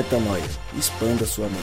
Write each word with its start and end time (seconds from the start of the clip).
Metanoia. 0.00 0.42
Expanda 0.78 1.26
sua 1.26 1.46
mente. 1.46 1.60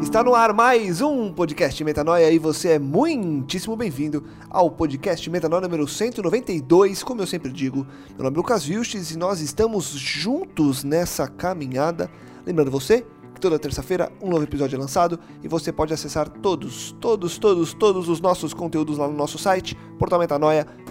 Está 0.00 0.24
no 0.24 0.34
ar 0.34 0.54
mais 0.54 1.02
um 1.02 1.30
podcast 1.30 1.84
Metanoia 1.84 2.30
e 2.30 2.38
você 2.38 2.70
é 2.70 2.78
muitíssimo 2.78 3.76
bem-vindo 3.76 4.24
ao 4.48 4.70
podcast 4.70 5.28
Metanoia 5.28 5.60
número 5.60 5.86
192. 5.86 7.02
Como 7.02 7.20
eu 7.20 7.26
sempre 7.26 7.52
digo, 7.52 7.86
meu 8.14 8.24
nome 8.24 8.34
é 8.34 8.38
Lucas 8.38 8.64
Vilches 8.64 9.10
e 9.10 9.18
nós 9.18 9.42
estamos 9.42 9.90
juntos 9.90 10.82
nessa 10.82 11.28
caminhada. 11.28 12.10
Lembrando 12.46 12.70
você 12.70 13.04
que 13.34 13.40
toda 13.42 13.58
terça-feira 13.58 14.10
um 14.22 14.30
novo 14.30 14.44
episódio 14.44 14.76
é 14.76 14.78
lançado 14.78 15.20
e 15.42 15.48
você 15.48 15.70
pode 15.70 15.92
acessar 15.92 16.30
todos, 16.30 16.96
todos, 16.98 17.36
todos, 17.36 17.74
todos 17.74 18.08
os 18.08 18.22
nossos 18.22 18.54
conteúdos 18.54 18.96
lá 18.96 19.06
no 19.06 19.14
nosso 19.14 19.36
site, 19.36 19.76
portalmetanoia.com. 19.98 20.81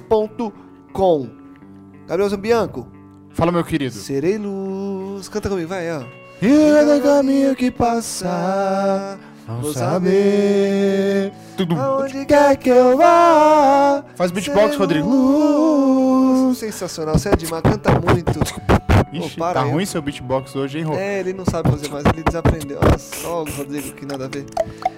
Gabriel 2.07 2.29
Zambianco, 2.29 2.87
Fala, 3.31 3.51
meu 3.51 3.63
querido. 3.63 3.93
serei 3.95 4.37
luz. 4.37 5.29
Canta 5.29 5.47
comigo, 5.49 5.69
vai, 5.69 5.89
ó. 5.91 6.01
E 6.41 6.73
cada 6.73 6.99
caminho 6.99 7.55
que 7.55 7.71
passar, 7.71 9.17
Vou 9.61 9.71
saber 9.73 11.31
Tudo. 11.55 11.75
aonde 11.79 12.25
quer 12.25 12.57
que 12.57 12.69
eu 12.69 12.97
vá. 12.97 14.03
Faz 14.15 14.31
beatbox, 14.31 14.75
Rodrigo. 14.75 15.07
luz. 15.07 16.57
Sensacional, 16.57 17.17
você 17.17 17.29
é 17.29 17.35
demais, 17.35 17.61
canta 17.61 17.91
muito. 17.99 18.39
Ixi, 19.13 19.29
Pô, 19.31 19.37
para 19.39 19.59
tá 19.59 19.65
aí. 19.65 19.71
ruim 19.71 19.85
seu 19.85 20.01
beatbox 20.01 20.55
hoje, 20.55 20.77
hein, 20.79 20.83
Rô? 20.85 20.93
É, 20.95 21.19
ele 21.19 21.33
não 21.33 21.43
sabe 21.45 21.69
fazer 21.69 21.89
mais, 21.89 22.05
ele 22.05 22.23
desaprendeu. 22.23 22.79
Nossa, 22.81 23.27
ó, 23.27 23.43
o 23.43 23.51
Rodrigo, 23.51 23.91
que 23.93 24.05
nada 24.05 24.25
a 24.25 24.27
ver. 24.27 24.45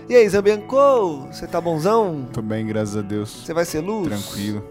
E 0.07 0.15
aí, 0.15 0.27
Zambianco, 0.29 1.27
você 1.31 1.45
tá 1.47 1.59
bonzão? 1.59 2.27
Tô 2.31 2.41
bem, 2.41 2.65
graças 2.65 2.95
a 2.97 3.01
Deus. 3.01 3.29
Você 3.45 3.53
vai 3.53 3.65
ser 3.65 3.81
luz? 3.81 4.07
Tranquilo. 4.07 4.63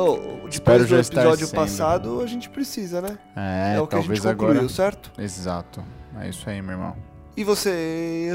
Oh, 0.00 0.46
depois 0.48 0.88
do 0.88 0.96
episódio 0.96 1.48
passado, 1.48 2.20
a 2.20 2.26
gente 2.26 2.48
precisa, 2.48 3.00
né? 3.00 3.18
É, 3.34 3.74
É, 3.74 3.80
o 3.80 3.86
que 3.88 3.96
a 3.96 4.00
gente 4.00 4.20
concluiu, 4.20 4.52
agora. 4.52 4.68
certo? 4.68 5.10
Exato. 5.18 5.82
É 6.20 6.28
isso 6.28 6.48
aí, 6.48 6.62
meu 6.62 6.72
irmão. 6.72 6.96
E 7.36 7.42
você... 7.42 8.32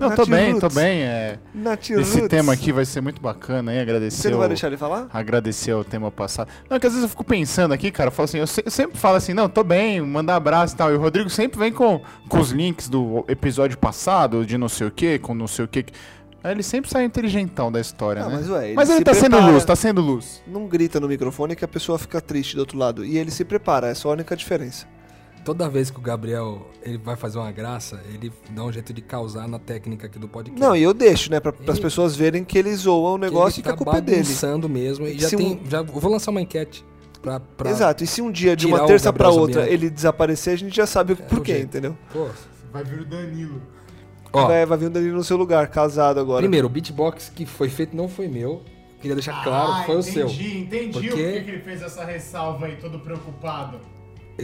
Não, 0.00 0.10
tô 0.16 0.26
bem, 0.26 0.58
tô 0.58 0.68
bem. 0.68 1.02
É, 1.02 1.38
esse 1.98 2.26
tema 2.28 2.52
aqui 2.52 2.72
vai 2.72 2.84
ser 2.84 3.00
muito 3.00 3.20
bacana, 3.20 3.72
hein? 3.74 3.80
Agradecer. 3.80 4.22
Você 4.22 4.30
não 4.30 4.38
vai 4.38 4.48
deixar 4.48 4.66
ele 4.68 4.76
falar? 4.76 5.08
Agradecer 5.12 5.72
ao 5.72 5.84
tema 5.84 6.10
passado. 6.10 6.48
Não, 6.68 6.80
que 6.80 6.86
às 6.86 6.92
vezes 6.92 7.02
eu 7.04 7.08
fico 7.08 7.22
pensando 7.24 7.72
aqui, 7.72 7.90
cara, 7.90 8.08
eu 8.08 8.12
falo 8.12 8.24
assim, 8.24 8.38
eu, 8.38 8.46
se- 8.46 8.62
eu 8.64 8.70
sempre 8.70 8.98
falo 8.98 9.16
assim, 9.16 9.34
não, 9.34 9.48
tô 9.48 9.62
bem, 9.62 10.00
mandar 10.00 10.36
abraço 10.36 10.74
e 10.74 10.76
tal. 10.78 10.90
E 10.90 10.94
o 10.96 11.00
Rodrigo 11.00 11.28
sempre 11.30 11.58
vem 11.58 11.72
com, 11.72 12.00
com 12.28 12.38
os 12.40 12.50
links 12.50 12.88
do 12.88 13.24
episódio 13.28 13.76
passado, 13.78 14.44
de 14.46 14.56
não 14.58 14.68
sei 14.68 14.86
o 14.86 14.90
que, 14.90 15.18
com 15.18 15.34
não 15.34 15.46
sei 15.46 15.64
o 15.64 15.68
que. 15.68 15.84
Aí 16.42 16.52
ele 16.52 16.62
sempre 16.62 16.90
sai 16.90 17.04
inteligentão 17.04 17.70
da 17.70 17.78
história, 17.78 18.22
Não, 18.22 18.30
né? 18.30 18.36
mas 18.38 18.48
ué, 18.48 18.66
ele 18.68 18.74
Mas 18.74 18.88
ele 18.88 19.04
tá 19.04 19.12
sendo 19.12 19.32
prepara. 19.32 19.52
luz, 19.52 19.62
tá 19.62 19.76
sendo 19.76 20.00
luz. 20.00 20.42
Não 20.46 20.66
grita 20.66 20.98
no 20.98 21.06
microfone 21.06 21.54
que 21.54 21.62
a 21.64 21.68
pessoa 21.68 21.98
fica 21.98 22.18
triste 22.18 22.56
do 22.56 22.60
outro 22.60 22.78
lado. 22.78 23.04
E 23.04 23.18
ele 23.18 23.30
se 23.30 23.44
prepara, 23.44 23.88
essa 23.88 24.08
é 24.08 24.10
a 24.10 24.12
única 24.14 24.34
diferença. 24.34 24.86
Toda 25.44 25.68
vez 25.68 25.90
que 25.90 25.98
o 25.98 26.02
Gabriel 26.02 26.66
ele 26.82 26.98
vai 26.98 27.16
fazer 27.16 27.38
uma 27.38 27.50
graça, 27.50 28.00
ele 28.12 28.30
dá 28.50 28.62
um 28.64 28.70
jeito 28.70 28.92
de 28.92 29.00
causar 29.00 29.48
na 29.48 29.58
técnica 29.58 30.06
aqui 30.06 30.18
do 30.18 30.28
podcast. 30.28 30.60
Não, 30.60 30.76
e 30.76 30.82
eu 30.82 30.92
deixo, 30.92 31.30
né? 31.30 31.40
Pra, 31.40 31.52
as 31.68 31.78
pessoas 31.78 32.14
verem 32.14 32.44
que 32.44 32.58
ele 32.58 32.74
zoa 32.74 33.12
o 33.12 33.14
Que 33.14 33.20
negócio 33.22 33.58
e 33.58 33.60
ele 33.60 33.62
que 33.62 33.68
a 33.68 33.72
tá 33.72 33.76
culpa 33.76 33.98
é 33.98 34.00
dele. 34.00 34.24
mesmo. 34.68 35.06
E 35.06 35.18
já 35.18 35.28
Se 35.28 35.36
um- 35.36 35.38
tem. 35.38 35.60
Já, 35.68 35.78
eu 35.78 35.84
vou 35.86 36.10
lançar 36.12 36.30
uma 36.30 36.40
enquete 36.42 36.84
pra. 37.22 37.40
pra 37.40 37.70
Exato, 37.70 38.04
e 38.04 38.06
se 38.06 38.20
um 38.20 38.30
dia 38.30 38.54
de 38.54 38.66
uma 38.66 38.82
o 38.84 38.86
terça 38.86 39.12
pra 39.12 39.26
Gabriel 39.26 39.42
outra 39.42 39.68
ele 39.70 39.88
desaparecer, 39.88 40.52
a 40.52 40.56
gente 40.56 40.76
já 40.76 40.86
sabe 40.86 41.14
o 41.14 41.14
É, 41.14 41.16
porquê, 41.16 41.52
o 41.52 41.54
jeito. 41.54 41.66
entendeu? 41.68 41.96
Pô, 42.12 42.28
Vai 42.72 42.84
vir 42.84 43.00
o 43.00 43.04
Danilo. 43.04 43.60
ó, 44.32 44.46
Vai, 44.46 44.64
vai 44.66 44.78
vir 44.78 44.86
um 44.88 44.92
Danilo 44.92 45.16
no 45.16 45.24
seu 45.24 45.36
lugar, 45.36 45.66
casado 45.68 46.20
agora. 46.20 46.42
primeiro, 46.42 46.66
o 46.66 46.70
beatbox 46.70 47.32
que 47.34 47.44
foi 47.46 47.68
feito 47.68 47.96
não 47.96 48.08
foi 48.08 48.28
meu. 48.28 48.62
Queria 49.00 49.14
deixar 49.14 49.42
claro, 49.42 49.86
foi 49.86 49.96
o 49.96 50.02
seu. 50.02 50.26
entendi 50.28 50.90
Porque- 50.92 51.08
o 51.08 51.12
porquê 51.12 51.40
que 51.40 51.50
ele 51.50 51.60
fez 51.62 51.80
essa 51.80 52.04
ressalva 52.04 52.66
aí, 52.66 52.76
todo 52.76 52.98
preocupado. 53.00 53.78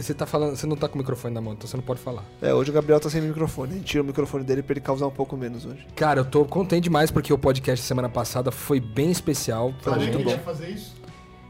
Você 0.01 0.13
tá 0.13 0.25
falando, 0.25 0.55
você 0.55 0.65
não 0.67 0.75
tá 0.75 0.87
com 0.87 0.95
o 0.95 0.97
microfone 0.97 1.33
na 1.33 1.41
mão, 1.41 1.53
então 1.53 1.67
você 1.67 1.75
não 1.77 1.83
pode 1.83 1.99
falar. 1.99 2.23
É, 2.41 2.53
hoje 2.53 2.69
o 2.69 2.73
Gabriel 2.73 2.99
tá 2.99 3.09
sem 3.09 3.21
microfone. 3.21 3.73
A 3.73 3.75
gente 3.77 3.85
tira 3.85 4.03
o 4.03 4.05
microfone 4.05 4.43
dele 4.43 4.61
pra 4.63 4.73
ele 4.73 4.81
causar 4.81 5.07
um 5.07 5.11
pouco 5.11 5.35
menos 5.37 5.65
hoje. 5.65 5.85
Cara, 5.95 6.21
eu 6.21 6.25
tô 6.25 6.43
contente 6.45 6.83
demais 6.85 7.11
porque 7.11 7.31
o 7.33 7.37
podcast 7.37 7.85
semana 7.85 8.09
passada 8.09 8.51
foi 8.51 8.79
bem 8.79 9.11
especial 9.11 9.73
pra 9.81 9.93
Falei 9.93 10.07
que 10.07 10.13
gente. 10.13 10.21
ele 10.23 10.31
ia 10.31 10.39
fazer 10.39 10.69
isso? 10.69 10.95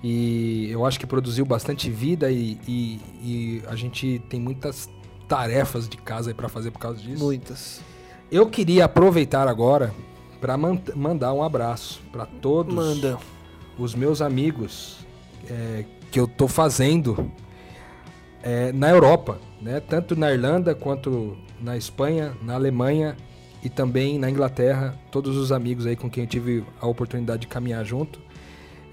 E 0.03 0.69
eu 0.71 0.85
acho 0.85 0.99
que 0.99 1.07
produziu 1.07 1.43
bastante 1.45 1.89
vida 1.89 2.29
e, 2.31 2.57
e- 2.67 2.99
e 3.23 3.63
a 3.67 3.75
gente 3.75 4.21
tem 4.29 4.39
muitas 4.39 4.89
tarefas 5.27 5.89
de 5.89 5.97
casa 5.97 6.29
aí 6.29 6.33
pra 6.33 6.47
fazer 6.47 6.71
por 6.71 6.79
causa 6.79 7.01
disso. 7.01 7.23
Muitas. 7.23 7.81
Eu 8.31 8.47
queria 8.47 8.85
aproveitar 8.85 9.47
agora 9.47 9.93
pra 10.39 10.55
man- 10.55 10.79
mandar 10.95 11.33
um 11.33 11.41
abraço 11.41 11.99
pra 12.11 12.25
todos 12.25 12.73
Manda. 12.75 13.17
os 13.77 13.95
meus 13.95 14.21
amigos 14.21 14.97
é, 15.49 15.83
que 16.11 16.19
eu 16.19 16.27
tô 16.27 16.47
fazendo 16.47 17.31
é, 18.47 18.71
na 18.71 18.89
Europa, 18.89 19.39
né? 19.61 19.81
Tanto 19.81 20.15
na 20.15 20.31
Irlanda 20.31 20.73
quanto 20.73 21.37
na 21.61 21.75
Espanha, 21.75 22.31
na 22.41 22.53
Alemanha 22.53 23.17
e 23.61 23.67
também 23.67 24.17
na 24.17 24.29
Inglaterra. 24.29 24.97
Todos 25.11 25.35
os 25.35 25.51
amigos 25.51 25.85
aí 25.85 25.97
com 25.97 26.09
quem 26.09 26.23
eu 26.23 26.29
tive 26.29 26.63
a 26.79 26.87
oportunidade 26.87 27.41
de 27.41 27.47
caminhar 27.47 27.83
junto. 27.83 28.21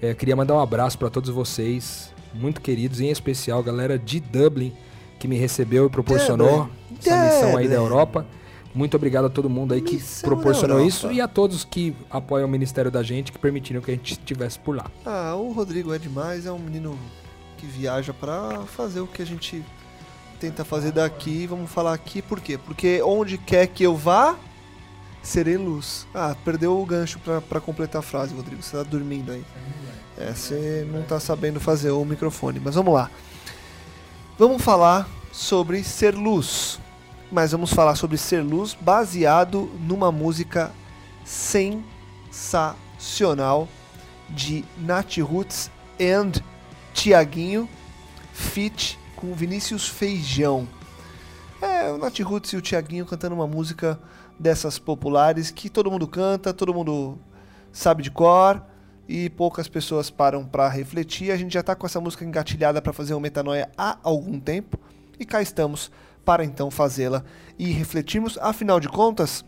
É, 0.01 0.13
queria 0.13 0.35
mandar 0.35 0.55
um 0.55 0.59
abraço 0.59 0.99
para 0.99 1.09
todos 1.09 1.29
vocês, 1.29 2.13
muito 2.33 2.59
queridos, 2.59 2.99
em 2.99 3.09
especial 3.09 3.59
a 3.59 3.63
galera 3.63 3.97
de 3.97 4.19
Dublin 4.19 4.73
que 5.17 5.25
me 5.25 5.37
recebeu 5.37 5.85
e 5.85 5.89
proporcionou 5.89 6.69
Dublin. 6.89 6.97
essa 6.99 7.25
missão 7.25 7.57
aí 7.57 7.69
da. 7.69 7.75
Europa. 7.75 8.25
Muito 8.73 8.97
obrigado 8.97 9.23
a 9.23 9.29
todo 9.29 9.49
mundo 9.49 9.73
aí 9.73 9.79
que 9.79 9.95
Missão 9.95 10.29
proporcionou 10.29 10.85
isso 10.85 11.09
e 11.09 11.21
a 11.21 11.29
todos 11.29 11.63
que 11.63 11.95
apoiam 12.09 12.45
o 12.45 12.51
ministério 12.51 12.91
da 12.91 13.01
gente, 13.01 13.31
que 13.31 13.39
permitiram 13.39 13.79
que 13.79 13.89
a 13.89 13.93
gente 13.93 14.11
estivesse 14.11 14.59
por 14.59 14.75
lá. 14.75 14.91
Ah, 15.05 15.33
o 15.33 15.53
Rodrigo 15.53 15.93
é 15.93 15.97
demais, 15.97 16.45
é 16.45 16.51
um 16.51 16.59
menino 16.59 16.99
que 17.65 17.71
viaja 17.71 18.13
pra 18.13 18.63
fazer 18.67 18.99
o 18.99 19.07
que 19.07 19.21
a 19.21 19.25
gente 19.25 19.63
tenta 20.39 20.63
fazer 20.63 20.91
daqui. 20.91 21.47
Vamos 21.47 21.71
falar 21.71 21.93
aqui 21.93 22.21
por 22.21 22.39
quê? 22.39 22.55
Porque 22.57 23.01
onde 23.01 23.39
quer 23.39 23.67
que 23.67 23.83
eu 23.83 23.95
vá, 23.95 24.35
serei 25.23 25.57
luz. 25.57 26.05
Ah, 26.13 26.35
perdeu 26.45 26.79
o 26.79 26.85
gancho 26.85 27.19
pra 27.49 27.59
completar 27.59 27.99
a 27.99 28.03
frase, 28.03 28.35
Rodrigo. 28.35 28.61
Você 28.61 28.77
tá 28.77 28.83
dormindo 28.83 29.31
aí. 29.31 29.43
É, 30.17 30.31
você 30.31 30.87
não 30.91 31.01
tá 31.03 31.19
sabendo 31.19 31.59
fazer 31.59 31.91
o 31.91 32.05
microfone, 32.05 32.61
mas 32.63 32.75
vamos 32.75 32.93
lá. 32.93 33.09
Vamos 34.37 34.61
falar 34.61 35.09
sobre 35.31 35.83
ser 35.83 36.13
luz. 36.13 36.79
Mas 37.31 37.51
vamos 37.51 37.73
falar 37.73 37.95
sobre 37.95 38.17
ser 38.17 38.41
luz 38.41 38.77
baseado 38.79 39.71
numa 39.79 40.11
música 40.11 40.71
sensacional 41.25 43.67
de 44.29 44.63
Nat 44.77 45.17
Roots 45.17 45.71
and 45.99 46.33
Tiaguinho, 46.95 47.69
feat 48.33 48.97
com 49.17 49.33
Vinícius 49.33 49.87
Feijão. 49.87 50.67
É, 51.61 51.91
o 51.91 51.97
Nat 51.97 52.17
Roots 52.21 52.53
e 52.53 52.57
o 52.57 52.61
Tiaguinho 52.61 53.05
cantando 53.05 53.35
uma 53.35 53.45
música 53.45 53.99
dessas 54.39 54.79
populares 54.79 55.51
que 55.51 55.69
todo 55.69 55.91
mundo 55.91 56.07
canta, 56.07 56.53
todo 56.53 56.73
mundo 56.73 57.19
sabe 57.71 58.01
de 58.01 58.09
cor 58.09 58.63
e 59.07 59.29
poucas 59.29 59.67
pessoas 59.67 60.09
param 60.09 60.45
pra 60.45 60.69
refletir. 60.69 61.31
A 61.31 61.37
gente 61.37 61.53
já 61.53 61.61
tá 61.61 61.75
com 61.75 61.85
essa 61.85 61.99
música 61.99 62.23
engatilhada 62.25 62.81
pra 62.81 62.93
fazer 62.93 63.13
uma 63.13 63.19
metanoia 63.19 63.69
há 63.77 63.99
algum 64.01 64.39
tempo 64.39 64.79
e 65.19 65.25
cá 65.25 65.41
estamos 65.41 65.91
para 66.23 66.43
então 66.43 66.71
fazê-la 66.71 67.23
e 67.59 67.71
refletirmos. 67.71 68.37
Afinal 68.39 68.79
de 68.79 68.87
contas, 68.87 69.45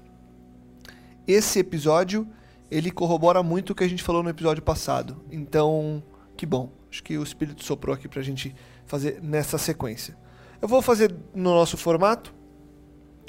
esse 1.25 1.59
episódio 1.59 2.27
ele 2.69 2.91
corrobora 2.91 3.41
muito 3.41 3.71
o 3.71 3.75
que 3.75 3.85
a 3.85 3.89
gente 3.89 4.03
falou 4.03 4.21
no 4.21 4.29
episódio 4.29 4.61
passado. 4.61 5.23
Então, 5.31 6.03
que 6.35 6.45
bom. 6.45 6.76
Acho 6.89 7.03
que 7.03 7.17
o 7.17 7.23
Espírito 7.23 7.63
soprou 7.63 7.93
aqui 7.93 8.07
pra 8.07 8.21
gente 8.21 8.55
fazer 8.85 9.21
nessa 9.21 9.57
sequência. 9.57 10.17
Eu 10.61 10.67
vou 10.67 10.81
fazer 10.81 11.13
no 11.35 11.51
nosso 11.53 11.77
formato, 11.77 12.33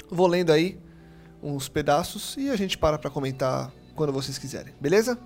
vou 0.09 0.27
lendo 0.27 0.51
aí 0.51 0.79
uns 1.41 1.69
pedaços 1.69 2.35
e 2.37 2.49
a 2.49 2.55
gente 2.55 2.77
para 2.77 2.97
pra 2.97 3.09
comentar 3.09 3.71
quando 3.95 4.11
vocês 4.13 4.37
quiserem, 4.37 4.73
beleza? 4.79 5.19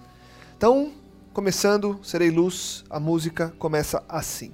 Então, 0.58 0.92
começando, 1.34 2.00
serei 2.04 2.30
luz, 2.30 2.84
a 2.90 3.00
música 3.00 3.54
começa 3.58 4.04
assim. 4.10 4.54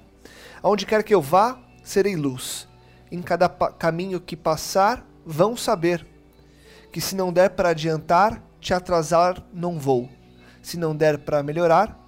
Aonde 0.62 0.86
quer 0.86 1.02
que 1.02 1.14
eu 1.14 1.22
vá, 1.22 1.58
serei 1.82 2.16
luz. 2.16 2.68
Em 3.10 3.20
cada 3.20 3.48
caminho 3.48 4.20
que 4.20 4.36
passar, 4.36 5.04
vão 5.24 5.56
saber 5.56 6.06
que 6.92 7.00
se 7.00 7.16
não 7.16 7.32
der 7.32 7.50
para 7.50 7.70
adiantar, 7.70 8.42
te 8.60 8.74
atrasar, 8.74 9.42
não 9.52 9.78
vou. 9.78 10.08
Se 10.62 10.76
não 10.76 10.94
der 10.94 11.18
para 11.18 11.42
melhorar, 11.42 11.98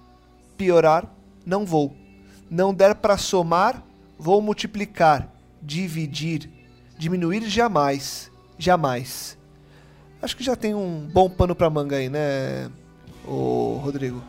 piorar, 0.57 1.12
não 1.45 1.65
vou. 1.65 1.95
Não 2.49 2.73
der 2.73 2.95
para 2.95 3.17
somar, 3.17 3.83
vou 4.17 4.41
multiplicar, 4.41 5.27
dividir, 5.61 6.49
diminuir 6.97 7.47
jamais, 7.49 8.31
jamais. 8.57 9.37
Acho 10.21 10.37
que 10.37 10.43
já 10.43 10.55
tem 10.55 10.73
um 10.73 11.09
bom 11.11 11.29
pano 11.29 11.55
para 11.55 11.69
manga 11.69 11.97
aí, 11.97 12.09
né, 12.09 12.69
ô 13.25 13.79
Rodrigo? 13.83 14.21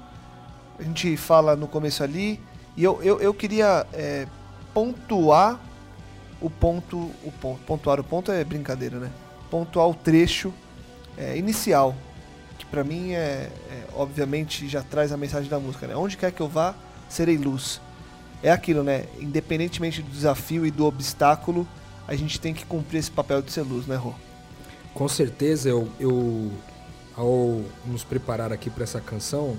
A 0.78 0.82
gente 0.82 1.16
fala 1.16 1.54
no 1.54 1.68
começo 1.68 2.02
ali 2.02 2.40
e 2.76 2.82
eu, 2.82 3.00
eu, 3.02 3.20
eu 3.20 3.32
queria 3.32 3.86
é, 3.92 4.26
pontuar 4.72 5.60
o 6.40 6.50
ponto, 6.50 7.10
o 7.22 7.32
ponto, 7.40 7.60
pontuar 7.64 8.00
o 8.00 8.04
ponto 8.04 8.32
é 8.32 8.42
brincadeira, 8.42 8.98
né? 8.98 9.10
Pontuar 9.50 9.88
o 9.88 9.94
trecho 9.94 10.52
é, 11.16 11.36
inicial 11.36 11.94
que 12.58 12.66
pra 12.66 12.84
mim 12.84 13.12
é, 13.12 13.48
é, 13.70 13.84
obviamente 13.94 14.68
já 14.68 14.82
traz 14.82 15.12
a 15.12 15.16
mensagem 15.16 15.48
da 15.48 15.58
música, 15.58 15.86
né? 15.86 15.96
Onde 15.96 16.16
quer 16.16 16.32
que 16.32 16.40
eu 16.40 16.48
vá, 16.48 16.74
serei 17.14 17.36
luz. 17.36 17.80
É 18.42 18.50
aquilo, 18.50 18.82
né? 18.82 19.06
Independentemente 19.18 20.02
do 20.02 20.10
desafio 20.10 20.66
e 20.66 20.70
do 20.70 20.84
obstáculo, 20.84 21.66
a 22.06 22.14
gente 22.14 22.38
tem 22.38 22.52
que 22.52 22.66
cumprir 22.66 22.98
esse 22.98 23.10
papel 23.10 23.40
de 23.40 23.50
ser 23.50 23.62
luz, 23.62 23.86
né, 23.86 23.96
Rô? 23.96 24.12
Com 24.92 25.08
certeza, 25.08 25.68
eu, 25.68 25.88
eu 25.98 26.52
ao 27.16 27.62
nos 27.86 28.04
preparar 28.04 28.52
aqui 28.52 28.68
para 28.68 28.84
essa 28.84 29.00
canção, 29.00 29.56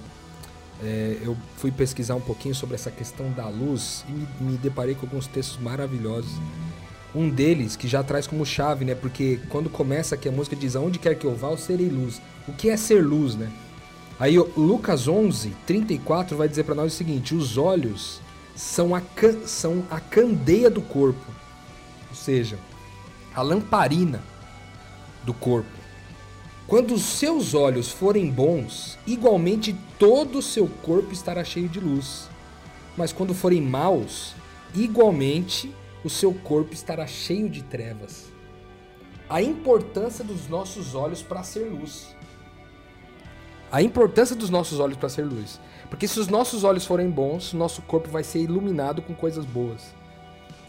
é, 0.83 1.17
eu 1.21 1.35
fui 1.57 1.71
pesquisar 1.71 2.15
um 2.15 2.21
pouquinho 2.21 2.53
sobre 2.53 2.75
essa 2.75 2.91
questão 2.91 3.31
da 3.31 3.47
luz 3.47 4.05
e 4.07 4.11
me, 4.11 4.27
me 4.41 4.57
deparei 4.57 4.93
com 4.93 5.05
alguns 5.05 5.25
textos 5.25 5.57
maravilhosos. 5.57 6.31
Um 7.13 7.29
deles 7.29 7.77
que 7.77 7.87
já 7.87 8.03
traz 8.03 8.27
como 8.27 8.45
chave, 8.45 8.83
né? 8.83 8.93
Porque 8.93 9.39
quando 9.49 9.69
começa 9.69 10.15
aqui 10.15 10.27
a 10.27 10.31
música 10.31 10.55
diz: 10.55 10.75
Aonde 10.75 10.99
quer 10.99 11.15
que 11.15 11.25
eu 11.25 11.33
vá, 11.33 11.49
eu 11.49 11.57
serei 11.57 11.87
luz. 11.87 12.21
O 12.45 12.51
que 12.51 12.69
é 12.69 12.75
ser 12.75 13.01
luz, 13.01 13.35
né? 13.35 13.49
Aí 14.19 14.37
Lucas 14.37 15.07
11, 15.07 15.49
34 15.65 16.37
vai 16.37 16.47
dizer 16.47 16.63
para 16.63 16.75
nós 16.75 16.93
o 16.93 16.95
seguinte: 16.95 17.35
Os 17.35 17.57
olhos 17.57 18.21
são 18.55 18.95
a, 18.95 19.01
são 19.45 19.83
a 19.89 19.99
candeia 19.99 20.69
do 20.69 20.81
corpo, 20.81 21.25
ou 22.09 22.15
seja, 22.15 22.57
a 23.33 23.41
lamparina 23.41 24.23
do 25.23 25.33
corpo. 25.33 25.85
Quando 26.67 26.95
os 26.95 27.03
seus 27.03 27.53
olhos 27.53 27.91
forem 27.91 28.31
bons, 28.31 28.97
igualmente 29.05 29.75
todo 29.99 30.39
o 30.39 30.41
seu 30.41 30.67
corpo 30.67 31.11
estará 31.11 31.43
cheio 31.43 31.69
de 31.69 31.79
luz. 31.79 32.27
Mas 32.97 33.11
quando 33.11 33.35
forem 33.35 33.61
maus, 33.61 34.33
igualmente 34.73 35.71
o 36.03 36.09
seu 36.09 36.33
corpo 36.33 36.73
estará 36.73 37.05
cheio 37.05 37.49
de 37.49 37.61
trevas. 37.63 38.31
A 39.29 39.41
importância 39.41 40.23
dos 40.23 40.47
nossos 40.47 40.95
olhos 40.95 41.21
para 41.21 41.43
ser 41.43 41.69
luz. 41.69 42.14
A 43.71 43.81
importância 43.81 44.35
dos 44.35 44.49
nossos 44.49 44.79
olhos 44.79 44.97
para 44.97 45.09
ser 45.09 45.23
luz. 45.23 45.59
Porque 45.89 46.07
se 46.07 46.19
os 46.19 46.27
nossos 46.27 46.63
olhos 46.63 46.85
forem 46.85 47.09
bons, 47.09 47.53
nosso 47.53 47.81
corpo 47.81 48.09
vai 48.09 48.23
ser 48.23 48.39
iluminado 48.39 49.01
com 49.01 49.13
coisas 49.13 49.45
boas 49.45 49.93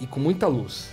e 0.01 0.07
com 0.07 0.21
muita 0.21 0.47
luz. 0.47 0.91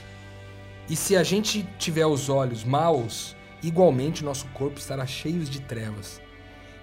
E 0.90 0.96
se 0.96 1.16
a 1.16 1.24
gente 1.24 1.68
tiver 1.78 2.06
os 2.06 2.30
olhos 2.30 2.64
maus, 2.64 3.36
igualmente 3.62 4.24
nosso 4.24 4.46
corpo 4.48 4.80
estará 4.80 5.06
cheio 5.06 5.44
de 5.44 5.62
trevas. 5.62 6.22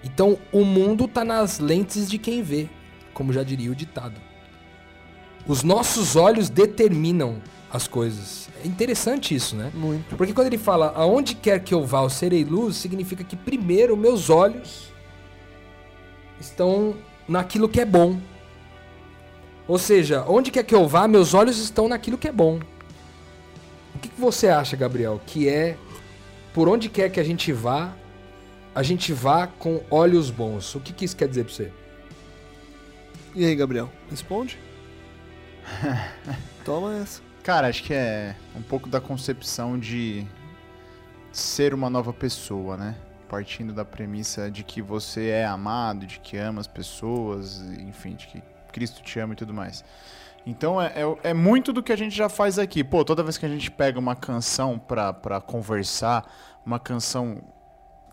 Então 0.03 0.37
o 0.51 0.65
mundo 0.65 1.05
está 1.05 1.23
nas 1.23 1.59
lentes 1.59 2.09
de 2.09 2.17
quem 2.17 2.41
vê, 2.41 2.67
como 3.13 3.31
já 3.31 3.43
diria 3.43 3.71
o 3.71 3.75
ditado. 3.75 4.19
Os 5.47 5.63
nossos 5.63 6.15
olhos 6.15 6.49
determinam 6.49 7.41
as 7.71 7.87
coisas. 7.87 8.49
É 8.63 8.67
interessante 8.67 9.33
isso, 9.33 9.55
né? 9.55 9.71
Muito. 9.73 10.15
Porque 10.15 10.33
quando 10.33 10.47
ele 10.47 10.57
fala 10.57 10.93
aonde 10.95 11.35
quer 11.35 11.63
que 11.63 11.73
eu 11.73 11.85
vá, 11.85 12.01
eu 12.01 12.09
serei 12.09 12.43
luz, 12.43 12.75
significa 12.75 13.23
que 13.23 13.35
primeiro 13.35 13.95
meus 13.95 14.29
olhos 14.29 14.90
estão 16.41 16.95
naquilo 17.27 17.69
que 17.69 17.79
é 17.79 17.85
bom. 17.85 18.19
Ou 19.67 19.77
seja, 19.77 20.25
onde 20.27 20.51
quer 20.51 20.63
que 20.63 20.75
eu 20.75 20.87
vá, 20.87 21.07
meus 21.07 21.33
olhos 21.33 21.57
estão 21.57 21.87
naquilo 21.87 22.17
que 22.17 22.27
é 22.27 22.31
bom. 22.31 22.59
O 23.95 23.99
que, 23.99 24.09
que 24.09 24.19
você 24.19 24.49
acha, 24.49 24.75
Gabriel, 24.75 25.21
que 25.25 25.47
é 25.47 25.77
por 26.53 26.67
onde 26.67 26.89
quer 26.89 27.09
que 27.09 27.19
a 27.19 27.23
gente 27.23 27.53
vá, 27.53 27.93
a 28.75 28.83
gente 28.83 29.13
vá 29.13 29.47
com 29.47 29.81
olhos 29.89 30.29
bons? 30.29 30.75
O 30.75 30.79
que, 30.79 30.91
que 30.91 31.05
isso 31.05 31.15
quer 31.15 31.27
dizer 31.27 31.45
pra 31.45 31.53
você? 31.53 31.71
E 33.33 33.45
aí, 33.45 33.55
Gabriel? 33.55 33.89
Responde? 34.09 34.59
Toma 36.65 36.97
essa. 36.97 37.21
Cara, 37.43 37.67
acho 37.67 37.83
que 37.83 37.93
é 37.93 38.35
um 38.55 38.61
pouco 38.61 38.89
da 38.89 38.99
concepção 38.99 39.79
de 39.79 40.25
ser 41.31 41.73
uma 41.73 41.89
nova 41.89 42.11
pessoa, 42.11 42.75
né? 42.75 42.95
Partindo 43.31 43.71
da 43.71 43.85
premissa 43.85 44.51
de 44.51 44.61
que 44.61 44.81
você 44.81 45.29
é 45.29 45.45
amado, 45.45 46.05
de 46.05 46.19
que 46.19 46.35
ama 46.35 46.59
as 46.59 46.67
pessoas, 46.67 47.61
enfim, 47.79 48.13
de 48.13 48.27
que 48.27 48.43
Cristo 48.73 49.01
te 49.01 49.17
ama 49.21 49.31
e 49.31 49.37
tudo 49.37 49.53
mais. 49.53 49.85
Então 50.45 50.81
é, 50.81 50.87
é, 50.87 51.29
é 51.29 51.33
muito 51.33 51.71
do 51.71 51.81
que 51.81 51.93
a 51.93 51.95
gente 51.95 52.13
já 52.13 52.27
faz 52.27 52.59
aqui. 52.59 52.83
Pô, 52.83 53.05
toda 53.05 53.23
vez 53.23 53.37
que 53.37 53.45
a 53.45 53.49
gente 53.49 53.71
pega 53.71 53.97
uma 53.97 54.17
canção 54.17 54.77
pra, 54.77 55.13
pra 55.13 55.39
conversar, 55.39 56.29
uma 56.65 56.77
canção 56.77 57.41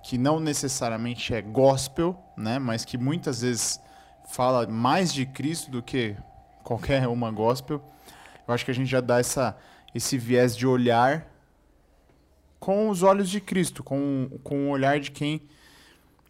que 0.05 0.17
não 0.17 0.39
necessariamente 0.39 1.35
é 1.35 1.43
gospel, 1.43 2.17
né? 2.37 2.61
Mas 2.61 2.85
que 2.85 2.97
muitas 2.97 3.43
vezes 3.43 3.81
fala 4.25 4.69
mais 4.69 5.13
de 5.13 5.27
Cristo 5.27 5.69
do 5.69 5.83
que 5.83 6.17
qualquer 6.63 7.09
uma 7.09 7.33
gospel. 7.33 7.83
Eu 8.47 8.55
acho 8.55 8.65
que 8.65 8.71
a 8.71 8.75
gente 8.75 8.89
já 8.89 9.01
dá 9.01 9.19
essa, 9.19 9.57
esse 9.93 10.17
viés 10.17 10.57
de 10.57 10.65
olhar 10.65 11.27
com 12.59 12.89
os 12.89 13.03
olhos 13.03 13.29
de 13.29 13.41
Cristo, 13.41 13.83
com, 13.83 14.31
com 14.43 14.69
o 14.69 14.71
olhar 14.71 15.01
de 15.01 15.11
quem 15.11 15.43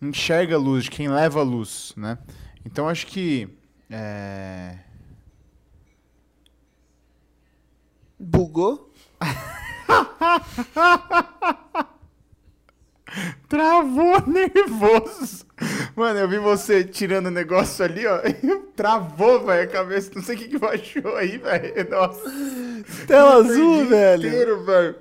enxerga 0.01 0.55
a 0.55 0.59
luz, 0.59 0.85
de 0.85 0.91
quem 0.91 1.09
leva 1.09 1.41
a 1.41 1.43
luz, 1.43 1.93
né? 1.97 2.19
Então 2.65 2.89
acho 2.89 3.07
que 3.07 3.49
é, 3.91 4.79
Bugou? 8.19 8.93
Travou 13.49 14.23
nervoso. 14.27 15.47
Mano, 15.95 16.19
eu 16.19 16.29
vi 16.29 16.39
você 16.39 16.83
tirando 16.85 17.27
o 17.27 17.31
negócio 17.31 17.85
ali, 17.85 18.05
ó. 18.07 18.21
Travou, 18.77 19.47
velho, 19.47 19.69
a 19.69 19.73
cabeça. 19.73 20.11
Não 20.15 20.23
sei 20.23 20.35
o 20.35 20.39
que, 20.39 20.49
que 20.49 20.59
baixou 20.59 21.17
aí, 21.17 21.39
velho. 21.39 21.91
Nossa. 21.91 22.23
Tela 23.07 23.37
azul, 23.37 23.87
velho. 23.87 24.27
Inteiro, 24.27 24.65
velho. 24.65 24.97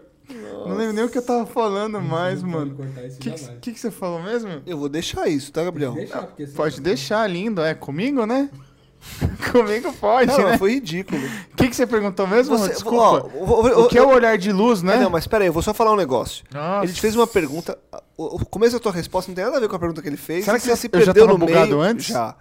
Não 0.65 0.75
lembro 0.75 0.93
nem 0.93 1.03
o 1.05 1.09
que 1.09 1.17
eu 1.17 1.21
tava 1.25 1.45
falando 1.45 2.01
mais, 2.01 2.41
Não 2.41 2.49
mano. 2.49 2.75
O 2.79 3.17
que, 3.19 3.31
que, 3.61 3.71
que 3.73 3.79
você 3.79 3.91
falou 3.91 4.21
mesmo? 4.21 4.61
Eu 4.65 4.77
vou 4.77 4.89
deixar 4.89 5.27
isso, 5.27 5.51
tá, 5.51 5.63
Gabriel? 5.63 5.93
Deixa, 5.93 6.17
porque 6.23 6.45
senão- 6.45 6.57
Pode 6.57 6.81
deixar 6.81 7.27
lindo, 7.29 7.61
é. 7.61 7.73
Comigo, 7.73 8.25
né? 8.25 8.49
Comigo 9.51 9.93
pode, 9.93 10.27
Não, 10.31 10.49
né? 10.49 10.57
foi 10.57 10.73
ridículo. 10.73 11.21
O 11.53 11.55
que, 11.55 11.69
que 11.69 11.75
você 11.75 11.85
perguntou 11.85 12.25
mesmo? 12.27 12.57
Você- 12.57 12.69
Desculpa. 12.73 12.97
ó, 12.97 13.45
vou- 13.45 13.85
o 13.85 13.87
que 13.87 13.97
é 13.97 14.01
o 14.01 14.09
olhar 14.09 14.37
de 14.37 14.51
luz, 14.51 14.81
né? 14.81 14.95
É, 14.95 14.99
não, 14.99 15.09
mas 15.09 15.27
pera 15.27 15.43
aí, 15.43 15.47
eu 15.49 15.53
vou 15.53 15.61
só 15.61 15.73
falar 15.73 15.93
um 15.93 15.95
negócio. 15.95 16.43
Nossa. 16.51 16.85
Ele 16.85 16.93
te 16.93 16.99
fez 16.99 17.15
uma 17.15 17.27
pergunta. 17.27 17.77
O, 18.17 18.37
o 18.41 18.45
começo 18.45 18.73
da 18.73 18.79
tua 18.79 18.91
resposta 18.91 19.29
não 19.29 19.35
tem 19.35 19.45
nada 19.45 19.57
a 19.57 19.59
ver 19.59 19.69
com 19.69 19.75
a 19.75 19.79
pergunta 19.79 20.01
que 20.01 20.09
ele 20.09 20.17
fez. 20.17 20.45
Será 20.45 20.57
que 20.57 20.65
você 20.65 20.75
se 20.75 20.87
eu 20.91 20.99
já 20.99 21.13
perdeu 21.13 21.27
tava 21.27 21.37
no 21.37 21.45
bugado 21.45 21.67
meio? 21.77 21.81
antes? 21.81 22.07
Já. 22.07 22.35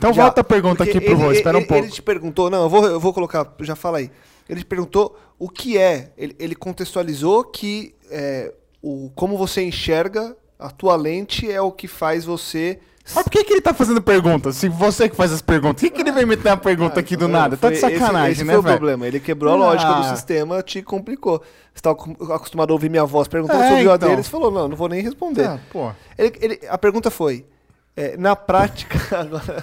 Então 0.00 0.14
Já. 0.14 0.22
volta 0.22 0.40
a 0.40 0.44
pergunta 0.44 0.82
aqui 0.82 0.98
pro 0.98 1.12
ele- 1.12 1.22
Rô, 1.22 1.30
espera 1.30 1.56
um 1.58 1.60
ele- 1.60 1.68
pouco. 1.68 1.84
Ele 1.84 1.92
te 1.92 2.00
perguntou, 2.00 2.48
não, 2.48 2.62
eu 2.62 2.68
vou, 2.70 2.86
eu 2.86 2.98
vou 2.98 3.12
colocar, 3.12 3.46
já 3.60 3.76
fala 3.76 3.98
aí. 3.98 4.10
Ele 4.48 4.60
te 4.60 4.66
perguntou 4.66 5.14
o 5.38 5.46
que 5.46 5.76
é. 5.76 6.10
Ele, 6.16 6.34
ele 6.38 6.54
contextualizou 6.54 7.44
que 7.44 7.94
é, 8.10 8.50
o, 8.82 9.10
como 9.14 9.36
você 9.36 9.62
enxerga 9.62 10.34
a 10.58 10.70
tua 10.70 10.96
lente 10.96 11.50
é 11.50 11.60
o 11.60 11.70
que 11.70 11.86
faz 11.86 12.24
você. 12.24 12.78
Mas 13.14 13.24
por 13.24 13.30
que, 13.30 13.44
que 13.44 13.52
ele 13.52 13.60
tá 13.60 13.74
fazendo 13.74 14.00
pergunta? 14.00 14.52
Se 14.52 14.68
você 14.68 15.08
que 15.08 15.16
faz 15.16 15.32
as 15.32 15.42
perguntas, 15.42 15.82
por 15.82 15.88
que, 15.88 15.90
que 15.94 16.00
ele 16.00 16.12
vem 16.12 16.24
meter 16.24 16.48
uma 16.48 16.56
pergunta 16.56 16.98
aqui 16.98 17.14
do 17.16 17.28
nada? 17.28 17.56
Tá 17.58 17.68
de 17.70 17.78
Foi- 17.78 17.90
esse- 17.90 17.98
sacanagem, 17.98 18.32
esse 18.32 18.44
né, 18.44 18.52
foi 18.54 18.60
o 18.60 18.64
problema. 18.64 19.06
Ele 19.06 19.20
quebrou 19.20 19.52
a 19.52 19.56
lógica 19.56 19.90
Ah. 19.90 20.00
do 20.00 20.16
sistema, 20.16 20.62
te 20.62 20.80
complicou. 20.82 21.42
Você 21.74 21.82
tá 21.82 21.90
acos- 21.90 22.30
acostumado 22.30 22.70
a 22.70 22.72
ouvir 22.74 22.88
minha 22.88 23.04
voz 23.04 23.28
perguntando 23.28 23.62
É, 23.62 23.68
sobre 23.68 23.82
então. 23.84 23.98
dele, 23.98 24.22
você 24.22 24.30
falou, 24.30 24.50
não, 24.50 24.68
não 24.68 24.76
vou 24.76 24.88
nem 24.88 25.02
responder. 25.02 25.44
Ah, 25.46 25.60
pô. 25.72 25.90
Ele- 26.16 26.36
ele- 26.40 26.60
a 26.68 26.76
pergunta 26.78 27.10
foi, 27.10 27.44
é, 27.96 28.16
na 28.16 28.34
prática... 28.36 28.98
Agora... 29.18 29.62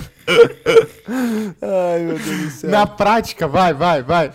Ai, 1.61 1.99
meu 2.03 2.17
Deus 2.19 2.37
do 2.41 2.49
céu. 2.51 2.69
Na 2.69 2.85
prática, 2.87 3.47
vai, 3.47 3.73
vai, 3.73 4.01
vai. 4.03 4.31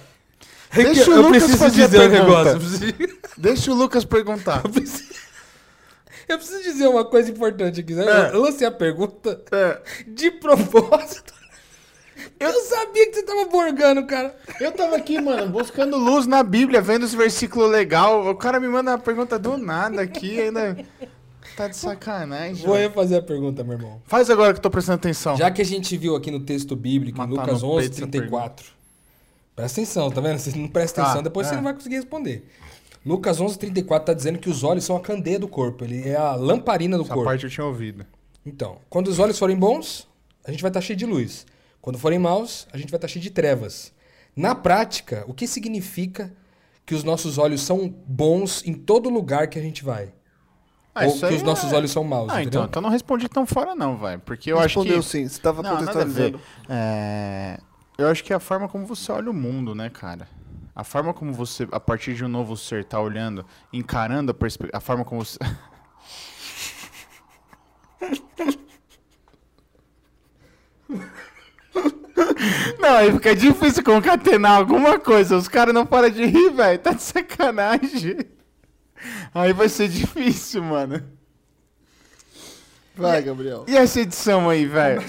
É 0.74 0.84
Deixa 0.84 1.10
o 1.10 1.20
Lucas 1.22 1.54
fazer 1.56 1.84
a 1.84 1.86
dizer 1.86 1.98
um 2.00 2.10
pergunta. 2.10 2.20
negócio. 2.44 2.52
eu 2.52 2.58
preciso- 2.60 3.18
Deixa 3.36 3.70
o 3.70 3.74
Lucas 3.74 4.04
perguntar. 4.04 4.62
Eu 4.64 4.70
preciso, 4.70 5.12
eu 6.28 6.38
preciso 6.38 6.62
dizer 6.62 6.86
uma 6.86 7.04
coisa 7.04 7.30
importante 7.30 7.80
aqui. 7.80 7.92
né? 7.94 8.04
É. 8.30 8.34
Eu 8.34 8.40
lancei 8.40 8.66
a 8.66 8.70
pergunta 8.70 9.42
É. 9.52 9.78
de 10.06 10.30
propósito. 10.30 11.34
Eu 12.40 12.52
sabia 12.62 13.06
que 13.10 13.14
você 13.16 13.22
tava 13.24 13.44
borgando, 13.46 14.06
cara. 14.06 14.34
Eu 14.60 14.72
tava 14.72 14.96
aqui, 14.96 15.20
mano, 15.20 15.48
buscando 15.48 15.96
luz 15.98 16.26
na 16.26 16.42
Bíblia, 16.42 16.80
vendo 16.80 17.04
esse 17.04 17.16
versículo 17.16 17.66
legal. 17.66 18.26
O 18.28 18.34
cara 18.36 18.58
me 18.60 18.68
manda 18.68 18.92
uma 18.92 18.98
pergunta 18.98 19.38
do 19.38 19.58
nada 19.58 20.00
aqui, 20.00 20.40
ainda 20.40 20.76
tá 21.56 21.68
de 21.68 21.76
sacanagem. 21.76 22.64
Vou 22.66 22.74
refazer 22.76 23.18
a 23.18 23.22
pergunta, 23.22 23.62
meu 23.64 23.74
irmão. 23.74 24.00
Faz 24.04 24.28
agora 24.30 24.52
que 24.52 24.58
eu 24.58 24.62
tô 24.62 24.70
prestando 24.70 24.96
atenção. 24.96 25.36
Já 25.36 25.50
que 25.50 25.62
a 25.62 25.64
gente 25.64 25.96
viu 25.96 26.14
aqui 26.16 26.30
no 26.30 26.40
texto 26.40 26.74
bíblico, 26.76 27.16
em 27.18 27.26
Matar 27.26 27.42
Lucas 27.42 27.62
no 27.62 27.68
11, 27.70 27.80
peito 27.88 27.92
essa 28.02 28.06
34. 28.10 28.66
Presta 29.54 29.80
atenção, 29.80 30.10
tá 30.10 30.20
vendo? 30.20 30.38
Você 30.38 30.58
não 30.58 30.68
presta 30.68 31.02
atenção, 31.02 31.18
Tá, 31.18 31.22
depois 31.24 31.46
é. 31.46 31.50
você 31.50 31.56
não 31.56 31.62
vai 31.62 31.74
conseguir 31.74 31.96
responder. 31.96 32.48
Lucas 33.04 33.40
11, 33.40 33.58
34 33.58 34.06
tá 34.06 34.14
dizendo 34.14 34.38
que 34.38 34.48
os 34.48 34.62
olhos 34.62 34.84
são 34.84 34.96
a 34.96 35.00
candeia 35.00 35.38
do 35.38 35.48
corpo. 35.48 35.84
Ele 35.84 36.08
é 36.08 36.16
a 36.16 36.34
lamparina 36.34 36.96
do 36.96 37.02
Essa 37.04 37.12
corpo. 37.14 37.28
parte 37.28 37.44
eu 37.44 37.50
tinha 37.50 37.66
ouvido. 37.66 38.06
Então, 38.46 38.78
quando 38.88 39.08
os 39.08 39.18
olhos 39.18 39.38
forem 39.38 39.56
bons, 39.56 40.08
a 40.44 40.50
gente 40.50 40.62
vai 40.62 40.70
estar 40.70 40.80
cheio 40.80 40.96
de 40.96 41.04
luz. 41.06 41.44
Quando 41.80 41.98
forem 41.98 42.18
maus, 42.18 42.66
a 42.72 42.78
gente 42.78 42.90
vai 42.90 42.98
estar 42.98 43.08
cheio 43.08 43.22
de 43.22 43.30
trevas. 43.30 43.92
Na 44.36 44.54
prática, 44.54 45.24
o 45.26 45.34
que 45.34 45.46
significa 45.46 46.32
que 46.86 46.94
os 46.94 47.04
nossos 47.04 47.38
olhos 47.38 47.60
são 47.60 47.92
bons 48.06 48.62
em 48.64 48.72
todo 48.72 49.10
lugar 49.10 49.48
que 49.48 49.58
a 49.58 49.62
gente 49.62 49.84
vai? 49.84 50.12
Ah, 50.94 51.06
Ou 51.06 51.18
que 51.18 51.24
os 51.34 51.42
nossos 51.42 51.72
é- 51.72 51.76
olhos 51.76 51.90
são 51.90 52.04
maus, 52.04 52.30
Ah, 52.30 52.42
entendeu? 52.42 52.60
então, 52.60 52.64
então 52.64 52.82
não 52.82 52.90
respondi 52.90 53.26
tão 53.28 53.46
fora 53.46 53.74
não, 53.74 53.96
vai. 53.96 54.18
Porque 54.18 54.52
eu 54.52 54.58
Respondeu 54.58 54.98
acho 54.98 55.06
que... 55.10 55.18
sim, 55.18 55.28
você 55.28 55.40
tava 55.40 55.62
Não, 55.62 55.74
nada 55.74 55.90
a 55.90 56.04
ver. 56.04 56.32
contextualizando. 56.32 56.40
É, 56.68 57.58
Eu 57.96 58.08
acho 58.08 58.22
que 58.22 58.32
é 58.32 58.36
a 58.36 58.40
forma 58.40 58.68
como 58.68 58.84
você 58.86 59.10
olha 59.12 59.30
o 59.30 59.34
mundo, 59.34 59.74
né, 59.74 59.88
cara? 59.88 60.28
A 60.74 60.84
forma 60.84 61.14
como 61.14 61.32
você, 61.32 61.66
a 61.72 61.80
partir 61.80 62.14
de 62.14 62.24
um 62.24 62.28
novo 62.28 62.56
ser, 62.56 62.84
tá 62.84 63.00
olhando, 63.00 63.44
encarando 63.72 64.30
a 64.30 64.34
perspectiva. 64.34 64.76
A 64.76 64.80
forma 64.80 65.04
como 65.04 65.24
você. 65.24 65.38
Não, 72.78 72.96
aí 72.96 73.12
fica 73.12 73.34
difícil 73.34 73.82
concatenar 73.84 74.56
alguma 74.58 74.98
coisa. 74.98 75.36
Os 75.36 75.48
caras 75.48 75.74
não 75.74 75.86
param 75.86 76.10
de 76.10 76.24
rir, 76.24 76.50
velho. 76.50 76.78
Tá 76.78 76.92
de 76.92 77.02
sacanagem. 77.02 78.18
Aí 79.34 79.52
vai 79.52 79.68
ser 79.68 79.88
difícil, 79.88 80.62
mano. 80.62 81.02
Vai, 82.94 83.22
Gabriel. 83.22 83.64
E 83.66 83.74
essa 83.74 84.00
edição 84.00 84.50
aí, 84.50 84.66
velho? 84.66 85.02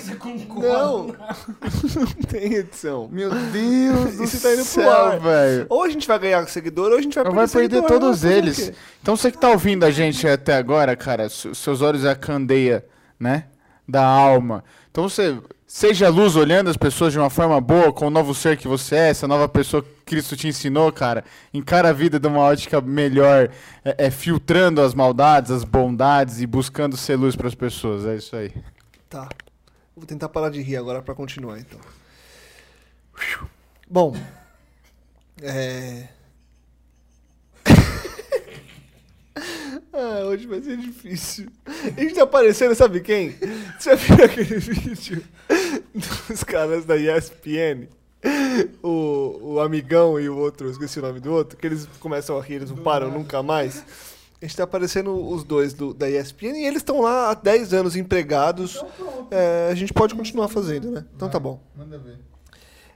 Não, 0.56 1.08
não 2.00 2.06
tem 2.30 2.54
edição. 2.54 3.10
Meu 3.12 3.30
Deus 3.52 4.16
do 4.16 4.24
Isso 4.24 4.42
tá 4.42 4.50
indo 4.54 4.58
pro 4.58 4.66
céu, 4.66 4.90
ar. 4.90 5.20
velho. 5.20 5.66
Ou 5.70 5.84
a 5.84 5.90
gente 5.90 6.08
vai 6.08 6.18
ganhar 6.18 6.48
seguidor, 6.48 6.92
ou 6.92 6.98
a 6.98 7.02
gente 7.02 7.14
vai 7.16 7.24
Vai 7.26 7.34
perder 7.48 7.50
seguidor, 7.76 7.88
todos 7.90 8.22
vai 8.22 8.34
eles. 8.34 8.72
Então 9.02 9.18
você 9.18 9.30
que 9.30 9.38
tá 9.38 9.50
ouvindo 9.50 9.84
a 9.86 9.92
gente 9.92 10.26
até 10.26 10.56
agora, 10.56 10.96
cara, 10.96 11.28
se- 11.28 11.54
seus 11.56 11.82
olhos 11.82 12.06
é 12.06 12.12
a 12.12 12.16
candeia, 12.16 12.86
né? 13.20 13.46
Da 13.86 14.06
alma. 14.06 14.64
Então 14.90 15.10
você 15.10 15.38
seja 15.68 16.08
luz 16.08 16.38
olhando 16.38 16.70
as 16.70 16.78
pessoas 16.78 17.12
de 17.12 17.20
uma 17.20 17.30
forma 17.30 17.60
boa, 17.60 17.92
com 17.92 18.08
o 18.08 18.10
novo 18.10 18.34
ser 18.34 18.56
que 18.56 18.68
você 18.68 18.96
é, 18.96 19.10
essa 19.10 19.28
nova 19.28 19.50
pessoa 19.50 19.84
que 19.84 19.90
Cristo 20.06 20.36
te 20.36 20.48
ensinou, 20.48 20.92
cara. 20.92 21.24
Encara 21.54 21.90
a 21.90 21.94
vida 21.94 22.20
de 22.20 22.28
uma 22.28 22.40
ótica 22.40 22.82
melhor, 22.82 23.50
é, 23.84 24.06
é, 24.06 24.12
filtrando 24.12 24.82
as 24.82 24.94
maldades, 24.94 25.52
as 25.52 25.64
bondades 25.64 26.42
e 26.42 26.48
buscando 26.48 26.98
ser 26.98 27.16
luz 27.16 27.36
para 27.36 27.48
as 27.48 27.56
pessoas. 27.56 28.06
É 28.06 28.16
isso 28.16 28.36
aí. 28.36 28.54
Tá. 29.10 29.30
Vou 29.96 30.06
tentar 30.06 30.30
parar 30.30 30.50
de 30.50 30.62
rir 30.62 30.78
agora 30.78 31.02
pra 31.02 31.14
continuar, 31.14 31.60
então. 31.60 31.80
Bom. 33.90 34.16
É. 35.42 36.08
ah, 39.94 40.26
hoje 40.26 40.48
vai 40.48 40.62
ser 40.62 40.78
difícil. 40.78 41.48
A 41.66 42.02
gente 42.02 42.16
tá 42.16 42.26
parecendo, 42.26 42.74
sabe 42.74 43.02
quem? 43.02 43.36
Você 43.78 43.92
já 43.92 43.96
viu 43.96 44.26
aquele 44.26 44.58
vídeo 44.60 45.24
dos 46.28 46.44
caras 46.44 46.86
da 46.86 46.96
ESPN? 46.98 47.88
O, 48.82 49.54
o 49.56 49.60
amigão 49.60 50.20
e 50.20 50.30
o 50.30 50.38
outro, 50.38 50.70
esqueci 50.70 51.00
o 51.00 51.02
nome 51.02 51.20
do 51.20 51.32
outro, 51.32 51.58
que 51.58 51.66
eles 51.66 51.88
começam 52.00 52.38
a 52.38 52.42
rir, 52.42 52.56
eles 52.56 52.70
não 52.70 52.78
param 52.78 53.10
nunca 53.12 53.42
mais. 53.42 53.84
A 54.42 54.46
gente 54.46 54.56
tá 54.56 54.64
aparecendo 54.64 55.14
os 55.30 55.44
dois 55.44 55.74
do, 55.74 55.94
da 55.94 56.10
ESPN 56.10 56.56
e 56.58 56.66
eles 56.66 56.78
estão 56.78 57.02
lá 57.02 57.32
há 57.32 57.34
10 57.34 57.74
anos 57.74 57.96
empregados. 57.96 58.84
É, 59.32 59.70
a 59.72 59.76
gente 59.76 59.94
pode 59.94 60.14
continuar 60.16 60.48
fazendo, 60.50 60.92
né? 60.92 61.06
Então 61.16 61.30
tá 61.30 61.40
bom. 61.40 61.60
Manda 61.76 61.98
ver. 61.98 62.20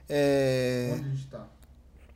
É, 0.08 0.92
a 0.94 0.96
gente 0.96 1.26
tá? 1.26 1.46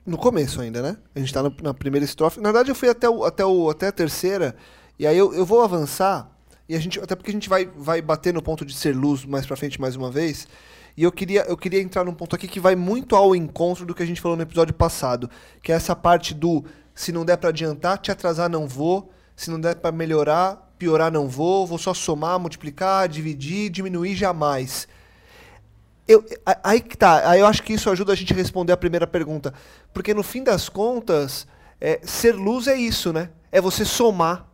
no 0.06 0.16
começo 0.16 0.60
ainda, 0.60 0.82
né? 0.82 0.96
A 1.14 1.18
gente 1.18 1.32
tá 1.32 1.42
no- 1.42 1.54
na 1.62 1.74
primeira 1.74 2.04
estrofe. 2.04 2.40
Na 2.40 2.50
verdade, 2.50 2.70
eu 2.70 2.74
fui 2.74 2.88
até, 2.88 3.08
o, 3.08 3.24
até, 3.24 3.44
o, 3.44 3.70
até 3.70 3.88
a 3.88 3.92
terceira. 3.92 4.54
E 4.98 5.06
aí 5.06 5.16
eu, 5.16 5.32
eu 5.34 5.44
vou 5.46 5.62
avançar. 5.62 6.30
E 6.68 6.74
a 6.74 6.78
gente, 6.78 7.00
até 7.00 7.14
porque 7.16 7.30
a 7.30 7.34
gente 7.34 7.48
vai, 7.48 7.66
vai 7.76 8.00
bater 8.00 8.32
no 8.32 8.42
ponto 8.42 8.64
de 8.64 8.74
ser 8.74 8.94
luz 8.94 9.24
mais 9.24 9.46
pra 9.46 9.56
frente 9.56 9.80
mais 9.80 9.96
uma 9.96 10.10
vez. 10.10 10.46
E 10.96 11.02
eu 11.02 11.12
queria, 11.12 11.42
eu 11.42 11.56
queria 11.56 11.80
entrar 11.80 12.04
num 12.04 12.12
ponto 12.12 12.36
aqui 12.36 12.46
que 12.46 12.60
vai 12.60 12.76
muito 12.76 13.16
ao 13.16 13.34
encontro 13.34 13.86
do 13.86 13.94
que 13.94 14.02
a 14.02 14.06
gente 14.06 14.20
falou 14.20 14.36
no 14.36 14.42
episódio 14.42 14.74
passado. 14.74 15.30
Que 15.62 15.72
é 15.72 15.74
essa 15.74 15.96
parte 15.96 16.34
do 16.34 16.64
se 16.94 17.12
não 17.12 17.24
der 17.24 17.36
pra 17.38 17.48
adiantar, 17.48 17.98
te 17.98 18.10
atrasar, 18.10 18.48
não 18.48 18.66
vou. 18.66 19.10
Se 19.34 19.50
não 19.50 19.60
der 19.60 19.76
pra 19.76 19.90
melhorar, 19.90 20.72
piorar, 20.78 21.10
não 21.10 21.28
vou. 21.28 21.66
Vou 21.66 21.78
só 21.78 21.94
somar, 21.94 22.38
multiplicar, 22.38 23.08
dividir, 23.08 23.70
diminuir 23.70 24.14
jamais. 24.14 24.86
Eu, 26.06 26.24
aí 26.62 26.80
que 26.80 26.96
tá, 26.96 27.28
aí 27.28 27.40
eu 27.40 27.46
acho 27.46 27.62
que 27.62 27.72
isso 27.72 27.88
ajuda 27.88 28.12
a 28.12 28.16
gente 28.16 28.32
a 28.32 28.36
responder 28.36 28.72
a 28.72 28.76
primeira 28.76 29.06
pergunta. 29.06 29.54
Porque 29.94 30.12
no 30.12 30.22
fim 30.22 30.42
das 30.42 30.68
contas, 30.68 31.46
é, 31.80 32.00
ser 32.02 32.32
luz 32.32 32.66
é 32.66 32.76
isso, 32.76 33.12
né? 33.12 33.30
É 33.50 33.60
você 33.60 33.84
somar. 33.84 34.46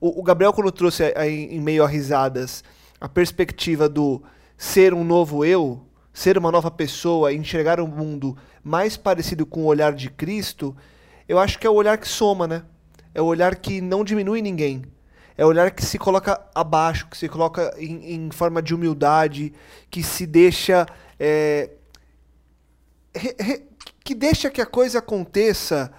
O, 0.00 0.20
o 0.20 0.22
Gabriel, 0.24 0.52
quando 0.52 0.72
trouxe 0.72 1.04
em 1.04 1.60
meio 1.60 1.84
a 1.84 1.88
risadas 1.88 2.64
a 3.00 3.08
perspectiva 3.08 3.88
do 3.88 4.22
ser 4.62 4.94
um 4.94 5.02
novo 5.02 5.44
eu, 5.44 5.84
ser 6.12 6.38
uma 6.38 6.52
nova 6.52 6.70
pessoa, 6.70 7.32
enxergar 7.32 7.80
o 7.80 7.88
mundo 7.88 8.36
mais 8.62 8.96
parecido 8.96 9.44
com 9.44 9.62
o 9.62 9.66
olhar 9.66 9.92
de 9.92 10.08
Cristo, 10.08 10.76
eu 11.28 11.36
acho 11.40 11.58
que 11.58 11.66
é 11.66 11.70
o 11.70 11.74
olhar 11.74 11.98
que 11.98 12.06
soma, 12.06 12.46
né? 12.46 12.62
É 13.12 13.20
o 13.20 13.24
olhar 13.24 13.56
que 13.56 13.80
não 13.80 14.04
diminui 14.04 14.40
ninguém. 14.40 14.84
É 15.36 15.44
o 15.44 15.48
olhar 15.48 15.72
que 15.72 15.84
se 15.84 15.98
coloca 15.98 16.40
abaixo, 16.54 17.08
que 17.08 17.16
se 17.16 17.28
coloca 17.28 17.74
em, 17.76 18.14
em 18.14 18.30
forma 18.30 18.62
de 18.62 18.72
humildade, 18.72 19.52
que 19.90 20.00
se 20.00 20.24
deixa. 20.26 20.86
é, 21.18 21.70
re- 23.12 23.34
re- 23.40 23.62
que 24.04 24.14
deixa 24.14 24.48
que 24.48 24.60
a 24.60 24.66
coisa 24.66 25.00
aconteça 25.00 25.92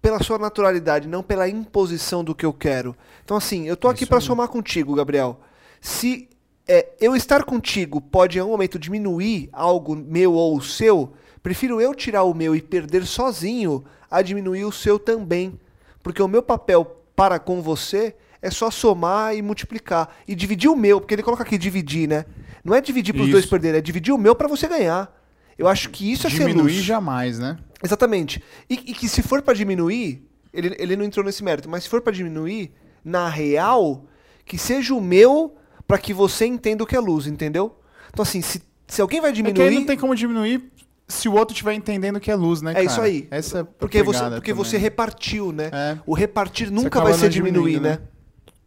pela 0.00 0.22
sua 0.22 0.38
naturalidade, 0.38 1.06
não 1.06 1.22
pela 1.22 1.46
imposição 1.46 2.24
do 2.24 2.34
que 2.34 2.46
eu 2.46 2.54
quero. 2.54 2.96
Então, 3.22 3.36
assim, 3.36 3.66
eu 3.68 3.76
tô 3.76 3.88
aqui 3.88 4.06
para 4.06 4.20
somar 4.20 4.48
contigo, 4.48 4.94
Gabriel. 4.94 5.40
Se 5.78 6.28
é, 6.66 6.88
eu 7.00 7.14
estar 7.14 7.44
contigo 7.44 8.00
pode, 8.00 8.38
em 8.38 8.40
algum 8.40 8.52
momento, 8.52 8.78
diminuir 8.78 9.48
algo 9.52 9.94
meu 9.94 10.32
ou 10.32 10.56
o 10.56 10.62
seu, 10.62 11.12
prefiro 11.42 11.80
eu 11.80 11.94
tirar 11.94 12.24
o 12.24 12.34
meu 12.34 12.56
e 12.56 12.62
perder 12.62 13.04
sozinho 13.06 13.84
a 14.10 14.22
diminuir 14.22 14.64
o 14.64 14.72
seu 14.72 14.98
também. 14.98 15.58
Porque 16.02 16.22
o 16.22 16.28
meu 16.28 16.42
papel 16.42 17.02
para 17.14 17.38
com 17.38 17.60
você 17.60 18.14
é 18.40 18.50
só 18.50 18.70
somar 18.70 19.34
e 19.36 19.42
multiplicar. 19.42 20.14
E 20.26 20.34
dividir 20.34 20.70
o 20.70 20.76
meu, 20.76 21.00
porque 21.00 21.14
ele 21.14 21.22
coloca 21.22 21.42
aqui 21.42 21.56
dividir, 21.56 22.08
né? 22.08 22.24
Não 22.64 22.74
é 22.74 22.80
dividir 22.80 23.14
para 23.14 23.24
os 23.24 23.30
dois 23.30 23.46
perderem, 23.46 23.78
é 23.78 23.82
dividir 23.82 24.12
o 24.12 24.18
meu 24.18 24.34
para 24.34 24.48
você 24.48 24.66
ganhar. 24.66 25.14
Eu 25.56 25.68
acho 25.68 25.90
que 25.90 26.10
isso 26.10 26.26
é 26.26 26.30
ser 26.30 26.46
Diminuir 26.46 26.82
jamais, 26.82 27.38
né? 27.38 27.58
Exatamente. 27.82 28.42
E, 28.68 28.74
e 28.74 28.94
que 28.94 29.08
se 29.08 29.22
for 29.22 29.42
pra 29.42 29.54
diminuir, 29.54 30.26
ele, 30.52 30.74
ele 30.78 30.96
não 30.96 31.04
entrou 31.04 31.24
nesse 31.24 31.44
mérito, 31.44 31.68
mas 31.68 31.84
se 31.84 31.88
for 31.88 32.00
pra 32.00 32.12
diminuir, 32.12 32.72
na 33.04 33.28
real, 33.28 34.04
que 34.44 34.56
seja 34.58 34.94
o 34.94 35.00
meu 35.00 35.54
pra 35.86 35.98
que 35.98 36.12
você 36.14 36.46
entenda 36.46 36.82
o 36.82 36.86
que 36.86 36.96
é 36.96 37.00
luz, 37.00 37.26
entendeu? 37.26 37.78
Então 38.12 38.22
assim, 38.22 38.40
se, 38.42 38.62
se 38.86 39.00
alguém 39.00 39.20
vai 39.20 39.30
É 39.30 39.32
que 39.34 39.40
aí 39.40 39.44
diminuir, 39.52 39.74
não 39.78 39.86
tem 39.86 39.96
como 39.98 40.14
diminuir 40.14 40.70
se 41.06 41.28
o 41.28 41.32
outro 41.34 41.52
estiver 41.52 41.74
entendendo 41.74 42.18
que 42.18 42.30
é 42.30 42.34
luz, 42.34 42.62
né, 42.62 42.70
é 42.70 42.74
cara? 42.74 42.86
isso 42.86 43.00
aí. 43.00 43.28
Essa 43.30 43.58
é 43.60 43.64
porque 43.64 44.02
você, 44.02 44.18
porque 44.30 44.52
também. 44.52 44.54
você 44.64 44.76
repartiu, 44.78 45.52
né? 45.52 45.70
É. 45.72 45.98
O 46.06 46.14
repartir 46.14 46.70
nunca 46.70 47.00
vai 47.00 47.12
ser 47.14 47.28
diminuir, 47.28 47.74
diminuindo, 47.74 47.82
né? 47.88 47.98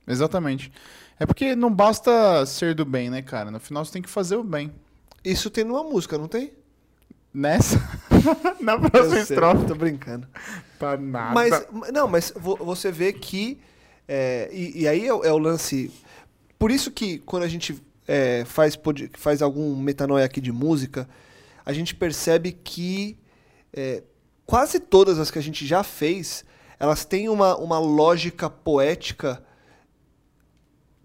Exatamente. 0.08 0.72
É 1.20 1.26
porque 1.26 1.56
não 1.56 1.74
basta 1.74 2.46
ser 2.46 2.76
do 2.76 2.86
bem, 2.86 3.10
né, 3.10 3.22
cara? 3.24 3.50
No 3.50 3.60
final 3.60 3.84
você 3.84 3.92
tem 3.92 4.02
que 4.02 4.10
fazer 4.10 4.36
o 4.36 4.44
bem. 4.44 4.72
Isso 5.26 5.50
tem 5.50 5.64
numa 5.64 5.84
música, 5.84 6.18
não 6.18 6.28
tem? 6.28 6.54
Nessa? 7.34 7.78
Na 8.62 8.78
próxima 8.80 9.20
estrofe. 9.20 9.66
Tô 9.66 9.76
brincando. 9.76 10.28
Tá 10.80 10.96
nada. 10.96 11.34
Mas, 11.34 11.68
não, 11.92 12.08
mas 12.08 12.32
vo- 12.36 12.58
você 12.58 12.92
vê 12.92 13.12
que. 13.12 13.60
é, 14.08 14.50
e, 14.52 14.82
e 14.84 14.88
aí 14.88 15.08
é, 15.08 15.14
o- 15.14 15.24
é 15.24 15.32
o 15.32 15.38
lance. 15.38 15.92
Por 16.58 16.72
isso 16.72 16.92
que 16.92 17.20
quando 17.20 17.44
a 17.44 17.48
gente 17.48 17.82
é, 18.08 18.44
faz, 18.46 18.78
faz 19.14 19.42
algum 19.42 19.76
metanoia 19.76 20.26
aqui 20.26 20.42
de 20.42 20.52
música, 20.52 21.08
a 21.66 21.74
gente 21.74 21.94
percebe 21.94 22.52
que 22.52 23.18
é, 23.74 24.04
quase 24.46 24.80
todas 24.80 25.20
as 25.20 25.30
que 25.30 25.38
a 25.38 25.42
gente 25.42 25.66
já 25.66 25.84
fez, 25.84 26.46
elas 26.80 27.06
têm 27.06 27.30
uma, 27.30 27.58
uma 27.58 27.80
lógica 27.80 28.50
poética 28.50 29.44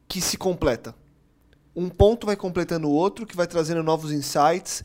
que 0.09 0.21
se 0.21 0.37
completa. 0.37 0.95
Um 1.75 1.89
ponto 1.89 2.27
vai 2.27 2.37
completando 2.37 2.89
o 2.89 2.93
outro, 2.93 3.27
que 3.27 3.37
vai 3.37 3.47
trazendo 3.47 3.83
novos 3.83 4.13
insights, 4.13 4.85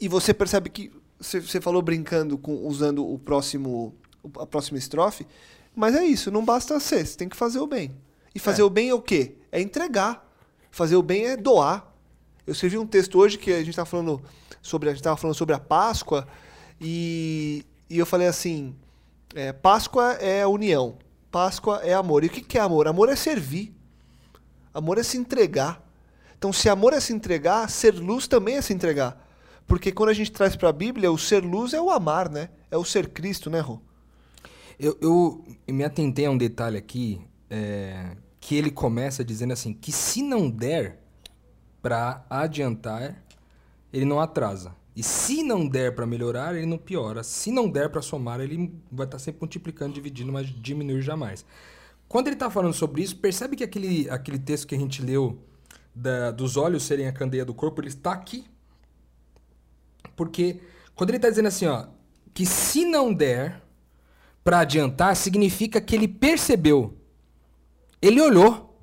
e 0.00 0.08
você 0.08 0.34
percebe 0.34 0.68
que 0.68 0.92
você 1.18 1.60
falou 1.60 1.82
brincando 1.82 2.38
com 2.38 2.66
usando 2.66 3.04
o 3.04 3.18
próximo 3.18 3.94
a 4.38 4.46
próxima 4.46 4.78
estrofe, 4.78 5.26
mas 5.74 5.94
é 5.94 6.04
isso, 6.04 6.30
não 6.30 6.44
basta 6.44 6.78
ser, 6.80 7.06
você 7.06 7.16
tem 7.16 7.28
que 7.28 7.36
fazer 7.36 7.60
o 7.60 7.66
bem. 7.66 7.96
E 8.34 8.38
fazer 8.38 8.62
É. 8.62 8.64
o 8.64 8.70
bem 8.70 8.90
é 8.90 8.94
o 8.94 9.00
quê? 9.00 9.37
É 9.50 9.60
entregar. 9.60 10.26
Fazer 10.70 10.96
o 10.96 11.02
bem 11.02 11.26
é 11.26 11.36
doar. 11.36 11.92
Eu 12.46 12.52
escrevi 12.52 12.78
um 12.78 12.86
texto 12.86 13.18
hoje 13.18 13.36
que 13.38 13.52
a 13.52 13.58
gente 13.58 13.70
estava 13.70 13.86
falando 13.86 14.22
sobre 14.62 14.90
a 14.90 14.94
gente 14.94 15.04
falando 15.04 15.34
sobre 15.34 15.54
a 15.54 15.58
Páscoa 15.58 16.26
e, 16.80 17.64
e 17.88 17.98
eu 17.98 18.06
falei 18.06 18.26
assim, 18.26 18.74
é, 19.34 19.52
Páscoa 19.52 20.12
é 20.14 20.46
união, 20.46 20.98
Páscoa 21.30 21.80
é 21.82 21.94
amor. 21.94 22.24
E 22.24 22.28
o 22.28 22.30
que 22.30 22.40
que 22.40 22.58
é 22.58 22.60
amor? 22.60 22.88
Amor 22.88 23.08
é 23.08 23.16
servir. 23.16 23.74
Amor 24.72 24.98
é 24.98 25.02
se 25.02 25.16
entregar. 25.16 25.84
Então, 26.36 26.52
se 26.52 26.68
amor 26.68 26.92
é 26.92 27.00
se 27.00 27.12
entregar, 27.12 27.68
ser 27.68 27.94
luz 27.94 28.28
também 28.28 28.56
é 28.56 28.62
se 28.62 28.72
entregar. 28.72 29.26
Porque 29.66 29.90
quando 29.92 30.10
a 30.10 30.14
gente 30.14 30.30
traz 30.30 30.54
para 30.54 30.68
a 30.68 30.72
Bíblia, 30.72 31.10
o 31.10 31.18
ser 31.18 31.44
luz 31.44 31.74
é 31.74 31.80
o 31.80 31.90
amar, 31.90 32.30
né? 32.30 32.48
É 32.70 32.76
o 32.76 32.84
ser 32.84 33.08
Cristo, 33.08 33.50
né, 33.50 33.60
Rô? 33.60 33.80
Eu, 34.78 34.96
eu 35.00 35.44
me 35.66 35.82
atentei 35.82 36.26
a 36.26 36.30
um 36.30 36.38
detalhe 36.38 36.78
aqui, 36.78 37.20
é, 37.50 38.16
que 38.48 38.54
ele 38.54 38.70
começa 38.70 39.22
dizendo 39.22 39.52
assim, 39.52 39.74
que 39.74 39.92
se 39.92 40.22
não 40.22 40.48
der 40.48 41.02
para 41.82 42.24
adiantar, 42.30 43.22
ele 43.92 44.06
não 44.06 44.20
atrasa. 44.20 44.74
E 44.96 45.02
se 45.02 45.42
não 45.42 45.68
der 45.68 45.94
para 45.94 46.06
melhorar, 46.06 46.54
ele 46.56 46.64
não 46.64 46.78
piora. 46.78 47.22
Se 47.22 47.52
não 47.52 47.68
der 47.68 47.90
para 47.90 48.00
somar, 48.00 48.40
ele 48.40 48.72
vai 48.90 49.04
estar 49.04 49.18
sempre 49.18 49.42
multiplicando, 49.42 49.92
dividindo, 49.92 50.32
mas 50.32 50.46
diminuir 50.46 51.02
jamais. 51.02 51.44
Quando 52.08 52.28
ele 52.28 52.36
está 52.36 52.48
falando 52.48 52.72
sobre 52.72 53.02
isso, 53.02 53.18
percebe 53.18 53.54
que 53.54 53.62
aquele, 53.62 54.08
aquele 54.08 54.38
texto 54.38 54.66
que 54.66 54.74
a 54.74 54.78
gente 54.78 55.02
leu 55.02 55.38
da- 55.94 56.30
dos 56.30 56.56
olhos 56.56 56.84
serem 56.84 57.06
a 57.06 57.12
candeia 57.12 57.44
do 57.44 57.52
corpo, 57.52 57.82
ele 57.82 57.88
está 57.88 58.12
aqui. 58.12 58.46
Porque 60.16 60.62
quando 60.94 61.10
ele 61.10 61.18
está 61.18 61.28
dizendo 61.28 61.48
assim, 61.48 61.66
ó, 61.66 61.88
que 62.32 62.46
se 62.46 62.86
não 62.86 63.12
der 63.12 63.62
para 64.42 64.60
adiantar, 64.60 65.14
significa 65.16 65.82
que 65.82 65.94
ele 65.94 66.08
percebeu. 66.08 66.97
Ele 68.00 68.20
olhou. 68.20 68.78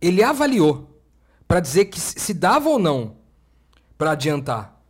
ele 0.00 0.22
avaliou 0.22 1.00
para 1.46 1.60
dizer 1.60 1.86
que 1.86 2.00
se 2.00 2.32
dava 2.32 2.68
ou 2.68 2.78
não 2.78 3.16
para 3.98 4.12
adiantar. 4.12 4.80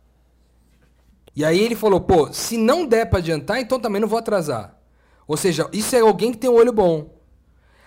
E 1.35 1.43
aí 1.43 1.59
ele 1.59 1.75
falou, 1.75 2.01
pô, 2.01 2.31
se 2.31 2.57
não 2.57 2.85
der 2.85 3.09
para 3.09 3.19
adiantar, 3.19 3.59
então 3.59 3.79
também 3.79 3.99
não 4.01 4.07
vou 4.07 4.19
atrasar. 4.19 4.77
Ou 5.27 5.37
seja, 5.37 5.67
isso 5.73 5.95
é 5.95 6.01
alguém 6.01 6.31
que 6.31 6.37
tem 6.37 6.49
um 6.49 6.55
olho 6.55 6.71
bom. 6.71 7.17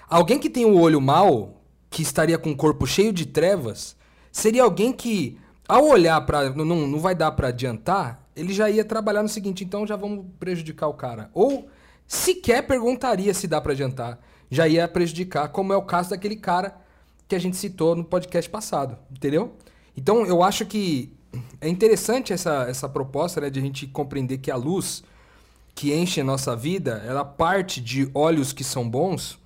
Alguém 0.08 0.38
que 0.38 0.50
tem 0.50 0.64
um 0.64 0.80
olho 0.80 1.00
mau, 1.00 1.62
que 1.90 2.02
estaria 2.02 2.38
com 2.38 2.50
o 2.50 2.56
corpo 2.56 2.86
cheio 2.86 3.12
de 3.12 3.26
trevas, 3.26 3.96
seria 4.32 4.62
alguém 4.62 4.92
que, 4.92 5.38
ao 5.68 5.86
olhar 5.86 6.20
para 6.22 6.50
não, 6.50 6.64
não 6.64 6.98
vai 6.98 7.14
dar 7.14 7.32
para 7.32 7.48
adiantar, 7.48 8.26
ele 8.34 8.52
já 8.52 8.68
ia 8.68 8.84
trabalhar 8.84 9.22
no 9.22 9.28
seguinte, 9.28 9.62
então 9.62 9.86
já 9.86 9.96
vamos 9.96 10.24
prejudicar 10.38 10.88
o 10.88 10.94
cara. 10.94 11.30
Ou 11.32 11.68
sequer 12.06 12.66
perguntaria 12.66 13.32
se 13.32 13.46
dá 13.46 13.60
para 13.60 13.72
adiantar, 13.72 14.18
já 14.54 14.68
ia 14.68 14.86
prejudicar, 14.86 15.48
como 15.48 15.72
é 15.72 15.76
o 15.76 15.82
caso 15.82 16.10
daquele 16.10 16.36
cara 16.36 16.76
que 17.26 17.34
a 17.34 17.38
gente 17.38 17.56
citou 17.56 17.96
no 17.96 18.04
podcast 18.04 18.48
passado, 18.50 18.96
entendeu? 19.10 19.54
Então 19.96 20.24
eu 20.26 20.42
acho 20.42 20.64
que 20.66 21.12
é 21.60 21.68
interessante 21.68 22.32
essa, 22.32 22.66
essa 22.68 22.88
proposta 22.88 23.40
né, 23.40 23.50
de 23.50 23.58
a 23.58 23.62
gente 23.62 23.86
compreender 23.86 24.38
que 24.38 24.50
a 24.50 24.56
luz 24.56 25.02
que 25.74 25.92
enche 25.92 26.20
a 26.20 26.24
nossa 26.24 26.54
vida, 26.54 27.02
ela 27.06 27.24
parte 27.24 27.80
de 27.80 28.08
olhos 28.14 28.52
que 28.52 28.62
são 28.62 28.88
bons, 28.88 29.38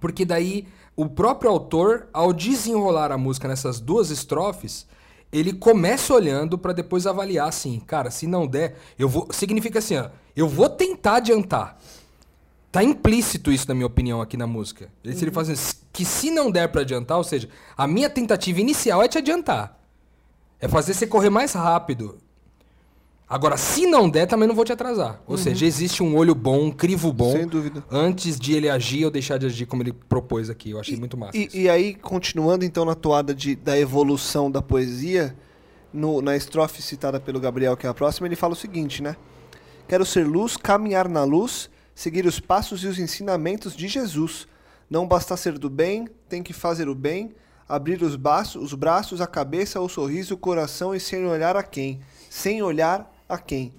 porque 0.00 0.24
daí 0.24 0.66
o 0.96 1.06
próprio 1.08 1.50
autor, 1.50 2.08
ao 2.12 2.32
desenrolar 2.32 3.12
a 3.12 3.18
música 3.18 3.46
nessas 3.46 3.78
duas 3.78 4.10
estrofes, 4.10 4.86
ele 5.30 5.52
começa 5.52 6.14
olhando 6.14 6.56
para 6.58 6.72
depois 6.72 7.06
avaliar 7.06 7.48
assim, 7.48 7.78
cara, 7.80 8.10
se 8.10 8.26
não 8.26 8.46
der, 8.46 8.76
eu 8.98 9.08
vou. 9.08 9.28
Significa 9.30 9.78
assim, 9.78 9.96
ó, 9.96 10.08
eu 10.34 10.48
vou 10.48 10.68
tentar 10.68 11.16
adiantar. 11.16 11.78
Tá 12.70 12.82
implícito 12.82 13.50
isso, 13.50 13.66
na 13.66 13.74
minha 13.74 13.86
opinião, 13.86 14.20
aqui 14.20 14.36
na 14.36 14.46
música. 14.46 14.90
Ele, 15.02 15.14
uhum. 15.14 15.22
ele 15.22 15.30
fala 15.30 15.50
assim, 15.50 15.76
que 15.92 16.04
se 16.04 16.30
não 16.30 16.50
der 16.50 16.68
para 16.68 16.82
adiantar, 16.82 17.16
ou 17.16 17.24
seja, 17.24 17.48
a 17.76 17.86
minha 17.86 18.10
tentativa 18.10 18.60
inicial 18.60 19.02
é 19.02 19.08
te 19.08 19.18
adiantar. 19.18 19.78
É 20.60 20.68
fazer 20.68 20.92
você 20.92 21.06
correr 21.06 21.30
mais 21.30 21.52
rápido. 21.54 22.18
Agora, 23.28 23.58
se 23.58 23.86
não 23.86 24.08
der, 24.08 24.26
também 24.26 24.48
não 24.48 24.54
vou 24.54 24.64
te 24.64 24.72
atrasar. 24.72 25.20
Ou 25.26 25.36
uhum. 25.36 25.42
seja, 25.42 25.66
existe 25.66 26.02
um 26.02 26.16
olho 26.16 26.34
bom, 26.34 26.64
um 26.64 26.70
crivo 26.70 27.12
bom. 27.12 27.32
Sem 27.32 27.46
dúvida. 27.46 27.84
Antes 27.90 28.40
de 28.40 28.54
ele 28.54 28.70
agir 28.70 29.04
ou 29.04 29.10
deixar 29.10 29.38
de 29.38 29.46
agir 29.46 29.66
como 29.66 29.82
ele 29.82 29.92
propôs 29.92 30.48
aqui. 30.48 30.70
Eu 30.70 30.80
achei 30.80 30.94
e, 30.94 30.98
muito 30.98 31.16
massa. 31.16 31.36
E, 31.36 31.48
e, 31.52 31.68
aí, 31.68 31.94
continuando 31.94 32.64
então 32.64 32.86
na 32.86 32.94
toada 32.94 33.34
de, 33.34 33.54
da 33.54 33.78
evolução 33.78 34.50
da 34.50 34.62
poesia, 34.62 35.36
no, 35.92 36.22
na 36.22 36.36
estrofe 36.36 36.80
citada 36.80 37.20
pelo 37.20 37.38
Gabriel, 37.38 37.76
que 37.76 37.86
é 37.86 37.90
a 37.90 37.94
próxima, 37.94 38.26
ele 38.26 38.36
fala 38.36 38.54
o 38.54 38.56
seguinte, 38.56 39.02
né? 39.02 39.14
Quero 39.86 40.06
ser 40.06 40.26
luz, 40.26 40.56
caminhar 40.56 41.06
na 41.06 41.24
luz, 41.24 41.68
seguir 41.98 42.24
os 42.26 42.38
passos 42.38 42.84
e 42.84 42.86
os 42.86 42.96
ensinamentos 42.96 43.74
de 43.74 43.88
Jesus. 43.88 44.46
Não 44.88 45.04
basta 45.04 45.36
ser 45.36 45.58
do 45.58 45.68
bem, 45.68 46.06
tem 46.28 46.44
que 46.44 46.52
fazer 46.52 46.88
o 46.88 46.94
bem, 46.94 47.34
abrir 47.68 48.00
os, 48.04 48.14
braços, 48.14 48.62
os 48.62 48.72
braços, 48.72 49.20
a 49.20 49.26
cabeça, 49.26 49.80
o 49.80 49.88
sorriso, 49.88 50.34
o 50.34 50.38
coração 50.38 50.94
e 50.94 51.00
sem 51.00 51.26
olhar 51.26 51.56
a 51.56 51.62
quem. 51.64 51.98
Sem 52.30 52.62
olhar 52.62 53.12
a 53.28 53.36
quem. 53.36 53.74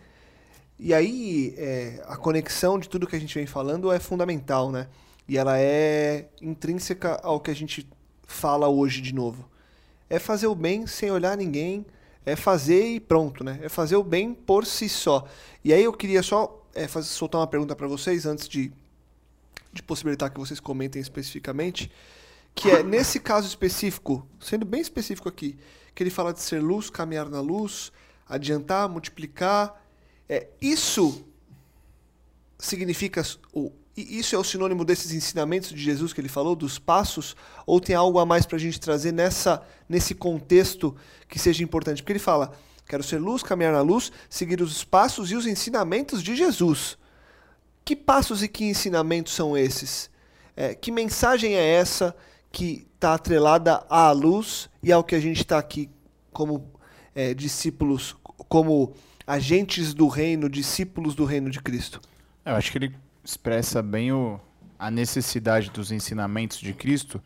E 0.78 0.94
aí, 0.94 1.56
é, 1.58 2.04
a 2.10 2.18
conexão 2.18 2.78
de 2.78 2.90
tudo 2.90 3.08
que 3.08 3.16
a 3.16 3.20
gente 3.20 3.34
vem 3.34 3.48
falando 3.48 3.90
é 3.90 4.00
fundamental, 4.02 4.70
né? 4.70 4.90
E 5.26 5.38
ela 5.38 5.58
é 5.58 6.28
intrínseca 6.42 7.22
ao 7.24 7.40
que 7.40 7.50
a 7.50 7.56
gente 7.56 7.88
fala 8.28 8.68
hoje 8.68 9.00
de 9.00 9.16
novo. 9.16 9.50
É 10.10 10.20
fazer 10.20 10.48
o 10.48 10.56
bem 10.56 10.86
sem 10.86 11.10
olhar 11.10 11.38
ninguém, 11.38 11.86
é 12.26 12.36
fazer 12.36 12.84
e 12.84 13.00
pronto, 13.00 13.46
né? 13.46 13.62
É 13.64 13.70
fazer 13.70 13.96
o 13.96 14.04
bem 14.04 14.34
por 14.34 14.66
si 14.66 14.90
só. 14.90 15.26
E 15.64 15.72
aí 15.72 15.86
eu 15.86 15.94
queria 15.94 16.22
só 16.22 16.60
é, 16.80 16.88
fazer, 16.88 17.10
soltar 17.10 17.42
uma 17.42 17.48
pergunta 17.48 17.76
para 17.76 17.88
vocês 17.88 18.26
antes 18.26 18.48
de, 18.48 18.72
de 19.74 19.84
possibilitar 19.84 20.32
que 20.32 20.40
vocês 20.40 20.62
comentem 20.62 21.02
especificamente, 21.02 21.92
que 22.56 22.72
é 22.72 22.82
nesse 22.84 23.20
caso 23.20 23.46
específico, 23.48 24.26
sendo 24.40 24.66
bem 24.66 24.80
específico 24.80 25.28
aqui, 25.28 25.58
que 25.94 26.02
ele 26.02 26.10
fala 26.10 26.32
de 26.32 26.40
ser 26.40 26.62
luz, 26.62 26.90
caminhar 26.90 27.28
na 27.28 27.42
luz, 27.42 27.92
adiantar, 28.28 28.88
multiplicar. 28.88 29.84
É, 30.30 30.48
isso 30.62 31.26
significa. 32.58 33.24
O, 33.54 33.74
isso 33.98 34.34
é 34.34 34.40
o 34.40 34.44
sinônimo 34.46 34.86
desses 34.86 35.12
ensinamentos 35.12 35.72
de 35.72 35.84
Jesus 35.84 36.14
que 36.14 36.22
ele 36.22 36.30
falou, 36.30 36.56
dos 36.56 36.80
passos? 36.80 37.36
Ou 37.66 37.82
tem 37.82 37.94
algo 37.94 38.18
a 38.20 38.26
mais 38.26 38.46
para 38.46 38.56
a 38.56 38.60
gente 38.60 38.80
trazer 38.80 39.12
nessa, 39.12 39.62
nesse 39.90 40.16
contexto 40.16 40.96
que 41.28 41.38
seja 41.38 41.62
importante? 41.62 42.02
Porque 42.02 42.14
ele 42.14 42.20
fala: 42.20 42.58
quero 42.90 43.04
ser 43.04 43.20
luz, 43.20 43.44
caminhar 43.44 43.72
na 43.72 43.82
luz, 43.82 44.12
seguir 44.28 44.60
os 44.62 44.84
passos 44.84 45.30
e 45.32 45.36
os 45.36 45.46
ensinamentos 45.46 46.24
de 46.24 46.36
Jesus. 46.36 46.98
Que 47.86 47.96
passos 47.96 48.42
e 48.42 48.48
que 48.48 48.66
ensinamentos 48.66 49.34
são 49.34 49.56
esses? 49.56 50.10
É, 50.58 50.74
que 50.74 50.92
mensagem 50.92 51.54
é 51.54 51.76
essa 51.76 52.16
que 52.52 52.88
está 52.96 53.14
atrelada 53.14 53.86
à 53.88 54.12
luz 54.12 54.70
e 54.82 54.92
ao 54.92 55.04
que 55.04 55.14
a 55.14 55.20
gente 55.20 55.38
está 55.38 55.60
aqui 55.60 55.88
como 56.34 56.74
é, 57.14 57.36
discípulos, 57.36 58.16
como 58.50 58.96
agentes 59.26 59.94
do 59.94 60.08
reino, 60.08 60.50
discípulos 60.50 61.14
do 61.14 61.26
reino 61.26 61.52
de 61.52 61.62
Cristo? 61.62 62.02
Eu 62.44 62.56
acho 62.56 62.72
que 62.72 62.80
ele 62.80 62.96
expressa 63.24 63.84
bem 63.84 64.12
o, 64.12 64.40
a 64.80 64.90
necessidade 64.90 65.70
dos 65.70 65.92
ensinamentos 65.92 66.58
de 66.58 66.74
Cristo 66.74 67.22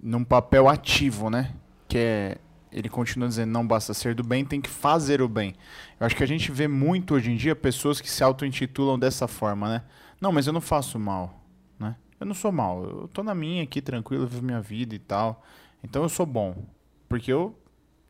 num 0.00 0.24
papel 0.24 0.66
ativo, 0.66 1.28
né? 1.28 1.54
Que 1.86 1.98
é 1.98 2.38
ele 2.72 2.88
continua 2.88 3.28
dizendo 3.28 3.50
não 3.50 3.66
basta 3.66 3.94
ser 3.94 4.14
do 4.14 4.22
bem, 4.22 4.44
tem 4.44 4.60
que 4.60 4.68
fazer 4.68 5.20
o 5.22 5.28
bem. 5.28 5.54
Eu 5.98 6.06
acho 6.06 6.16
que 6.16 6.22
a 6.22 6.26
gente 6.26 6.50
vê 6.52 6.68
muito 6.68 7.14
hoje 7.14 7.30
em 7.30 7.36
dia 7.36 7.54
pessoas 7.56 8.00
que 8.00 8.10
se 8.10 8.22
auto-intitulam 8.22 8.98
dessa 8.98 9.26
forma, 9.26 9.68
né? 9.68 9.82
Não, 10.20 10.32
mas 10.32 10.46
eu 10.46 10.52
não 10.52 10.60
faço 10.60 10.98
mal, 10.98 11.44
né? 11.78 11.96
Eu 12.18 12.26
não 12.26 12.34
sou 12.34 12.52
mal, 12.52 12.84
eu 12.84 13.08
tô 13.08 13.22
na 13.22 13.34
minha 13.34 13.62
aqui, 13.62 13.80
tranquilo, 13.80 14.26
vivo 14.26 14.44
minha 14.44 14.60
vida 14.60 14.94
e 14.94 14.98
tal. 14.98 15.44
Então 15.82 16.02
eu 16.02 16.08
sou 16.08 16.26
bom, 16.26 16.64
porque 17.08 17.32
eu 17.32 17.58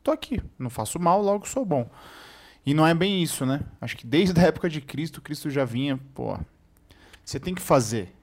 tô 0.03 0.11
aqui, 0.11 0.43
não 0.59 0.71
faço 0.71 0.99
mal, 0.99 1.23
logo 1.23 1.47
sou 1.47 1.65
bom. 1.65 1.91
E 2.65 2.75
não 2.75 2.87
é 2.87 2.95
bem 2.95 3.23
isso, 3.23 3.47
né? 3.47 3.61
Acho 3.81 3.97
que 3.97 4.07
desde 4.07 4.39
a 4.41 4.45
época 4.45 4.69
de 4.69 4.81
Cristo, 4.81 5.23
Cristo 5.23 5.49
já 5.49 5.65
vinha, 5.65 5.99
pô, 6.15 6.39
você 7.25 7.39
tem 7.39 7.55
que 7.55 7.63
fazer. 7.63 8.15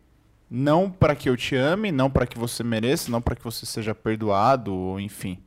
Não 0.49 0.89
para 0.89 1.15
que 1.15 1.27
eu 1.27 1.35
te 1.35 1.55
ame, 1.55 1.91
não 1.91 2.09
para 2.09 2.27
que 2.27 2.37
você 2.37 2.63
mereça, 2.63 3.09
não 3.09 3.21
para 3.21 3.35
que 3.35 3.43
você 3.43 3.65
seja 3.65 3.95
perdoado, 3.95 4.99
enfim. 4.99 5.43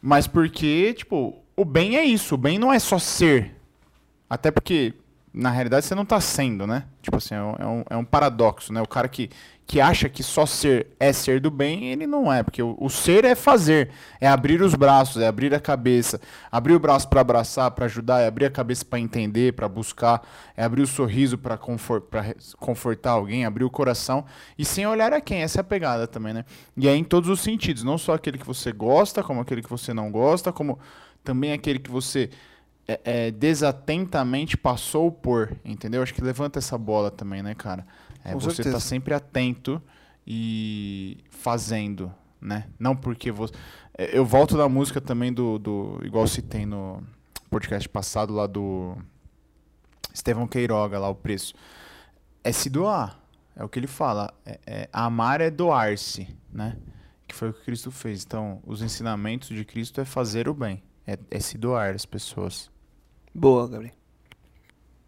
Mas 0.00 0.26
porque, 0.26 0.94
tipo, 0.94 1.42
o 1.56 1.64
bem 1.64 1.96
é 1.96 2.04
isso. 2.04 2.34
O 2.34 2.38
bem 2.38 2.58
não 2.58 2.72
é 2.72 2.78
só 2.78 2.98
ser. 2.98 3.54
Até 4.28 4.50
porque 4.50 4.94
na 5.32 5.50
realidade 5.50 5.86
você 5.86 5.94
não 5.94 6.02
está 6.02 6.20
sendo, 6.20 6.66
né? 6.66 6.84
Tipo 7.00 7.18
assim, 7.18 7.34
é 7.34 7.40
um, 7.40 7.84
é 7.88 7.96
um, 7.96 8.04
paradoxo, 8.04 8.72
né? 8.72 8.82
O 8.82 8.86
cara 8.86 9.08
que, 9.08 9.30
que 9.64 9.80
acha 9.80 10.08
que 10.08 10.24
só 10.24 10.44
ser 10.44 10.88
é 10.98 11.12
ser 11.12 11.40
do 11.40 11.52
bem, 11.52 11.92
ele 11.92 12.04
não 12.04 12.32
é, 12.32 12.42
porque 12.42 12.60
o, 12.60 12.76
o 12.80 12.90
ser 12.90 13.24
é 13.24 13.36
fazer, 13.36 13.90
é 14.20 14.26
abrir 14.26 14.60
os 14.60 14.74
braços, 14.74 15.22
é 15.22 15.28
abrir 15.28 15.54
a 15.54 15.60
cabeça, 15.60 16.20
abrir 16.50 16.74
o 16.74 16.80
braço 16.80 17.08
para 17.08 17.20
abraçar, 17.20 17.70
para 17.70 17.84
ajudar, 17.84 18.20
é 18.20 18.26
abrir 18.26 18.46
a 18.46 18.50
cabeça 18.50 18.84
para 18.84 18.98
entender, 18.98 19.52
para 19.52 19.68
buscar, 19.68 20.20
é 20.56 20.64
abrir 20.64 20.82
o 20.82 20.86
sorriso 20.86 21.38
para 21.38 21.56
confort, 21.56 22.04
confortar 22.58 23.12
alguém, 23.12 23.44
abrir 23.44 23.64
o 23.64 23.70
coração 23.70 24.24
e 24.58 24.64
sem 24.64 24.84
olhar 24.84 25.12
a 25.12 25.20
quem, 25.20 25.42
essa 25.42 25.60
é 25.60 25.62
a 25.62 25.64
pegada 25.64 26.08
também, 26.08 26.34
né? 26.34 26.44
E 26.76 26.88
é 26.88 26.96
em 26.96 27.04
todos 27.04 27.30
os 27.30 27.40
sentidos, 27.40 27.84
não 27.84 27.96
só 27.96 28.14
aquele 28.14 28.36
que 28.36 28.46
você 28.46 28.72
gosta, 28.72 29.22
como 29.22 29.40
aquele 29.40 29.62
que 29.62 29.70
você 29.70 29.94
não 29.94 30.10
gosta, 30.10 30.52
como 30.52 30.76
também 31.22 31.52
aquele 31.52 31.78
que 31.78 31.90
você 31.90 32.30
é, 32.86 33.00
é, 33.04 33.30
desatentamente 33.30 34.56
passou 34.56 35.12
por, 35.12 35.56
entendeu? 35.64 36.02
Acho 36.02 36.14
que 36.14 36.22
levanta 36.22 36.58
essa 36.58 36.76
bola 36.76 37.10
também, 37.10 37.42
né, 37.42 37.54
cara? 37.54 37.86
É, 38.24 38.34
você 38.34 38.48
tá 38.48 38.54
certeza. 38.54 38.76
tá 38.76 38.80
sempre 38.80 39.14
atento 39.14 39.80
e 40.26 41.18
fazendo, 41.30 42.12
né? 42.40 42.66
Não 42.78 42.96
porque 42.96 43.30
você. 43.30 43.54
É, 43.96 44.16
eu 44.16 44.24
volto 44.24 44.56
da 44.56 44.68
música 44.68 45.00
também 45.00 45.32
do, 45.32 45.58
do. 45.58 46.00
Igual 46.02 46.26
citei 46.26 46.66
no 46.66 47.02
podcast 47.48 47.88
passado 47.88 48.32
lá 48.32 48.46
do. 48.46 48.96
Estevão 50.12 50.46
Queiroga, 50.46 50.98
lá 50.98 51.08
o 51.08 51.14
preço. 51.14 51.54
É 52.42 52.52
se 52.52 52.68
doar. 52.68 53.18
É 53.54 53.64
o 53.64 53.68
que 53.68 53.78
ele 53.78 53.86
fala. 53.86 54.32
É, 54.44 54.58
é, 54.66 54.88
amar 54.92 55.40
é 55.40 55.50
doar-se, 55.50 56.36
né? 56.52 56.76
Que 57.26 57.34
foi 57.34 57.50
o 57.50 57.52
que 57.52 57.64
Cristo 57.64 57.90
fez. 57.90 58.24
Então, 58.24 58.60
os 58.66 58.82
ensinamentos 58.82 59.48
de 59.48 59.64
Cristo 59.64 60.00
é 60.00 60.04
fazer 60.04 60.48
o 60.48 60.54
bem. 60.54 60.82
É, 61.06 61.18
é 61.30 61.40
se 61.40 61.58
doar 61.58 61.94
às 61.94 62.04
pessoas. 62.06 62.70
Boa, 63.34 63.68
Gabriel. 63.68 63.94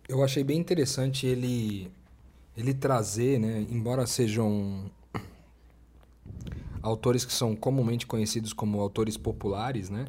Eu 0.09 0.23
achei 0.23 0.43
bem 0.43 0.59
interessante 0.59 1.27
ele 1.27 1.91
ele 2.57 2.75
trazer, 2.75 3.41
né, 3.41 3.67
embora 3.71 4.07
sejam 4.07 4.91
autores 6.83 7.25
que 7.25 7.33
são 7.33 7.57
comumente 7.57 8.07
conhecidos 8.07 8.53
como 8.53 8.79
autores 8.79 9.17
populares, 9.17 9.89
né, 9.89 10.05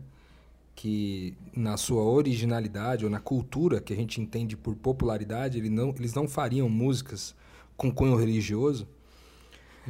que 0.76 1.38
na 1.56 1.78
sua 1.78 2.04
originalidade 2.04 3.06
ou 3.06 3.12
na 3.12 3.20
cultura 3.20 3.80
que 3.80 3.94
a 3.94 3.96
gente 3.96 4.20
entende 4.20 4.58
por 4.58 4.76
popularidade, 4.76 5.58
ele 5.58 5.70
não, 5.70 5.90
eles 5.98 6.14
não 6.14 6.28
fariam 6.28 6.68
músicas 6.68 7.36
com 7.78 7.92
cunho 7.92 8.16
religioso. 8.16 8.88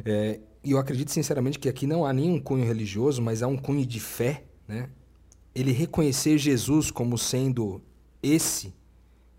É, 0.04 0.40
e 0.62 0.72
eu 0.72 0.78
acredito 0.78 1.10
sinceramente 1.10 1.58
que 1.58 1.68
aqui 1.68 1.86
não 1.86 2.04
há 2.04 2.12
nenhum 2.12 2.38
cunho 2.38 2.64
religioso, 2.64 3.22
mas 3.22 3.42
há 3.42 3.46
um 3.46 3.56
cunho 3.56 3.84
de 3.84 4.00
fé, 4.00 4.44
né? 4.68 4.88
Ele 5.54 5.72
reconhecer 5.72 6.38
Jesus 6.38 6.90
como 6.90 7.16
sendo 7.16 7.80
esse 8.22 8.74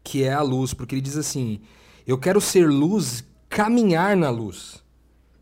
que 0.04 0.24
é 0.24 0.34
a 0.34 0.42
luz, 0.42 0.74
porque 0.74 0.96
ele 0.96 1.02
diz 1.02 1.18
assim: 1.18 1.60
eu 2.08 2.18
quero 2.18 2.40
ser 2.40 2.70
luz, 2.70 3.24
caminhar 3.50 4.16
na 4.16 4.30
luz. 4.30 4.84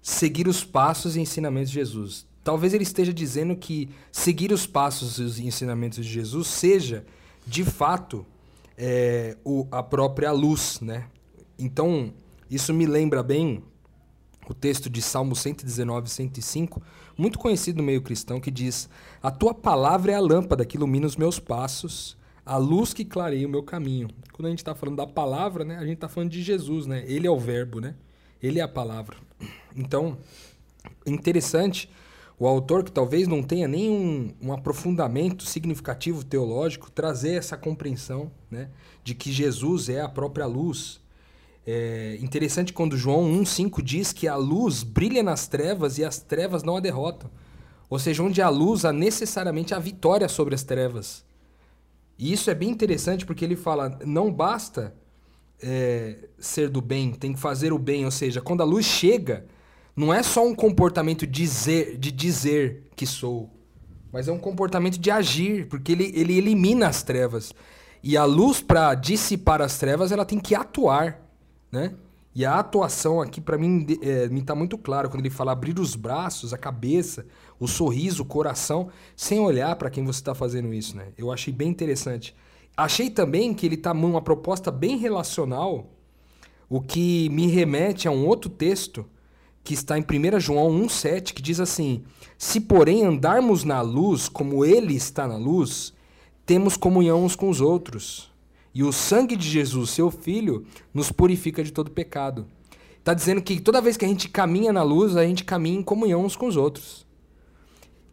seguir 0.01 0.49
os 0.49 0.65
passos 0.65 1.15
e 1.15 1.21
ensinamentos 1.21 1.71
de 1.71 1.75
Jesus. 1.75 2.25
Talvez 2.43 2.73
ele 2.73 2.83
esteja 2.83 3.13
dizendo 3.13 3.55
que 3.55 3.89
seguir 4.11 4.51
os 4.51 4.67
passos 4.67 5.17
e 5.17 5.23
os 5.23 5.39
ensinamentos 5.39 6.05
de 6.05 6.11
Jesus 6.11 6.47
seja, 6.47 7.05
de 7.47 7.63
fato, 7.63 8.25
é, 8.77 9.37
o, 9.45 9.65
a 9.71 9.81
própria 9.81 10.31
luz, 10.33 10.81
né? 10.81 11.07
Então, 11.57 12.13
isso 12.51 12.73
me 12.73 12.85
lembra 12.85 13.23
bem 13.23 13.63
o 14.49 14.53
texto 14.53 14.89
de 14.89 15.01
Salmo 15.01 15.37
119, 15.37 16.09
105, 16.09 16.81
muito 17.17 17.39
conhecido 17.39 17.77
no 17.77 17.83
meio 17.83 18.01
cristão, 18.01 18.39
que 18.39 18.51
diz: 18.51 18.89
A 19.21 19.31
tua 19.31 19.53
palavra 19.53 20.11
é 20.11 20.15
a 20.15 20.19
lâmpada 20.19 20.65
que 20.65 20.77
ilumina 20.77 21.05
os 21.05 21.15
meus 21.15 21.39
passos, 21.39 22.17
a 22.45 22.57
luz 22.57 22.93
que 22.93 23.05
clareia 23.05 23.47
o 23.47 23.51
meu 23.51 23.63
caminho. 23.63 24.09
Quando 24.31 24.47
a 24.47 24.49
gente 24.49 24.59
está 24.59 24.75
falando 24.75 24.97
da 24.97 25.07
palavra, 25.07 25.63
né, 25.63 25.77
a 25.77 25.85
gente 25.85 25.95
está 25.95 26.09
falando 26.09 26.29
de 26.29 26.41
Jesus, 26.41 26.85
né? 26.85 27.03
Ele 27.07 27.27
é 27.27 27.31
o 27.31 27.39
verbo, 27.39 27.79
né? 27.79 27.95
Ele 28.41 28.59
é 28.59 28.63
a 28.63 28.67
palavra. 28.67 29.17
Então, 29.75 30.17
interessante, 31.05 31.89
o 32.37 32.47
autor 32.47 32.83
que 32.83 32.91
talvez 32.91 33.27
não 33.27 33.41
tenha 33.41 33.67
nenhum 33.67 34.33
um 34.41 34.51
aprofundamento 34.51 35.45
significativo 35.45 36.23
teológico, 36.23 36.91
trazer 36.91 37.35
essa 37.35 37.55
compreensão, 37.55 38.31
né, 38.49 38.69
de 39.03 39.15
que 39.15 39.31
Jesus 39.31 39.87
é 39.87 40.01
a 40.01 40.09
própria 40.09 40.45
luz. 40.45 40.99
É 41.65 42.17
interessante 42.21 42.73
quando 42.73 42.97
João 42.97 43.23
1,5 43.41 43.81
diz 43.81 44.11
que 44.11 44.27
a 44.27 44.35
luz 44.35 44.83
brilha 44.83 45.23
nas 45.23 45.47
trevas 45.47 45.97
e 45.97 46.03
as 46.03 46.19
trevas 46.19 46.61
não 46.61 46.75
a 46.75 46.79
derrotam. 46.79 47.29
Ou 47.89 47.97
seja, 47.97 48.21
onde 48.23 48.41
há 48.41 48.49
luz, 48.49 48.85
há 48.85 48.91
necessariamente 48.91 49.73
a 49.73 49.79
vitória 49.79 50.27
sobre 50.27 50.55
as 50.55 50.63
trevas. 50.63 51.23
E 52.17 52.33
isso 52.33 52.49
é 52.49 52.55
bem 52.55 52.69
interessante 52.69 53.25
porque 53.25 53.45
ele 53.45 53.55
fala: 53.55 53.97
não 54.05 54.31
basta 54.31 54.93
é, 55.61 56.27
ser 56.37 56.69
do 56.69 56.81
bem, 56.81 57.11
tem 57.13 57.33
que 57.33 57.39
fazer 57.39 57.71
o 57.71 57.79
bem. 57.79 58.03
Ou 58.03 58.11
seja, 58.11 58.41
quando 58.41 58.61
a 58.61 58.65
luz 58.65 58.85
chega, 58.85 59.45
não 59.95 60.13
é 60.13 60.21
só 60.21 60.45
um 60.45 60.53
comportamento 60.53 61.25
dizer, 61.25 61.97
de 61.97 62.11
dizer 62.11 62.89
que 62.95 63.05
sou, 63.05 63.49
mas 64.11 64.27
é 64.27 64.31
um 64.31 64.39
comportamento 64.39 64.97
de 64.97 65.09
agir, 65.09 65.67
porque 65.67 65.93
ele, 65.93 66.11
ele 66.13 66.37
elimina 66.37 66.87
as 66.87 67.03
trevas. 67.03 67.53
E 68.03 68.17
a 68.17 68.25
luz, 68.25 68.59
para 68.59 68.93
dissipar 68.95 69.61
as 69.61 69.77
trevas, 69.77 70.11
ela 70.11 70.25
tem 70.25 70.39
que 70.39 70.53
atuar 70.53 71.22
né? 71.73 71.95
E 72.35 72.45
a 72.45 72.59
atuação 72.59 73.19
aqui, 73.19 73.41
para 73.41 73.57
mim, 73.57 73.85
é, 74.01 74.27
me 74.27 74.41
tá 74.41 74.53
muito 74.53 74.77
claro 74.77 75.09
quando 75.09 75.21
ele 75.21 75.29
fala 75.29 75.51
abrir 75.51 75.79
os 75.79 75.95
braços, 75.95 76.53
a 76.53 76.57
cabeça, 76.57 77.25
o 77.59 77.67
sorriso, 77.67 78.21
o 78.21 78.25
coração, 78.25 78.89
sem 79.15 79.39
olhar 79.39 79.75
para 79.75 79.89
quem 79.89 80.03
você 80.03 80.19
está 80.19 80.35
fazendo 80.35 80.73
isso, 80.73 80.95
né? 80.95 81.09
Eu 81.17 81.31
achei 81.31 81.51
bem 81.51 81.69
interessante. 81.69 82.35
Achei 82.77 83.09
também 83.09 83.53
que 83.53 83.65
ele 83.65 83.77
tá 83.77 83.93
numa 83.93 84.21
proposta 84.21 84.71
bem 84.71 84.97
relacional, 84.97 85.91
o 86.69 86.79
que 86.79 87.27
me 87.29 87.47
remete 87.47 88.07
a 88.07 88.11
um 88.11 88.25
outro 88.25 88.49
texto 88.49 89.05
que 89.63 89.73
está 89.73 89.97
em 89.97 90.01
1 90.01 90.39
João 90.39 90.71
1,7, 90.85 91.33
que 91.33 91.41
diz 91.41 91.59
assim: 91.59 92.03
Se 92.37 92.59
porém 92.59 93.03
andarmos 93.03 93.63
na 93.63 93.81
luz 93.81 94.27
como 94.27 94.65
ele 94.65 94.95
está 94.95 95.27
na 95.27 95.37
luz, 95.37 95.93
temos 96.45 96.77
comunhão 96.77 97.23
uns 97.23 97.35
com 97.35 97.49
os 97.49 97.61
outros. 97.61 98.32
E 98.73 98.83
o 98.83 98.91
sangue 98.91 99.35
de 99.35 99.47
Jesus, 99.47 99.91
seu 99.91 100.09
filho, 100.09 100.65
nos 100.93 101.11
purifica 101.11 101.63
de 101.63 101.71
todo 101.71 101.91
pecado. 101.91 102.47
Está 102.97 103.13
dizendo 103.13 103.41
que 103.41 103.59
toda 103.59 103.81
vez 103.81 103.97
que 103.97 104.05
a 104.05 104.07
gente 104.07 104.29
caminha 104.29 104.73
na 104.73 104.81
luz, 104.81 105.15
a 105.15 105.25
gente 105.25 105.43
caminha 105.43 105.79
em 105.79 105.83
comunhão 105.83 106.25
uns 106.25 106.35
com 106.35 106.47
os 106.47 106.57
outros. 106.57 107.05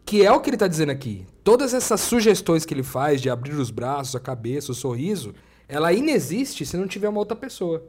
Que 0.05 0.25
é 0.25 0.31
o 0.31 0.39
que 0.39 0.49
ele 0.49 0.55
está 0.55 0.67
dizendo 0.67 0.91
aqui. 0.91 1.25
Todas 1.43 1.73
essas 1.73 2.01
sugestões 2.01 2.65
que 2.65 2.73
ele 2.73 2.83
faz 2.83 3.21
de 3.21 3.29
abrir 3.29 3.53
os 3.53 3.71
braços, 3.71 4.15
a 4.15 4.19
cabeça, 4.19 4.71
o 4.71 4.75
sorriso, 4.75 5.33
ela 5.67 5.93
inexiste 5.93 6.65
se 6.65 6.77
não 6.77 6.87
tiver 6.87 7.09
uma 7.09 7.19
outra 7.19 7.35
pessoa. 7.35 7.83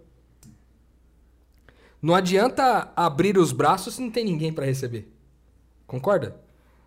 Não 2.00 2.14
adianta 2.14 2.90
abrir 2.96 3.36
os 3.36 3.52
braços 3.52 3.94
se 3.94 4.00
não 4.00 4.10
tem 4.10 4.24
ninguém 4.24 4.52
para 4.52 4.64
receber. 4.64 5.12
Concorda? 5.86 6.40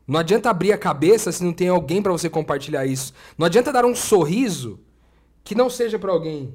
Não 0.07 0.19
adianta 0.19 0.49
abrir 0.49 0.71
a 0.71 0.77
cabeça 0.77 1.31
se 1.31 1.43
não 1.43 1.53
tem 1.53 1.67
alguém 1.67 2.01
para 2.01 2.11
você 2.11 2.29
compartilhar 2.29 2.85
isso. 2.85 3.13
Não 3.37 3.45
adianta 3.45 3.71
dar 3.71 3.85
um 3.85 3.95
sorriso 3.95 4.79
que 5.45 5.55
não 5.55 5.69
seja 5.69 5.97
para 5.99 6.11
alguém. 6.11 6.53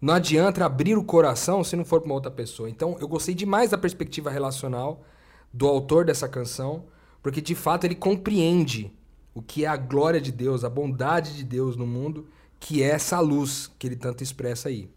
Não 0.00 0.14
adianta 0.14 0.64
abrir 0.64 0.96
o 0.96 1.04
coração 1.04 1.62
se 1.62 1.76
não 1.76 1.84
for 1.84 2.00
para 2.00 2.12
outra 2.12 2.30
pessoa. 2.30 2.70
Então, 2.70 2.96
eu 2.98 3.06
gostei 3.06 3.34
demais 3.34 3.70
da 3.70 3.78
perspectiva 3.78 4.30
relacional 4.30 5.04
do 5.52 5.68
autor 5.68 6.06
dessa 6.06 6.26
canção, 6.26 6.86
porque 7.22 7.40
de 7.42 7.54
fato 7.54 7.84
ele 7.84 7.94
compreende 7.94 8.90
o 9.34 9.42
que 9.42 9.66
é 9.66 9.68
a 9.68 9.76
glória 9.76 10.20
de 10.20 10.32
Deus, 10.32 10.64
a 10.64 10.70
bondade 10.70 11.36
de 11.36 11.44
Deus 11.44 11.76
no 11.76 11.86
mundo, 11.86 12.26
que 12.58 12.82
é 12.82 12.86
essa 12.86 13.20
luz 13.20 13.70
que 13.78 13.86
ele 13.86 13.96
tanto 13.96 14.22
expressa 14.22 14.70
aí. 14.70 14.88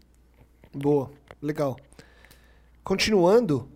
Boa, 0.72 1.10
legal. 1.42 1.76
Continuando, 2.82 3.68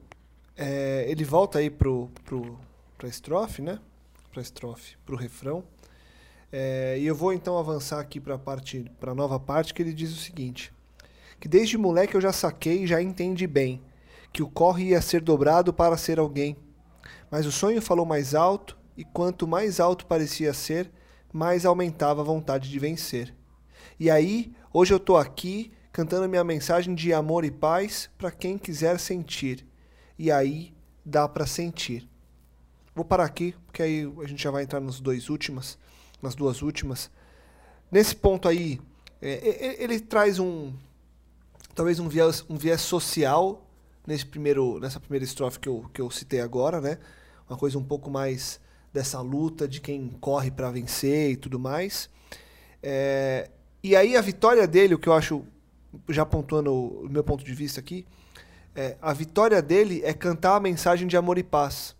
é, 0.56 1.04
ele 1.08 1.24
volta 1.24 1.58
aí 1.58 1.68
pro, 1.68 2.10
pro, 2.24 2.58
pra 2.96 3.06
estrofe, 3.06 3.60
né? 3.60 3.78
Pra 4.32 4.40
estrofe, 4.40 4.96
pro 5.04 5.16
refrão. 5.16 5.62
É, 6.50 6.96
e 6.98 7.06
eu 7.06 7.14
vou 7.14 7.32
então 7.32 7.58
avançar 7.58 8.00
aqui 8.00 8.18
para 8.18 8.34
a 8.34 8.38
parte, 8.38 8.90
para 8.98 9.14
nova 9.14 9.38
parte 9.38 9.74
que 9.74 9.82
ele 9.82 9.92
diz 9.92 10.12
o 10.12 10.20
seguinte: 10.20 10.72
que 11.38 11.48
desde 11.48 11.76
moleque 11.76 12.14
eu 12.14 12.20
já 12.20 12.32
saquei, 12.32 12.86
já 12.86 13.02
entendi 13.02 13.46
bem 13.46 13.82
que 14.32 14.42
o 14.42 14.48
corre 14.48 14.88
ia 14.88 15.00
ser 15.00 15.20
dobrado 15.20 15.72
para 15.72 15.96
ser 15.96 16.18
alguém. 16.18 16.56
Mas 17.30 17.46
o 17.46 17.52
sonho 17.52 17.82
falou 17.82 18.06
mais 18.06 18.34
alto 18.34 18.78
e 18.96 19.04
quanto 19.04 19.46
mais 19.46 19.80
alto 19.80 20.06
parecia 20.06 20.52
ser, 20.52 20.90
mais 21.32 21.64
aumentava 21.64 22.20
a 22.20 22.24
vontade 22.24 22.70
de 22.70 22.78
vencer. 22.78 23.34
E 23.98 24.10
aí, 24.10 24.52
hoje 24.72 24.92
eu 24.94 25.00
tô 25.00 25.16
aqui 25.16 25.72
cantando 25.92 26.28
minha 26.28 26.44
mensagem 26.44 26.94
de 26.94 27.12
amor 27.12 27.44
e 27.44 27.50
paz 27.50 28.08
para 28.16 28.30
quem 28.30 28.56
quiser 28.56 28.98
sentir. 28.98 29.66
E 30.18 30.30
aí 30.30 30.74
dá 31.04 31.28
para 31.28 31.46
sentir. 31.46 32.08
Vou 32.94 33.04
parar 33.04 33.24
aqui, 33.24 33.54
porque 33.66 33.82
aí 33.82 34.12
a 34.22 34.26
gente 34.26 34.42
já 34.42 34.50
vai 34.50 34.62
entrar 34.62 34.80
nos 34.80 35.00
dois 35.00 35.28
últimos 35.28 35.78
nas 36.20 36.34
duas 36.34 36.62
últimas. 36.62 37.10
Nesse 37.90 38.14
ponto 38.14 38.48
aí, 38.48 38.80
é, 39.20 39.32
é, 39.32 39.66
é, 39.66 39.82
ele 39.82 39.98
traz 40.00 40.38
um 40.38 40.72
talvez 41.74 42.00
um 42.00 42.08
viés, 42.08 42.44
um 42.48 42.56
viés 42.56 42.80
social 42.80 43.64
nesse 44.06 44.26
primeiro, 44.26 44.80
nessa 44.80 44.98
primeira 44.98 45.24
estrofe 45.24 45.60
que 45.60 45.68
eu, 45.68 45.84
que 45.92 46.00
eu 46.00 46.10
citei 46.10 46.40
agora, 46.40 46.80
né? 46.80 46.98
Uma 47.48 47.56
coisa 47.56 47.78
um 47.78 47.84
pouco 47.84 48.10
mais 48.10 48.60
dessa 48.92 49.20
luta 49.20 49.68
de 49.68 49.80
quem 49.80 50.08
corre 50.20 50.50
para 50.50 50.70
vencer 50.70 51.30
e 51.30 51.36
tudo 51.36 51.58
mais. 51.58 52.10
É, 52.82 53.50
e 53.82 53.94
aí 53.94 54.16
a 54.16 54.20
vitória 54.20 54.66
dele, 54.66 54.94
o 54.94 54.98
que 54.98 55.08
eu 55.08 55.12
acho, 55.12 55.44
já 56.08 56.22
apontando 56.22 56.72
o 56.72 57.08
meu 57.08 57.22
ponto 57.22 57.44
de 57.44 57.54
vista 57.54 57.80
aqui, 57.80 58.04
é, 58.74 58.96
a 59.00 59.12
vitória 59.12 59.60
dele 59.62 60.02
é 60.04 60.12
cantar 60.12 60.56
a 60.56 60.60
mensagem 60.60 61.06
de 61.06 61.16
amor 61.16 61.38
e 61.38 61.42
paz. 61.42 61.94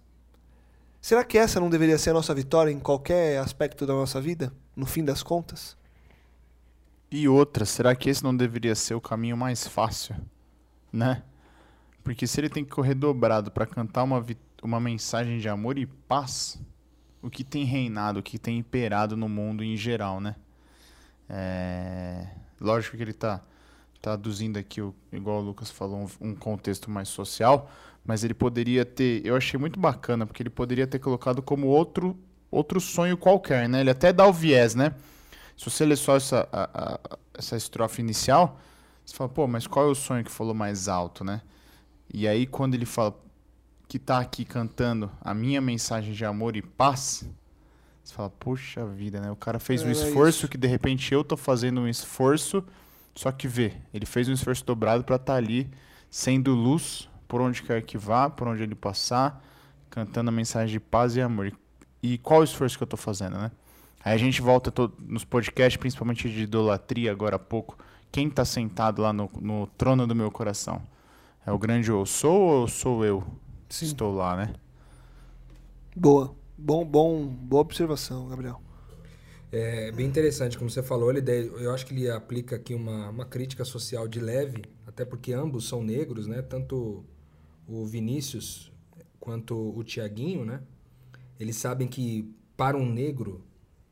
Será 1.01 1.25
que 1.25 1.39
essa 1.39 1.61
não 1.61 1.71
deveria 1.71 1.99
ser 1.99 2.11
a 2.11 2.15
nossa 2.15 2.35
vitória 2.35 2.71
em 2.71 2.79
qualquer 2.79 3.39
aspecto 3.39 3.87
da 3.87 3.95
nossa 3.95 4.21
vida, 4.21 4.53
no 4.75 4.85
fim 4.87 5.05
das 5.05 5.23
contas? 5.23 5.77
E 7.11 7.27
outra, 7.29 7.65
será 7.65 7.95
que 7.95 8.11
esse 8.11 8.23
não 8.23 8.37
deveria 8.37 8.75
ser 8.75 8.95
o 8.95 9.01
caminho 9.01 9.37
mais 9.37 9.67
fácil, 9.67 10.15
né? 10.93 11.23
Porque 12.05 12.27
se 12.27 12.41
ele 12.41 12.51
tem 12.51 12.65
que 12.65 12.71
correr 12.71 12.95
dobrado 12.95 13.51
para 13.51 13.67
cantar 13.67 14.03
uma, 14.03 14.25
uma 14.63 14.81
mensagem 14.81 15.39
de 15.39 15.49
amor 15.49 15.79
e 15.79 15.87
paz, 15.87 16.61
o 17.23 17.31
que 17.31 17.43
tem 17.43 17.65
reinado, 17.65 18.21
o 18.21 18.23
que 18.23 18.39
tem 18.39 18.59
imperado 18.59 19.17
no 19.17 19.29
mundo 19.29 19.65
em 19.65 19.77
geral, 19.77 20.21
né? 20.21 20.37
É... 21.29 22.29
Lógico 22.61 22.97
que 22.97 23.03
ele 23.03 23.13
está 23.13 23.43
traduzindo 24.01 24.59
aqui, 24.59 24.81
igual 25.13 25.39
o 25.39 25.45
Lucas 25.45 25.71
falou, 25.71 26.11
um 26.21 26.35
contexto 26.35 26.91
mais 26.91 27.09
social, 27.09 27.71
mas 28.09 28.25
ele 28.25 28.33
poderia 28.33 28.87
ter, 28.87 29.21
eu 29.23 29.37
achei 29.37 29.61
muito 29.61 29.79
bacana, 29.79 30.27
porque 30.27 30.43
ele 30.43 30.49
poderia 30.49 30.87
ter 30.87 30.99
colocado 30.99 31.43
como 31.43 31.67
outro 31.67 32.19
outro 32.51 32.81
sonho 32.81 33.19
qualquer, 33.19 33.69
né? 33.69 33.83
Ele 33.83 33.91
até 33.91 34.11
dá 34.11 34.27
o 34.27 34.33
viés, 34.33 34.75
né? 34.75 34.95
Se 35.55 35.69
você 35.69 35.85
ler 35.85 35.97
só 35.97 36.17
essa, 36.17 36.49
a, 36.51 36.95
a, 36.95 37.19
essa 37.35 37.55
estrofe 37.55 38.01
inicial, 38.01 38.59
você 39.05 39.15
fala, 39.15 39.29
pô, 39.29 39.47
mas 39.47 39.67
qual 39.67 39.87
é 39.87 39.91
o 39.91 39.95
sonho 39.95 40.25
que 40.25 40.31
falou 40.31 40.55
mais 40.55 40.89
alto, 40.89 41.23
né? 41.23 41.43
E 42.11 42.27
aí 42.27 42.47
quando 42.47 42.75
ele 42.75 42.87
fala 42.87 43.15
que 43.87 43.99
tá 43.99 44.19
aqui 44.21 44.43
cantando 44.43 45.11
a 45.21 45.35
minha 45.35 45.61
mensagem 45.61 46.15
de 46.15 46.25
amor 46.25 46.57
e 46.57 46.63
paz, 46.63 47.29
você 48.03 48.15
fala, 48.15 48.31
poxa 48.31 48.87
vida, 48.87 49.21
né? 49.21 49.31
O 49.31 49.37
cara 49.37 49.59
fez 49.59 49.83
um 49.83 49.89
é 49.89 49.93
esforço 49.93 50.39
isso. 50.39 50.49
que 50.49 50.57
de 50.57 50.67
repente 50.67 51.13
eu 51.13 51.23
tô 51.23 51.37
fazendo 51.37 51.83
um 51.83 51.87
esforço, 51.87 52.65
só 53.15 53.31
que 53.31 53.47
vê, 53.47 53.75
ele 53.93 54.07
fez 54.07 54.31
um 54.31 54.33
esforço 54.33 54.65
dobrado 54.65 55.05
para 55.05 55.17
estar 55.17 55.35
tá 55.35 55.39
ali 55.39 55.71
sendo 56.09 56.55
luz 56.55 57.07
por 57.29 57.43
onde 57.43 57.63
quer 57.63 57.83
que 57.83 57.99
vá, 57.99 58.29
por 58.31 58.49
onde 58.49 58.63
ele 58.63 58.75
passar, 58.75 59.45
cantando 59.91 60.31
a 60.31 60.33
mensagem 60.33 60.73
de 60.73 60.81
paz 60.81 61.15
e 61.15 61.21
amor. 61.21 61.53
E 62.03 62.17
qual 62.19 62.41
o 62.41 62.45
esforço 62.45 62.77
que 62.77 62.83
eu 62.83 62.87
estou 62.87 62.99
fazendo, 62.99 63.37
né? 63.37 63.51
Aí 64.05 64.15
a 64.15 64.17
gente 64.17 64.41
volta 64.41 64.73
nos 65.01 65.25
podcasts, 65.25 65.77
principalmente 65.77 66.31
de 66.31 66.45
idolatria, 66.45 67.11
agora 67.11 67.37
há 67.37 67.39
pouco. 67.39 67.77
Quem 68.11 68.29
está 68.29 68.45
sentado 68.45 69.03
lá 69.03 69.13
no, 69.13 69.31
no, 69.41 69.67
trono 69.77 70.07
do 70.07 70.15
meu 70.15 70.31
coração? 70.31 70.83
É 71.45 71.53
o 71.53 71.59
grande 71.59 71.91
eu 71.91 72.07
sou 72.07 72.41
ou 72.41 72.69
sou 72.69 73.05
eu? 73.05 73.25
Sim. 73.69 73.87
Estou 73.87 74.15
lá, 74.15 74.37
né? 74.37 74.55
Boa. 75.95 76.35
Bom, 76.57 76.85
bom, 76.85 77.27
boa 77.27 77.63
observação, 77.63 78.29
Gabriel. 78.29 78.61
É 79.51 79.91
bem 79.93 80.07
interessante, 80.07 80.59
como 80.59 80.69
você 80.69 80.83
falou, 80.83 81.11
ele, 81.11 81.51
eu 81.59 81.73
acho 81.73 81.87
que 81.87 81.95
ele 81.95 82.11
aplica 82.11 82.57
aqui 82.57 82.75
uma, 82.75 83.09
uma 83.09 83.25
crítica 83.25 83.65
social 83.65 84.07
de 84.07 84.21
leve, 84.21 84.63
até 84.87 85.05
porque 85.05 85.33
ambos 85.33 85.67
são 85.69 85.83
negros, 85.83 86.27
né? 86.27 86.43
Tanto 86.43 87.05
o 87.69 87.85
Vinícius 87.85 88.73
quanto 89.21 89.55
o 89.55 89.85
Tiaguinho, 89.85 90.45
né? 90.45 90.63
Eles 91.39 91.57
sabem 91.57 91.87
que 91.87 92.35
para 92.57 92.77
um 92.77 92.91
negro 92.91 93.45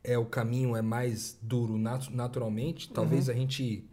é 0.03 0.17
o 0.17 0.25
caminho 0.25 0.75
é 0.75 0.81
mais 0.81 1.37
duro 1.41 1.77
nat 1.77 2.09
naturalmente. 2.09 2.89
Talvez 2.89 3.29
a 3.29 3.33
gente 3.33 3.85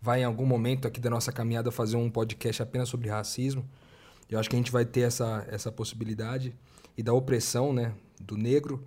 vai 0.00 0.22
em 0.22 0.24
algum 0.24 0.46
momento 0.46 0.88
aqui 0.88 1.00
da 1.00 1.10
nossa 1.10 1.30
caminhada 1.30 1.70
fazer 1.70 1.96
um 1.96 2.10
podcast 2.10 2.62
apenas 2.62 2.88
sobre 2.88 3.08
racismo. 3.08 3.68
Eu 4.28 4.38
acho 4.38 4.48
que 4.48 4.56
a 4.56 4.58
gente 4.58 4.72
vai 4.72 4.84
ter 4.84 5.02
essa, 5.02 5.46
essa 5.48 5.70
possibilidade 5.70 6.54
e 6.96 7.02
da 7.02 7.12
opressão, 7.12 7.72
né, 7.72 7.94
do 8.20 8.36
negro. 8.36 8.84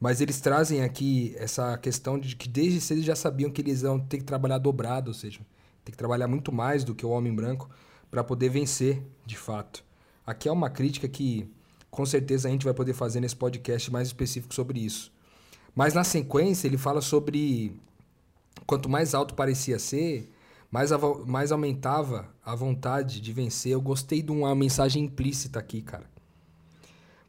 Mas 0.00 0.20
eles 0.20 0.40
trazem 0.40 0.82
aqui 0.82 1.34
essa 1.36 1.76
questão 1.76 2.18
de 2.18 2.36
que 2.36 2.48
desde 2.48 2.80
cedo 2.80 3.02
já 3.02 3.16
sabiam 3.16 3.50
que 3.50 3.60
eles 3.60 3.82
vão 3.82 3.98
ter 3.98 4.18
que 4.18 4.24
trabalhar 4.24 4.58
dobrado, 4.58 5.10
ou 5.10 5.14
seja, 5.14 5.40
ter 5.84 5.90
que 5.90 5.98
trabalhar 5.98 6.28
muito 6.28 6.52
mais 6.52 6.84
do 6.84 6.94
que 6.94 7.04
o 7.04 7.10
homem 7.10 7.34
branco 7.34 7.68
para 8.10 8.22
poder 8.22 8.48
vencer, 8.48 9.02
de 9.26 9.36
fato. 9.36 9.87
Aqui 10.28 10.46
é 10.46 10.52
uma 10.52 10.68
crítica 10.68 11.08
que 11.08 11.50
com 11.90 12.04
certeza 12.04 12.48
a 12.48 12.50
gente 12.50 12.62
vai 12.62 12.74
poder 12.74 12.92
fazer 12.92 13.18
nesse 13.18 13.34
podcast 13.34 13.90
mais 13.90 14.08
específico 14.08 14.52
sobre 14.52 14.78
isso. 14.78 15.10
Mas 15.74 15.94
na 15.94 16.04
sequência 16.04 16.68
ele 16.68 16.76
fala 16.76 17.00
sobre 17.00 17.80
quanto 18.66 18.90
mais 18.90 19.14
alto 19.14 19.32
parecia 19.32 19.78
ser, 19.78 20.30
mais, 20.70 20.90
mais 21.24 21.50
aumentava 21.50 22.28
a 22.44 22.54
vontade 22.54 23.22
de 23.22 23.32
vencer. 23.32 23.72
Eu 23.72 23.80
gostei 23.80 24.20
de 24.20 24.30
uma 24.30 24.54
mensagem 24.54 25.04
implícita 25.04 25.58
aqui, 25.58 25.80
cara. 25.80 26.04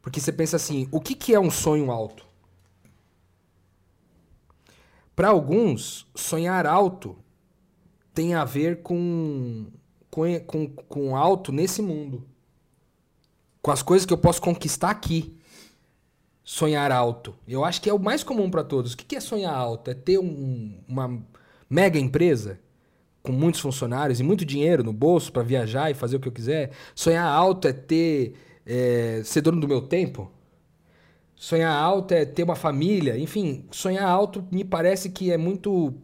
Porque 0.02 0.20
você 0.20 0.30
pensa 0.30 0.56
assim, 0.56 0.86
o 0.92 1.00
que, 1.00 1.14
que 1.14 1.32
é 1.32 1.40
um 1.40 1.50
sonho 1.50 1.90
alto? 1.90 2.26
Para 5.16 5.28
alguns, 5.28 6.06
sonhar 6.14 6.66
alto 6.66 7.16
tem 8.12 8.34
a 8.34 8.44
ver 8.44 8.82
com, 8.82 9.68
com, 10.10 10.38
com, 10.40 10.68
com 10.68 11.16
alto 11.16 11.50
nesse 11.50 11.80
mundo. 11.80 12.28
Com 13.62 13.70
as 13.70 13.82
coisas 13.82 14.06
que 14.06 14.12
eu 14.12 14.18
posso 14.18 14.40
conquistar 14.40 14.90
aqui. 14.90 15.36
Sonhar 16.42 16.90
alto. 16.90 17.34
Eu 17.46 17.64
acho 17.64 17.80
que 17.80 17.88
é 17.88 17.94
o 17.94 17.98
mais 17.98 18.22
comum 18.24 18.50
para 18.50 18.64
todos. 18.64 18.92
O 18.94 18.96
que 18.96 19.14
é 19.16 19.20
sonhar 19.20 19.54
alto? 19.54 19.90
É 19.90 19.94
ter 19.94 20.18
um- 20.18 20.78
uma 20.88 21.22
mega 21.68 21.98
empresa 21.98 22.58
com 23.22 23.32
muitos 23.32 23.60
funcionários 23.60 24.18
e 24.18 24.22
muito 24.22 24.44
dinheiro 24.44 24.82
no 24.82 24.92
bolso 24.92 25.30
para 25.32 25.42
viajar 25.42 25.90
e 25.90 25.94
fazer 25.94 26.16
o 26.16 26.20
que 26.20 26.28
eu 26.28 26.32
quiser. 26.32 26.70
Sonhar 26.94 27.26
alto 27.26 27.68
é 27.68 27.72
ter 27.72 28.34
é, 28.66 29.22
ser 29.24 29.40
dono 29.40 29.60
do 29.60 29.66
meu 29.66 29.80
tempo. 29.82 30.30
Sonhar 31.34 31.72
alto 31.74 32.12
é 32.12 32.24
ter 32.24 32.42
uma 32.44 32.54
família. 32.54 33.18
Enfim, 33.18 33.64
sonhar 33.70 34.06
alto 34.08 34.46
me 34.50 34.62
parece 34.64 35.10
que 35.10 35.32
é 35.32 35.36
muito 35.38 35.94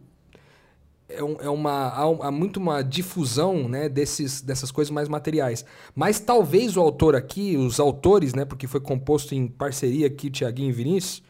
é, 1.09 1.23
um- 1.23 1.37
é 1.39 1.49
uma 1.49 1.71
há, 1.89 2.27
há 2.27 2.31
muito 2.31 2.57
uma 2.57 2.81
difusão 2.81 3.67
né, 3.69 3.87
desses, 3.89 4.41
dessas 4.41 4.71
coisas 4.71 4.91
mais 4.91 5.07
materiais. 5.09 5.65
Mas 5.95 6.19
talvez 6.19 6.75
o 6.77 6.81
autor 6.81 7.15
aqui, 7.15 7.55
os 7.57 7.79
autores, 7.79 8.33
né, 8.33 8.45
porque 8.45 8.67
foi 8.67 8.79
composto 8.79 9.33
em 9.35 9.47
parceria 9.47 10.07
aqui, 10.07 10.29
Tiaguinho 10.29 10.69
e 10.69 10.73
Vinícius, 10.73 11.23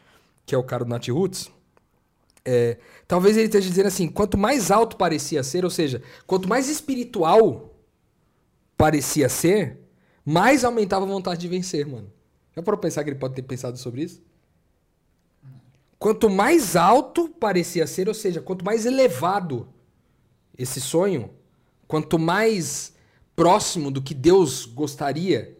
que 0.45 0.55
é 0.55 0.57
o 0.57 0.63
cara 0.63 0.83
do 0.85 0.89
Nat 0.89 1.07
Roots, 1.09 1.51
é, 2.45 2.77
talvez 3.07 3.35
ele 3.35 3.47
esteja 3.47 3.67
dizendo 3.69 3.87
assim, 3.87 4.07
quanto 4.07 4.37
mais 4.37 4.71
alto 4.71 4.95
parecia 4.95 5.43
ser, 5.43 5.65
ou 5.65 5.69
seja, 5.69 6.01
quanto 6.25 6.47
mais 6.47 6.69
espiritual 6.69 7.73
parecia 8.77 9.27
ser, 9.29 9.79
mais 10.25 10.63
aumentava 10.63 11.05
a 11.05 11.07
vontade 11.07 11.41
de 11.41 11.47
vencer, 11.47 11.85
mano. 11.85 12.11
Já 12.55 12.61
parou 12.63 12.77
pra 12.79 12.87
pensar 12.87 13.03
que 13.03 13.09
ele 13.09 13.19
pode 13.19 13.35
ter 13.35 13.41
pensado 13.43 13.77
sobre 13.77 14.03
isso? 14.03 14.21
Quanto 15.99 16.29
mais 16.29 16.75
alto 16.75 17.27
parecia 17.27 17.87
ser, 17.87 18.07
ou 18.07 18.13
seja, 18.13 18.41
quanto 18.41 18.63
mais 18.63 18.85
elevado 18.85 19.67
esse 20.57 20.79
sonho, 20.79 21.31
quanto 21.87 22.19
mais 22.19 22.93
próximo 23.35 23.89
do 23.89 24.01
que 24.01 24.13
Deus 24.13 24.65
gostaria 24.65 25.57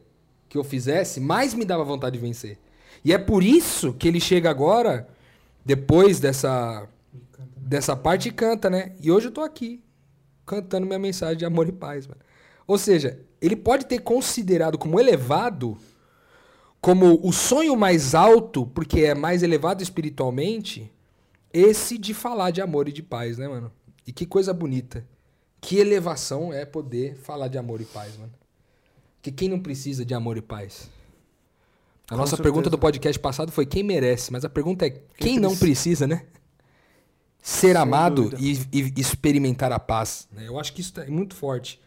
que 0.50 0.58
eu 0.58 0.64
fizesse, 0.64 1.20
mais 1.20 1.54
me 1.54 1.66
dava 1.66 1.84
vontade 1.84 2.18
de 2.18 2.26
vencer. 2.26 2.58
E 3.04 3.14
é 3.14 3.18
por 3.18 3.44
isso 3.44 3.94
que 3.94 4.08
ele 4.08 4.20
chega 4.20 4.50
agora, 4.50 5.08
depois 5.64 6.20
dessa, 6.20 6.88
dessa 7.56 7.96
parte, 7.96 8.30
e 8.30 8.32
canta, 8.32 8.70
né? 8.70 8.96
E 9.02 9.12
hoje 9.12 9.28
eu 9.28 9.32
tô 9.32 9.42
aqui, 9.42 9.84
cantando 10.46 10.88
minha 10.88 11.00
mensagem 11.00 11.38
de 11.38 11.46
amor 11.46 11.68
e 11.68 11.72
paz, 11.72 12.08
mano. 12.08 12.22
Ou 12.66 12.78
seja, 12.78 13.20
ele 13.42 13.56
pode 13.56 13.86
ter 13.86 14.00
considerado 14.00 14.78
como 14.78 15.00
elevado 15.00 15.78
como 16.82 17.20
o 17.28 17.32
sonho 17.34 17.76
mais 17.76 18.14
alto, 18.16 18.66
porque 18.68 19.02
é 19.02 19.16
mais 19.16 19.44
elevado 19.44 19.82
espiritualmente, 19.84 20.92
esse 21.54 21.98
de 21.98 22.14
falar 22.14 22.52
de 22.52 22.62
amor 22.62 22.88
e 22.88 22.92
de 22.92 23.02
paz, 23.04 23.38
né, 23.38 23.48
mano? 23.48 23.72
E 24.06 24.12
que 24.14 24.26
coisa 24.26 24.54
bonita. 24.54 25.06
Que 25.60 25.80
elevação 25.80 26.54
é 26.54 26.66
poder 26.66 27.16
falar 27.18 27.48
de 27.48 27.58
amor 27.58 27.82
e 27.82 27.86
paz, 27.86 28.16
mano. 28.18 28.32
Porque 29.16 29.32
quem 29.32 29.50
não 29.50 29.60
precisa 29.60 30.06
de 30.06 30.14
amor 30.14 30.38
e 30.38 30.42
paz? 30.42 30.90
A 32.06 32.12
Com 32.12 32.18
nossa 32.18 32.32
certeza. 32.32 32.44
pergunta 32.44 32.70
do 32.70 32.78
podcast 32.78 33.20
passado 33.20 33.52
foi 33.52 33.66
quem 33.66 33.84
merece, 33.84 34.32
mas 34.32 34.46
a 34.46 34.50
pergunta 34.50 34.86
é 34.86 34.92
quem, 35.18 35.40
não 35.40 35.50
precisa? 35.58 36.06
precisa, 36.06 36.08
né? 36.08 36.26
Ser 37.42 37.74
Sem 37.74 37.76
amado 37.76 38.32
e, 38.40 38.54
e 38.72 38.94
experimentar 38.98 39.72
a 39.72 39.80
paz. 39.80 40.28
né? 40.32 40.48
Eu 40.48 40.60
acho 40.60 40.74
que 40.74 40.82
isso 40.82 40.98
é 41.00 41.08
muito 41.08 41.36
forte 41.36 41.82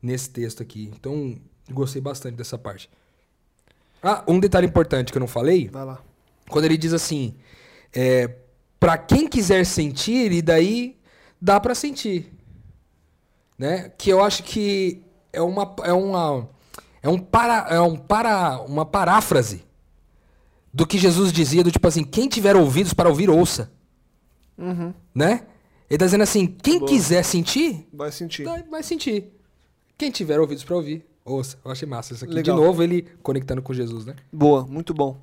nesse 0.00 0.30
texto 0.30 0.62
aqui. 0.62 0.90
Então, 0.94 1.38
gostei 1.70 2.00
bastante 2.00 2.36
dessa 2.36 2.56
parte. 2.56 2.88
Ah, 4.02 4.22
um 4.28 4.38
detalhe 4.38 4.66
importante 4.66 5.10
que 5.10 5.18
eu 5.18 5.20
não 5.20 5.26
falei, 5.26 5.68
Vai 5.68 5.84
lá. 5.84 6.00
quando 6.48 6.64
ele 6.66 6.76
diz 6.76 6.92
assim, 6.92 7.34
é, 7.92 8.28
para 8.78 8.96
quem 8.98 9.26
quiser 9.28 9.64
sentir, 9.66 10.30
e 10.32 10.40
daí 10.42 10.96
dá 11.40 11.58
pra 11.58 11.74
sentir. 11.74 12.32
Né? 13.58 13.90
Que 13.96 14.10
eu 14.10 14.22
acho 14.22 14.42
que 14.42 15.02
é 15.32 15.40
uma 15.40 15.74
é 15.82 15.92
uma 15.92 16.48
é 17.02 17.08
um 17.08 17.18
para 17.18 17.66
é 17.70 17.80
um 17.80 17.96
para 17.96 18.60
uma 18.62 18.84
paráfrase 18.84 19.64
do 20.72 20.86
que 20.86 20.98
Jesus 20.98 21.32
dizia 21.32 21.64
do 21.64 21.70
tipo 21.70 21.88
assim, 21.88 22.04
quem 22.04 22.28
tiver 22.28 22.54
ouvidos 22.54 22.92
para 22.92 23.08
ouvir 23.08 23.30
ouça, 23.30 23.72
Uhum. 24.58 24.92
né? 25.14 25.46
Ele 25.88 25.98
tá 25.98 26.04
dizendo 26.04 26.22
assim, 26.22 26.46
quem 26.46 26.78
Boa. 26.80 26.90
quiser 26.90 27.22
sentir, 27.24 27.86
Vai 27.92 28.10
sentir. 28.12 28.44
vai 28.70 28.82
sentir. 28.82 29.32
Quem 29.96 30.10
tiver 30.10 30.38
ouvidos 30.38 30.64
para 30.64 30.76
ouvir, 30.76 31.06
ouça. 31.26 31.58
Eu 31.64 31.70
achei 31.70 31.86
massa 31.86 32.14
isso 32.14 32.24
aqui. 32.24 32.32
Legal. 32.32 32.56
De 32.56 32.62
novo 32.62 32.82
ele 32.82 33.02
conectando 33.22 33.60
com 33.60 33.74
Jesus, 33.74 34.06
né? 34.06 34.14
Boa, 34.32 34.66
muito 34.66 34.94
bom. 34.94 35.20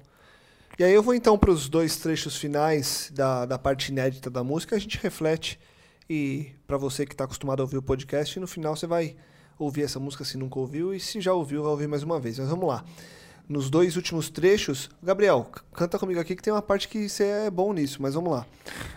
E 0.77 0.83
aí 0.83 0.93
eu 0.93 1.03
vou 1.03 1.13
então 1.13 1.37
para 1.37 1.51
os 1.51 1.69
dois 1.69 1.97
trechos 1.97 2.35
finais 2.35 3.11
da, 3.13 3.45
da 3.45 3.59
parte 3.59 3.91
inédita 3.91 4.29
da 4.29 4.43
música, 4.43 4.75
a 4.75 4.79
gente 4.79 4.97
reflete 5.01 5.59
e 6.09 6.51
para 6.67 6.77
você 6.77 7.05
que 7.05 7.13
está 7.13 7.23
acostumado 7.23 7.61
a 7.61 7.63
ouvir 7.63 7.77
o 7.77 7.81
podcast, 7.81 8.39
no 8.39 8.47
final 8.47 8.75
você 8.75 8.87
vai 8.87 9.15
ouvir 9.57 9.83
essa 9.83 9.99
música 9.99 10.25
se 10.25 10.37
nunca 10.37 10.59
ouviu 10.59 10.93
e 10.93 10.99
se 10.99 11.21
já 11.21 11.33
ouviu, 11.33 11.61
vai 11.61 11.71
ouvir 11.71 11.87
mais 11.87 12.03
uma 12.03 12.19
vez. 12.19 12.39
Mas 12.39 12.49
vamos 12.49 12.67
lá. 12.67 12.83
Nos 13.47 13.69
dois 13.69 13.95
últimos 13.95 14.29
trechos, 14.29 14.89
Gabriel, 15.01 15.47
canta 15.73 15.99
comigo 15.99 16.19
aqui 16.19 16.35
que 16.35 16.41
tem 16.41 16.51
uma 16.51 16.61
parte 16.61 16.87
que 16.87 17.07
você 17.09 17.23
é 17.23 17.51
bom 17.51 17.73
nisso, 17.73 18.01
mas 18.01 18.13
vamos 18.13 18.31
lá. 18.31 18.45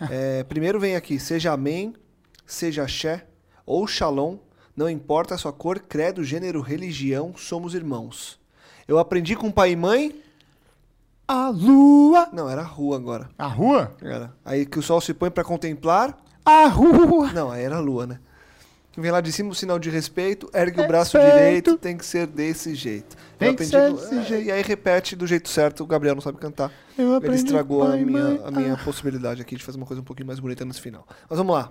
É, 0.11 0.45
primeiro 0.45 0.79
vem 0.79 0.95
aqui, 0.95 1.19
seja 1.19 1.53
amém, 1.53 1.95
seja 2.45 2.83
axé 2.83 3.27
ou 3.65 3.87
shalom, 3.87 4.37
não 4.77 4.89
importa 4.91 5.35
a 5.35 5.39
sua 5.39 5.53
cor, 5.53 5.79
credo, 5.81 6.23
gênero, 6.23 6.61
religião, 6.61 7.35
somos 7.37 7.75
irmãos. 7.75 8.39
Eu 8.87 8.99
aprendi 8.99 9.35
com 9.35 9.51
pai 9.51 9.73
e 9.73 9.77
mãe, 9.77 10.15
A 11.27 11.49
lua. 11.49 12.29
não, 12.33 12.49
era 12.49 12.61
a 12.61 12.65
rua 12.65 12.97
agora. 12.97 13.29
A 13.39 13.47
rua? 13.47 13.97
Era. 14.03 14.33
Aí 14.45 14.65
que 14.67 14.79
o 14.79 14.83
sol 14.83 15.01
se 15.01 15.13
põe 15.15 15.31
pra 15.31 15.43
contemplar. 15.43 16.17
A 16.45 16.67
rua. 16.69 17.33
Não, 17.33 17.51
aí 17.51 17.65
era 17.65 17.77
a 17.77 17.81
lua, 17.81 18.07
né? 18.07 18.21
Vem 18.99 19.11
lá 19.11 19.21
de 19.21 19.31
cima 19.31 19.51
o 19.51 19.55
sinal 19.55 19.79
de 19.79 19.91
respeito, 19.91 20.49
ergue 20.55 20.81
o 20.81 20.87
braço 20.87 21.19
Respeito. 21.19 21.37
direito, 21.39 21.77
tem 21.77 21.99
que 21.99 22.07
ser 22.07 22.27
desse 22.27 22.75
jeito. 22.75 23.15
Tem 23.39 23.49
Eu 23.49 23.55
que 23.55 23.67
ser 23.67 23.93
desse 23.93 24.33
é, 24.35 24.43
E 24.45 24.51
aí 24.51 24.63
repete 24.63 25.15
do 25.15 25.27
jeito 25.27 25.51
certo, 25.51 25.83
o 25.83 25.87
Gabriel 25.87 26.15
não 26.15 26.23
sabe 26.23 26.39
cantar. 26.39 26.73
Eu 26.97 27.09
Ele 27.09 27.17
aprendi 27.17 27.37
estragou 27.37 27.81
com 27.81 27.85
a 27.85 27.89
pai 27.91 28.01
e 28.01 28.05
minha, 28.07 28.23
mãe. 28.25 28.41
a 28.43 28.51
minha 28.51 28.77
possibilidade 28.79 29.43
aqui 29.43 29.55
de 29.55 29.63
fazer 29.63 29.77
uma 29.77 29.85
coisa 29.85 30.01
um 30.01 30.05
pouquinho 30.05 30.27
mais 30.29 30.41
bonita 30.41 30.65
nesse 30.65 30.81
final. 30.81 31.07
Mas 31.29 31.37
vamos 31.37 31.55
lá. 31.55 31.71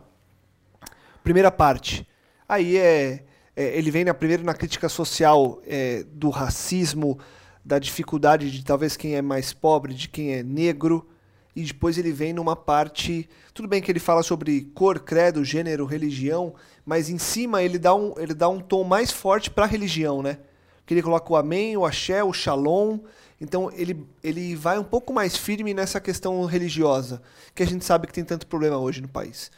Primeira 1.23 1.49
parte. 1.49 2.07
Aí 2.47 2.77
é, 2.77 3.23
é, 3.55 3.77
ele 3.77 3.89
vem 3.89 4.03
na, 4.03 4.13
primeiro 4.13 4.43
na 4.43 4.53
crítica 4.53 4.89
social 4.89 5.61
é, 5.65 6.03
do 6.11 6.29
racismo, 6.29 7.17
da 7.63 7.79
dificuldade 7.79 8.51
de 8.51 8.63
talvez 8.63 8.95
quem 8.95 9.15
é 9.15 9.21
mais 9.21 9.53
pobre, 9.53 9.93
de 9.93 10.07
quem 10.07 10.33
é 10.33 10.43
negro. 10.43 11.07
E 11.55 11.63
depois 11.63 11.97
ele 11.97 12.11
vem 12.11 12.33
numa 12.33 12.55
parte. 12.55 13.29
Tudo 13.53 13.67
bem 13.67 13.81
que 13.81 13.89
ele 13.89 13.99
fala 13.99 14.21
sobre 14.21 14.61
cor, 14.75 14.99
credo, 14.99 15.43
gênero, 15.43 15.85
religião, 15.85 16.53
mas 16.85 17.09
em 17.09 17.17
cima 17.17 17.63
ele 17.63 17.79
dá 17.79 17.95
um, 17.95 18.13
ele 18.17 18.33
dá 18.33 18.49
um 18.49 18.59
tom 18.59 18.83
mais 18.83 19.09
forte 19.09 19.49
para 19.49 19.63
a 19.63 19.67
religião, 19.67 20.21
né? 20.21 20.37
Que 20.85 20.93
ele 20.93 21.01
coloca 21.01 21.31
o 21.31 21.35
amém, 21.35 21.77
o 21.77 21.85
axé, 21.85 22.23
o 22.23 22.33
shalom. 22.33 22.99
Então 23.39 23.71
ele, 23.73 24.05
ele 24.21 24.53
vai 24.55 24.77
um 24.77 24.83
pouco 24.83 25.13
mais 25.13 25.37
firme 25.37 25.73
nessa 25.73 25.99
questão 25.99 26.43
religiosa, 26.45 27.21
que 27.55 27.63
a 27.63 27.65
gente 27.65 27.85
sabe 27.85 28.05
que 28.05 28.13
tem 28.13 28.23
tanto 28.25 28.45
problema 28.47 28.77
hoje 28.77 29.01
no 29.01 29.07
país. 29.07 29.49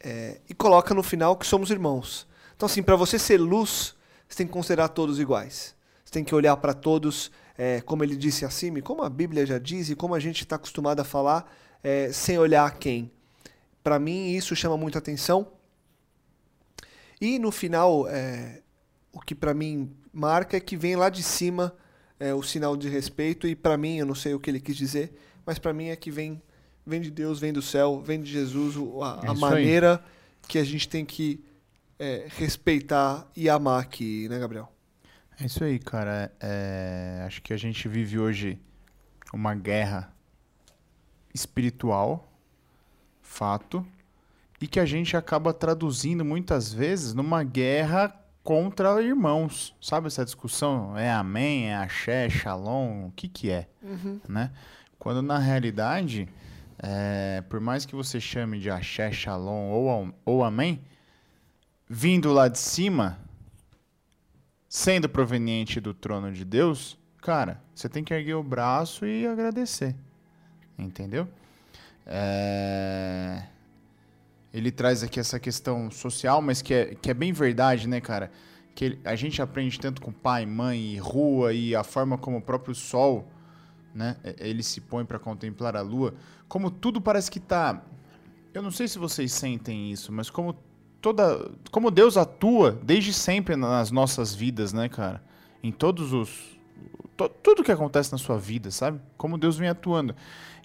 É, 0.00 0.40
e 0.48 0.54
coloca 0.54 0.94
no 0.94 1.02
final 1.02 1.36
que 1.36 1.46
somos 1.46 1.70
irmãos. 1.70 2.26
Então, 2.54 2.66
assim, 2.66 2.82
para 2.82 2.96
você 2.96 3.18
ser 3.18 3.38
luz, 3.38 3.94
você 4.28 4.38
tem 4.38 4.46
que 4.46 4.52
considerar 4.52 4.88
todos 4.88 5.18
iguais. 5.18 5.74
Você 6.04 6.12
tem 6.12 6.24
que 6.24 6.34
olhar 6.34 6.56
para 6.56 6.72
todos, 6.72 7.30
é, 7.56 7.80
como 7.80 8.04
ele 8.04 8.16
disse 8.16 8.44
acima, 8.44 8.78
e 8.78 8.82
como 8.82 9.02
a 9.02 9.10
Bíblia 9.10 9.44
já 9.44 9.58
diz, 9.58 9.90
e 9.90 9.96
como 9.96 10.14
a 10.14 10.20
gente 10.20 10.42
está 10.42 10.56
acostumado 10.56 11.00
a 11.00 11.04
falar, 11.04 11.50
é, 11.82 12.12
sem 12.12 12.38
olhar 12.38 12.66
a 12.66 12.70
quem. 12.70 13.10
Para 13.82 13.98
mim, 13.98 14.30
isso 14.30 14.54
chama 14.54 14.76
muita 14.76 14.98
atenção. 14.98 15.48
E 17.20 17.38
no 17.38 17.50
final, 17.50 18.06
é, 18.08 18.62
o 19.12 19.20
que 19.20 19.34
pra 19.34 19.54
mim 19.54 19.94
marca 20.12 20.56
é 20.56 20.60
que 20.60 20.76
vem 20.76 20.96
lá 20.96 21.08
de 21.08 21.22
cima 21.22 21.74
é, 22.18 22.34
o 22.34 22.42
sinal 22.42 22.76
de 22.76 22.88
respeito, 22.88 23.46
e 23.46 23.54
pra 23.54 23.76
mim, 23.76 23.98
eu 23.98 24.06
não 24.06 24.14
sei 24.14 24.34
o 24.34 24.40
que 24.40 24.50
ele 24.50 24.60
quis 24.60 24.76
dizer, 24.76 25.16
mas 25.44 25.58
pra 25.58 25.72
mim 25.72 25.88
é 25.88 25.96
que 25.96 26.10
vem, 26.10 26.40
vem 26.86 27.00
de 27.00 27.10
Deus, 27.10 27.40
vem 27.40 27.52
do 27.52 27.60
céu, 27.60 28.00
vem 28.00 28.20
de 28.22 28.30
Jesus, 28.30 28.76
a, 28.76 29.20
É 29.26 29.30
a 29.30 29.32
isso 29.32 29.44
aí. 29.44 29.50
maneira 29.50 30.02
que 30.46 30.58
a 30.58 30.64
gente 30.64 30.88
tem 30.88 31.04
que 31.04 31.42
é, 31.98 32.26
respeitar 32.28 33.26
e 33.34 33.48
amar 33.48 33.80
aqui, 33.82 34.28
né, 34.28 34.38
Gabriel? 34.38 34.72
É 35.40 35.46
isso 35.46 35.64
aí, 35.64 35.78
cara. 35.78 36.32
É, 36.40 37.24
acho 37.26 37.42
que 37.42 37.52
a 37.52 37.56
gente 37.56 37.88
vive 37.88 38.18
hoje 38.18 38.58
uma 39.32 39.54
guerra 39.54 40.12
espiritual, 41.34 42.32
fato, 43.20 43.86
e 44.60 44.66
que 44.66 44.80
a 44.80 44.86
gente 44.86 45.16
acaba 45.16 45.52
traduzindo 45.52 46.24
muitas 46.24 46.72
vezes 46.72 47.12
numa 47.12 47.42
guerra 47.42 48.14
contra 48.42 49.02
irmãos. 49.02 49.74
Sabe 49.82 50.06
essa 50.06 50.24
discussão? 50.24 50.96
É 50.96 51.10
amém, 51.10 51.68
é 51.68 51.76
axé, 51.76 52.26
é 52.26 52.30
shalom, 52.30 53.08
o 53.08 53.12
que 53.14 53.28
que 53.28 53.50
é? 53.50 53.66
Né? 54.28 54.50
Quando 54.98 55.20
na 55.20 55.38
realidade, 55.38 56.28
é, 56.78 57.42
por 57.48 57.60
mais 57.60 57.84
que 57.86 57.94
você 57.94 58.20
chame 58.20 58.58
de 58.58 58.70
axé, 58.70 59.10
shalom 59.12 59.70
ou, 59.70 60.14
ou 60.24 60.44
amém, 60.44 60.80
vindo 61.88 62.32
lá 62.32 62.48
de 62.48 62.58
cima, 62.58 63.18
sendo 64.68 65.08
proveniente 65.08 65.80
do 65.80 65.94
trono 65.94 66.32
de 66.32 66.44
Deus, 66.44 66.98
cara, 67.22 67.62
você 67.74 67.88
tem 67.88 68.04
que 68.04 68.12
erguer 68.12 68.34
o 68.34 68.42
braço 68.42 69.06
e 69.06 69.26
agradecer. 69.26 69.94
Entendeu? 70.78 71.26
É, 72.06 73.42
Ele 74.52 74.70
traz 74.70 75.02
aqui 75.02 75.18
essa 75.20 75.38
questão 75.40 75.90
social, 75.90 76.40
mas 76.40 76.62
que 76.62 76.72
é, 76.72 76.94
que 76.94 77.10
é 77.10 77.14
bem 77.14 77.32
verdade, 77.32 77.88
né, 77.88 78.00
cara? 78.00 78.30
Que 78.74 78.84
ele- 78.86 79.00
a 79.04 79.14
gente 79.16 79.40
aprende 79.42 79.78
tanto 79.78 80.00
com 80.00 80.12
pai, 80.12 80.46
mãe 80.46 80.96
rua 80.98 81.52
e 81.52 81.74
a 81.74 81.82
forma 81.82 82.16
como 82.16 82.38
o 82.38 82.42
próprio 82.42 82.74
sol, 82.74 83.26
né, 83.96 84.16
e- 84.22 84.36
ele 84.48 84.62
se 84.62 84.80
põe 84.80 85.04
para 85.04 85.18
contemplar 85.18 85.76
a 85.76 85.80
lua, 85.80 86.14
como 86.48 86.70
tudo 86.70 87.00
parece 87.00 87.30
que 87.30 87.40
tá. 87.40 87.82
Eu 88.52 88.62
não 88.62 88.70
sei 88.70 88.86
se 88.86 88.98
vocês 88.98 89.32
sentem 89.32 89.90
isso, 89.90 90.12
mas 90.12 90.30
como 90.30 90.56
toda, 91.00 91.50
como 91.70 91.90
Deus 91.90 92.16
atua 92.16 92.78
desde 92.82 93.12
sempre 93.12 93.56
nas 93.56 93.90
nossas 93.90 94.34
vidas, 94.34 94.72
né, 94.72 94.88
cara? 94.88 95.22
Em 95.62 95.72
todos 95.72 96.12
os 96.12 96.56
tudo 97.42 97.64
que 97.64 97.72
acontece 97.72 98.12
na 98.12 98.18
sua 98.18 98.36
vida, 98.36 98.70
sabe? 98.70 99.00
Como 99.16 99.38
Deus 99.38 99.56
vem 99.56 99.70
atuando. 99.70 100.14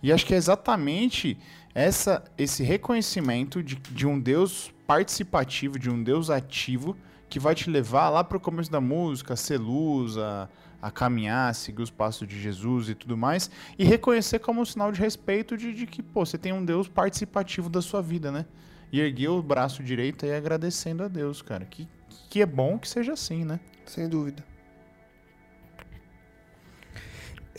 E 0.03 0.11
acho 0.11 0.25
que 0.25 0.33
é 0.33 0.37
exatamente 0.37 1.37
essa 1.73 2.23
esse 2.37 2.61
reconhecimento 2.63 3.63
de, 3.63 3.75
de 3.75 4.05
um 4.05 4.19
Deus 4.19 4.73
participativo, 4.85 5.79
de 5.79 5.89
um 5.89 6.03
Deus 6.03 6.29
ativo 6.29 6.97
que 7.29 7.39
vai 7.39 7.55
te 7.55 7.69
levar 7.69 8.09
lá 8.09 8.25
para 8.25 8.35
o 8.35 8.41
começo 8.41 8.69
da 8.69 8.81
música, 8.81 9.35
a 9.35 9.37
ser 9.37 9.57
luz, 9.57 10.17
a, 10.17 10.49
a 10.81 10.89
caminhar, 10.89 11.49
a 11.49 11.53
seguir 11.53 11.81
os 11.81 11.91
passos 11.91 12.27
de 12.27 12.41
Jesus 12.41 12.89
e 12.89 12.95
tudo 12.95 13.15
mais, 13.15 13.51
e 13.77 13.83
reconhecer 13.83 14.39
como 14.39 14.61
um 14.61 14.65
sinal 14.65 14.91
de 14.91 14.99
respeito 14.99 15.55
de, 15.55 15.73
de 15.73 15.85
que, 15.85 16.01
pô, 16.01 16.25
você 16.25 16.37
tem 16.37 16.51
um 16.51 16.65
Deus 16.65 16.87
participativo 16.87 17.69
da 17.69 17.81
sua 17.81 18.01
vida, 18.01 18.31
né? 18.31 18.45
E 18.91 18.99
erguer 18.99 19.29
o 19.29 19.41
braço 19.41 19.83
direito 19.83 20.25
aí 20.25 20.33
agradecendo 20.33 21.03
a 21.03 21.07
Deus, 21.07 21.41
cara. 21.41 21.65
Que, 21.65 21.87
que 22.29 22.41
é 22.41 22.45
bom 22.45 22.77
que 22.77 22.87
seja 22.87 23.13
assim, 23.13 23.45
né? 23.45 23.59
Sem 23.85 24.09
dúvida. 24.09 24.43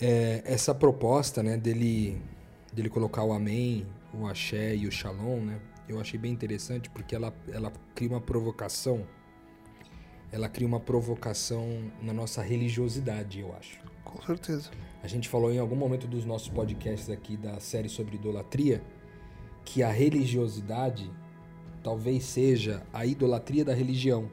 É, 0.00 0.42
essa 0.44 0.74
proposta, 0.74 1.42
né, 1.42 1.56
dele, 1.56 2.20
dele 2.72 2.88
colocar 2.88 3.22
o 3.22 3.32
amém, 3.32 3.86
o 4.12 4.26
axé 4.26 4.74
e 4.74 4.86
o 4.86 4.90
shalom, 4.90 5.40
né, 5.42 5.60
eu 5.88 6.00
achei 6.00 6.18
bem 6.18 6.32
interessante 6.32 6.90
porque 6.90 7.14
ela, 7.14 7.32
ela 7.52 7.72
cria 7.94 8.10
uma 8.10 8.20
provocação, 8.20 9.06
ela 10.32 10.48
cria 10.48 10.66
uma 10.66 10.80
provocação 10.80 11.92
na 12.00 12.12
nossa 12.12 12.42
religiosidade, 12.42 13.40
eu 13.40 13.54
acho. 13.54 13.78
Com 14.02 14.20
certeza. 14.22 14.70
A 15.02 15.06
gente 15.06 15.28
falou 15.28 15.52
em 15.52 15.58
algum 15.58 15.76
momento 15.76 16.06
dos 16.06 16.24
nossos 16.24 16.48
podcasts 16.48 17.10
aqui 17.10 17.36
da 17.36 17.60
série 17.60 17.88
sobre 17.88 18.16
idolatria 18.16 18.82
que 19.64 19.82
a 19.82 19.90
religiosidade 19.90 21.10
talvez 21.82 22.24
seja 22.24 22.82
a 22.92 23.04
idolatria 23.04 23.64
da 23.64 23.74
religião. 23.74 24.30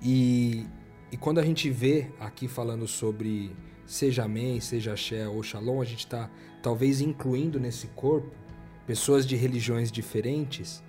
E, 0.00 0.66
e 1.10 1.16
quando 1.16 1.38
a 1.38 1.44
gente 1.44 1.68
vê 1.70 2.10
aqui 2.20 2.46
falando 2.46 2.86
sobre 2.86 3.50
seja 3.84 4.24
amém, 4.24 4.60
seja 4.60 4.92
axé 4.92 5.26
ou 5.26 5.42
shalom, 5.42 5.80
a 5.80 5.84
gente 5.84 6.00
está 6.00 6.30
talvez 6.62 7.00
incluindo 7.00 7.58
nesse 7.58 7.88
corpo 7.88 8.30
pessoas 8.86 9.26
de 9.26 9.34
religiões 9.34 9.90
diferentes 9.90 10.82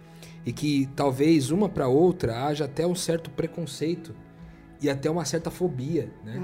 e 0.46 0.54
que 0.54 0.88
talvez 0.96 1.52
uma 1.52 1.68
para 1.70 1.88
outra 1.88 2.46
haja 2.46 2.66
até 2.66 2.86
um 2.86 2.96
certo 2.96 3.30
preconceito 3.30 4.16
e 4.82 4.90
até 4.90 5.10
uma 5.10 5.26
certa 5.26 5.52
fobia, 5.52 6.12
né? 6.24 6.40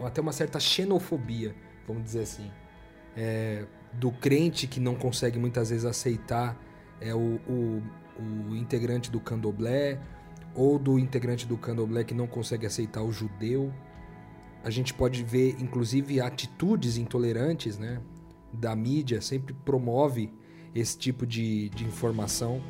Ou 0.00 0.06
até 0.06 0.20
uma 0.20 0.32
certa 0.32 0.60
xenofobia, 0.60 1.54
vamos 1.86 2.04
dizer 2.04 2.20
assim. 2.20 2.50
É, 3.16 3.66
do 3.92 4.12
crente 4.12 4.66
que 4.66 4.78
não 4.78 4.94
consegue 4.94 5.38
muitas 5.38 5.70
vezes 5.70 5.84
aceitar 5.84 6.56
é, 7.00 7.14
o, 7.14 7.40
o, 7.48 7.82
o 8.50 8.56
integrante 8.56 9.10
do 9.10 9.18
candomblé, 9.18 10.00
ou 10.54 10.78
do 10.78 10.98
integrante 10.98 11.46
do 11.46 11.56
candomblé 11.56 12.04
que 12.04 12.14
não 12.14 12.26
consegue 12.26 12.66
aceitar 12.66 13.02
o 13.02 13.12
judeu. 13.12 13.72
A 14.64 14.70
gente 14.70 14.94
pode 14.94 15.22
ver, 15.22 15.56
inclusive, 15.60 16.20
atitudes 16.20 16.96
intolerantes, 16.96 17.78
né? 17.78 18.00
Da 18.52 18.74
mídia 18.74 19.20
sempre 19.20 19.54
promove 19.64 20.32
esse 20.74 20.96
tipo 20.96 21.26
de, 21.26 21.68
de 21.70 21.84
informação. 21.84 22.62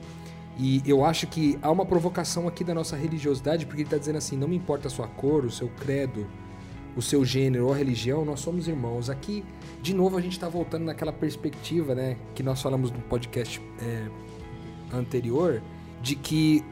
E 0.59 0.83
eu 0.87 1.05
acho 1.05 1.27
que 1.27 1.59
há 1.61 1.71
uma 1.71 1.85
provocação 1.85 2.49
aqui 2.49 2.65
da 2.65 2.75
nossa 2.75 2.97
religiosidade, 2.97 3.67
porque 3.67 3.83
ele 3.83 3.87
está 3.87 3.99
dizendo 3.99 4.17
assim: 4.17 4.37
não 4.37 4.49
me 4.49 4.57
importa 4.57 4.89
a 4.89 4.91
sua 4.91 5.07
cor, 5.07 5.45
o 5.45 5.51
seu 5.51 5.69
credo, 5.69 6.27
o 6.97 7.03
seu 7.03 7.25
gênero 7.25 7.67
ou 7.67 7.73
a 7.73 7.77
religião, 7.77 8.25
nós 8.25 8.41
somos 8.41 8.67
irmãos. 8.67 9.11
Aqui, 9.11 9.45
de 9.83 9.95
novo, 9.95 10.17
a 10.17 10.21
gente 10.21 10.33
está 10.33 10.49
voltando 10.49 10.85
naquela 10.85 11.13
perspectiva, 11.13 11.95
né, 11.95 12.17
que 12.35 12.43
nós 12.43 12.63
falamos 12.63 12.91
no 12.91 13.01
podcast 13.01 13.61
é, 13.81 14.07
anterior, 14.97 15.63
de 16.03 16.17
que 16.17 16.65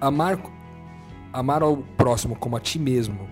amar, 0.00 0.40
amar 1.32 1.62
ao 1.62 1.78
próximo 1.96 2.36
como 2.36 2.56
a 2.56 2.60
ti 2.60 2.78
mesmo 2.78 3.28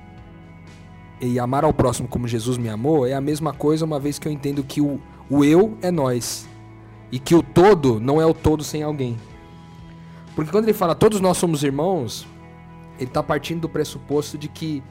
e 1.20 1.38
amar 1.38 1.64
ao 1.64 1.72
próximo 1.72 2.08
como 2.08 2.26
Jesus 2.26 2.56
me 2.56 2.68
amou 2.68 3.06
é 3.06 3.12
a 3.12 3.20
mesma 3.20 3.52
coisa, 3.52 3.84
uma 3.84 4.00
vez 4.00 4.18
que 4.18 4.26
eu 4.26 4.32
entendo 4.32 4.64
que 4.64 4.80
o, 4.80 4.98
o 5.28 5.44
eu 5.44 5.76
é 5.82 5.90
nós 5.90 6.48
e 7.12 7.18
que 7.18 7.34
o 7.34 7.42
todo 7.42 8.00
não 8.00 8.20
é 8.20 8.26
o 8.26 8.32
todo 8.32 8.64
sem 8.64 8.82
alguém. 8.82 9.16
Porque 10.40 10.52
quando 10.52 10.64
ele 10.64 10.72
fala 10.72 10.94
todos 10.94 11.20
nós 11.20 11.36
somos 11.36 11.62
irmãos, 11.62 12.26
ele 12.96 13.10
está 13.10 13.22
partindo 13.22 13.60
do 13.60 13.68
pressuposto 13.68 14.38
de 14.38 14.48
que, 14.48 14.82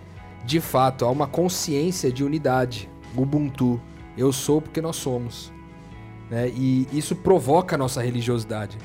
de 0.45 0.59
fato, 0.59 1.05
há 1.05 1.09
uma 1.09 1.25
consciência 1.25 2.11
de 2.11 2.23
unidade, 2.23 2.87
Ubuntu. 3.17 3.81
Eu 4.15 4.31
sou 4.31 4.61
porque 4.61 4.79
nós 4.79 4.97
somos. 4.97 5.51
Né? 6.29 6.49
E 6.49 6.87
isso 6.93 7.15
provoca 7.15 7.73
a 7.73 7.79
nossa 7.79 7.99
religiosidade. 7.99 8.77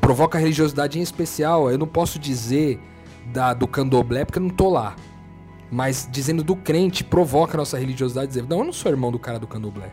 Provoca 0.00 0.38
a 0.38 0.40
religiosidade 0.40 0.98
em 0.98 1.02
especial. 1.02 1.70
Eu 1.70 1.76
não 1.76 1.86
posso 1.86 2.18
dizer 2.18 2.80
da, 3.26 3.52
do 3.52 3.68
candomblé 3.68 4.24
porque 4.24 4.38
eu 4.38 4.44
não 4.44 4.48
tô 4.48 4.70
lá. 4.70 4.96
Mas 5.70 6.08
dizendo 6.10 6.42
do 6.42 6.56
crente, 6.56 7.04
provoca 7.04 7.54
a 7.54 7.58
nossa 7.58 7.76
religiosidade 7.76 8.28
dizer, 8.28 8.46
não, 8.48 8.60
eu 8.60 8.64
não 8.64 8.72
sou 8.72 8.90
irmão 8.90 9.12
do 9.12 9.18
cara 9.18 9.38
do 9.38 9.46
candomblé. 9.46 9.92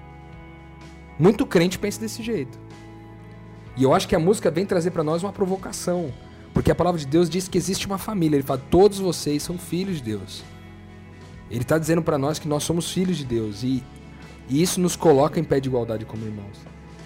Muito 1.20 1.46
crente 1.46 1.78
pensa 1.78 2.00
desse 2.00 2.24
jeito. 2.24 2.58
E 3.80 3.84
eu 3.84 3.94
acho 3.94 4.10
que 4.10 4.16
a 4.16 4.20
música 4.20 4.52
vem 4.52 4.66
trazer 4.66 4.92
pra 4.92 5.06
nós 5.06 5.24
uma 5.24 5.32
provocação. 5.32 6.12
Porque 6.54 6.70
a 6.70 6.76
palavra 6.76 7.00
de 7.00 7.08
Deus 7.08 7.30
diz 7.30 7.48
que 7.48 7.58
existe 7.58 7.88
uma 7.88 7.98
família. 7.98 8.36
Ele 8.36 8.44
fala, 8.44 8.62
todos 8.70 9.00
vocês 9.00 9.42
são 9.42 9.58
filhos 9.58 9.98
de 9.98 10.04
Deus. 10.04 10.44
Ele 11.50 11.62
está 11.62 11.78
dizendo 11.78 12.02
pra 12.02 12.18
nós 12.18 12.38
que 12.38 12.48
nós 12.48 12.64
somos 12.64 12.92
filhos 12.92 13.16
de 13.18 13.24
Deus. 13.24 13.64
E, 13.64 13.82
e 14.50 14.62
isso 14.62 14.82
nos 14.82 14.98
coloca 14.98 15.40
em 15.40 15.46
pé 15.46 15.62
de 15.62 15.70
igualdade 15.70 16.04
como 16.04 16.26
irmãos. 16.26 16.58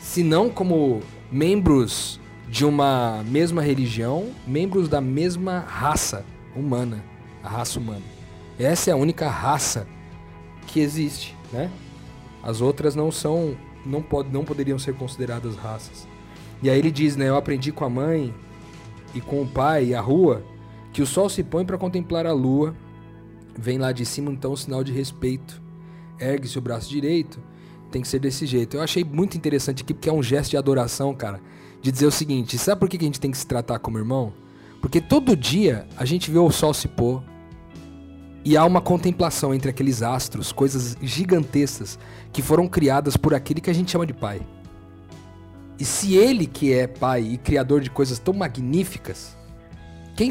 Se 0.01 0.23
não 0.23 0.49
como 0.49 1.01
membros 1.31 2.19
de 2.49 2.65
uma 2.65 3.23
mesma 3.27 3.61
religião, 3.61 4.31
membros 4.47 4.89
da 4.89 4.99
mesma 4.99 5.59
raça 5.59 6.25
humana. 6.55 7.03
A 7.43 7.49
raça 7.49 7.79
humana. 7.79 8.01
Essa 8.57 8.89
é 8.89 8.93
a 8.93 8.97
única 8.97 9.29
raça 9.29 9.87
que 10.65 10.79
existe, 10.79 11.37
né? 11.51 11.69
As 12.41 12.61
outras 12.61 12.95
não 12.95 13.11
são, 13.11 13.55
não, 13.85 14.01
pod, 14.01 14.27
não 14.31 14.43
poderiam 14.43 14.79
ser 14.79 14.95
consideradas 14.95 15.55
raças. 15.55 16.11
E 16.63 16.69
aí 16.69 16.79
ele 16.79 16.89
diz, 16.89 17.17
né? 17.17 17.27
Eu 17.27 17.35
aprendi 17.35 17.71
com 17.71 17.83
a 17.83 17.89
mãe 17.89 18.33
e 19.13 19.19
com 19.19 19.41
o 19.41 19.47
pai 19.47 19.87
e 19.87 19.95
a 19.95 20.01
rua 20.01 20.43
que 20.93 21.01
o 21.01 21.05
sol 21.05 21.27
se 21.27 21.43
põe 21.43 21.65
para 21.65 21.77
contemplar 21.77 22.25
a 22.25 22.31
lua. 22.31 22.73
Vem 23.57 23.77
lá 23.77 23.91
de 23.91 24.05
cima 24.05 24.31
então 24.31 24.53
um 24.53 24.55
sinal 24.55 24.83
de 24.83 24.91
respeito. 24.91 25.61
Ergue-se 26.17 26.57
o 26.57 26.61
braço 26.61 26.89
direito. 26.89 27.39
Tem 27.91 28.01
que 28.01 28.07
ser 28.07 28.19
desse 28.19 28.45
jeito. 28.45 28.77
Eu 28.77 28.81
achei 28.81 29.03
muito 29.03 29.35
interessante 29.37 29.83
aqui 29.83 29.93
porque 29.93 30.09
é 30.09 30.13
um 30.13 30.23
gesto 30.23 30.51
de 30.51 30.57
adoração, 30.57 31.13
cara. 31.13 31.41
De 31.81 31.91
dizer 31.91 32.05
o 32.05 32.11
seguinte: 32.11 32.57
sabe 32.57 32.79
por 32.79 32.87
que 32.87 32.97
a 32.97 33.01
gente 33.01 33.19
tem 33.19 33.29
que 33.29 33.37
se 33.37 33.45
tratar 33.45 33.77
como 33.79 33.97
irmão? 33.97 34.33
Porque 34.81 35.01
todo 35.01 35.35
dia 35.35 35.85
a 35.97 36.05
gente 36.05 36.31
vê 36.31 36.39
o 36.39 36.49
sol 36.49 36.73
se 36.73 36.87
pôr, 36.87 37.21
e 38.45 38.57
há 38.57 38.65
uma 38.65 38.81
contemplação 38.81 39.53
entre 39.53 39.69
aqueles 39.69 40.01
astros, 40.01 40.51
coisas 40.51 40.97
gigantescas 41.01 41.97
que 42.33 42.41
foram 42.41 42.67
criadas 42.67 43.15
por 43.15 43.33
aquele 43.33 43.61
que 43.61 43.69
a 43.69 43.73
gente 43.73 43.91
chama 43.91 44.05
de 44.05 44.13
pai. 44.13 44.41
E 45.79 45.85
se 45.85 46.15
ele 46.15 46.45
que 46.45 46.71
é 46.73 46.87
pai 46.87 47.21
e 47.21 47.37
criador 47.37 47.81
de 47.81 47.89
coisas 47.89 48.19
tão 48.19 48.33
magníficas, 48.33 49.35
Quem 50.15 50.29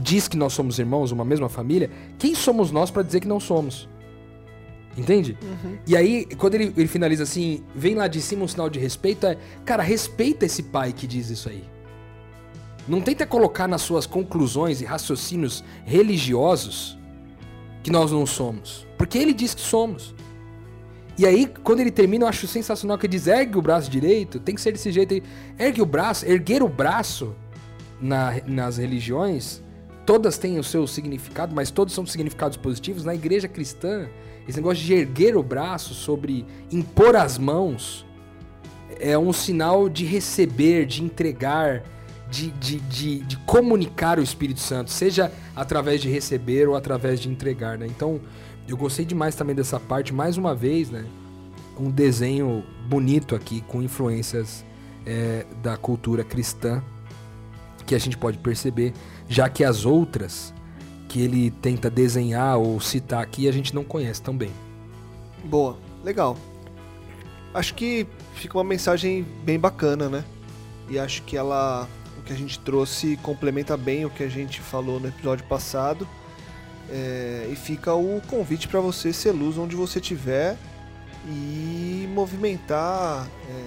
diz 0.00 0.28
que 0.28 0.36
nós 0.36 0.52
somos 0.52 0.78
irmãos, 0.78 1.10
uma 1.10 1.24
mesma 1.24 1.48
família, 1.48 1.90
quem 2.18 2.34
somos 2.34 2.70
nós 2.70 2.90
para 2.90 3.02
dizer 3.02 3.20
que 3.20 3.26
não 3.28 3.40
somos? 3.40 3.88
Entende? 4.96 5.36
E 5.86 5.96
aí, 5.96 6.24
quando 6.38 6.54
ele, 6.54 6.72
ele 6.76 6.86
finaliza 6.86 7.24
assim, 7.24 7.64
vem 7.74 7.96
lá 7.96 8.06
de 8.06 8.20
cima 8.22 8.44
um 8.44 8.48
sinal 8.48 8.70
de 8.70 8.78
respeito, 8.78 9.26
é, 9.26 9.36
cara, 9.64 9.82
respeita 9.82 10.46
esse 10.46 10.62
pai 10.62 10.92
que 10.92 11.04
diz 11.04 11.30
isso 11.30 11.48
aí. 11.48 11.64
Não 12.86 13.00
tenta 13.00 13.26
colocar 13.26 13.66
nas 13.66 13.82
suas 13.82 14.06
conclusões 14.06 14.80
e 14.80 14.84
raciocínios 14.84 15.64
religiosos 15.84 16.96
que 17.82 17.90
nós 17.90 18.12
não 18.12 18.24
somos. 18.24 18.86
Porque 18.96 19.18
ele 19.18 19.34
diz 19.34 19.52
que 19.52 19.60
somos. 19.60 20.14
E 21.16 21.24
aí, 21.24 21.46
quando 21.62 21.80
ele 21.80 21.90
termina, 21.90 22.24
eu 22.24 22.28
acho 22.28 22.46
sensacional 22.46 22.98
que 22.98 23.06
ele 23.06 23.12
diz: 23.12 23.26
ergue 23.26 23.56
o 23.56 23.62
braço 23.62 23.90
direito, 23.90 24.40
tem 24.40 24.54
que 24.54 24.60
ser 24.60 24.72
desse 24.72 24.90
jeito 24.90 25.14
aí. 25.14 25.22
Ergue 25.58 25.80
o 25.80 25.86
braço, 25.86 26.26
erguer 26.26 26.62
o 26.62 26.68
braço 26.68 27.34
na- 28.00 28.34
nas 28.46 28.78
religiões, 28.78 29.62
todas 30.04 30.36
têm 30.38 30.58
o 30.58 30.64
seu 30.64 30.86
significado, 30.86 31.54
mas 31.54 31.70
todos 31.70 31.94
são 31.94 32.04
significados 32.04 32.56
positivos. 32.56 33.04
Na 33.04 33.14
igreja 33.14 33.46
cristã, 33.46 34.08
esse 34.46 34.58
negócio 34.58 34.84
de 34.84 34.92
erguer 34.92 35.36
o 35.36 35.42
braço 35.42 35.94
sobre 35.94 36.44
impor 36.70 37.16
as 37.16 37.38
mãos 37.38 38.04
é 39.00 39.16
um 39.16 39.32
sinal 39.32 39.88
de 39.88 40.04
receber, 40.04 40.84
de 40.86 41.02
entregar, 41.02 41.82
de, 42.30 42.50
de, 42.50 42.80
de, 42.80 43.18
de 43.20 43.36
comunicar 43.38 44.18
o 44.18 44.22
Espírito 44.22 44.60
Santo, 44.60 44.90
seja 44.90 45.32
através 45.54 46.00
de 46.02 46.08
receber 46.08 46.68
ou 46.68 46.74
através 46.74 47.20
de 47.20 47.28
entregar, 47.28 47.78
né? 47.78 47.86
Então, 47.86 48.20
eu 48.66 48.76
gostei 48.76 49.04
demais 49.04 49.34
também 49.34 49.54
dessa 49.54 49.78
parte, 49.78 50.12
mais 50.12 50.36
uma 50.36 50.54
vez, 50.54 50.90
né? 50.90 51.04
Um 51.78 51.90
desenho 51.90 52.64
bonito 52.88 53.34
aqui, 53.34 53.60
com 53.62 53.82
influências 53.82 54.64
é, 55.04 55.44
da 55.62 55.76
cultura 55.76 56.24
cristã, 56.24 56.82
que 57.86 57.94
a 57.94 57.98
gente 57.98 58.16
pode 58.16 58.38
perceber, 58.38 58.94
já 59.28 59.48
que 59.48 59.62
as 59.64 59.84
outras 59.84 60.54
que 61.08 61.20
ele 61.20 61.50
tenta 61.50 61.90
desenhar 61.90 62.58
ou 62.58 62.80
citar 62.80 63.22
aqui 63.22 63.46
a 63.46 63.52
gente 63.52 63.74
não 63.74 63.84
conhece 63.84 64.22
tão 64.22 64.36
bem. 64.36 64.50
Boa, 65.44 65.76
legal. 66.02 66.36
Acho 67.52 67.74
que 67.74 68.06
fica 68.34 68.56
uma 68.56 68.64
mensagem 68.64 69.24
bem 69.44 69.58
bacana, 69.58 70.08
né? 70.08 70.24
E 70.88 70.98
acho 70.98 71.22
que 71.22 71.36
ela, 71.36 71.88
o 72.18 72.22
que 72.22 72.32
a 72.32 72.36
gente 72.36 72.58
trouxe 72.58 73.16
complementa 73.18 73.76
bem 73.76 74.04
o 74.04 74.10
que 74.10 74.24
a 74.24 74.28
gente 74.28 74.60
falou 74.60 74.98
no 74.98 75.08
episódio 75.08 75.46
passado. 75.46 76.08
É, 76.90 77.48
e 77.50 77.56
fica 77.56 77.94
o 77.94 78.20
convite 78.28 78.68
para 78.68 78.80
você 78.80 79.12
ser 79.12 79.32
luz 79.32 79.56
onde 79.56 79.74
você 79.74 79.98
estiver 79.98 80.56
e 81.26 82.06
movimentar 82.12 83.26
é, 83.48 83.64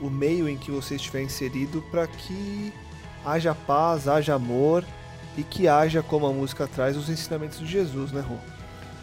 o 0.00 0.08
meio 0.08 0.48
em 0.48 0.56
que 0.56 0.70
você 0.70 0.94
estiver 0.94 1.22
inserido 1.22 1.82
para 1.90 2.06
que 2.06 2.72
haja 3.24 3.54
paz, 3.54 4.08
haja 4.08 4.34
amor 4.34 4.84
e 5.36 5.42
que 5.42 5.68
haja, 5.68 6.02
como 6.02 6.26
a 6.26 6.32
música 6.32 6.66
traz, 6.66 6.96
os 6.96 7.08
ensinamentos 7.08 7.58
de 7.58 7.66
Jesus, 7.66 8.12
né, 8.12 8.20
Rô? 8.20 8.36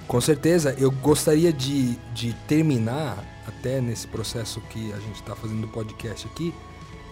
Com 0.07 0.21
certeza, 0.21 0.75
eu 0.79 0.89
gostaria 0.89 1.51
de, 1.51 1.95
de 2.13 2.33
terminar, 2.47 3.17
até 3.45 3.81
nesse 3.81 4.07
processo 4.07 4.61
que 4.69 4.91
a 4.93 4.99
gente 4.99 5.15
está 5.15 5.35
fazendo 5.35 5.61
do 5.61 5.67
podcast 5.67 6.25
aqui, 6.27 6.53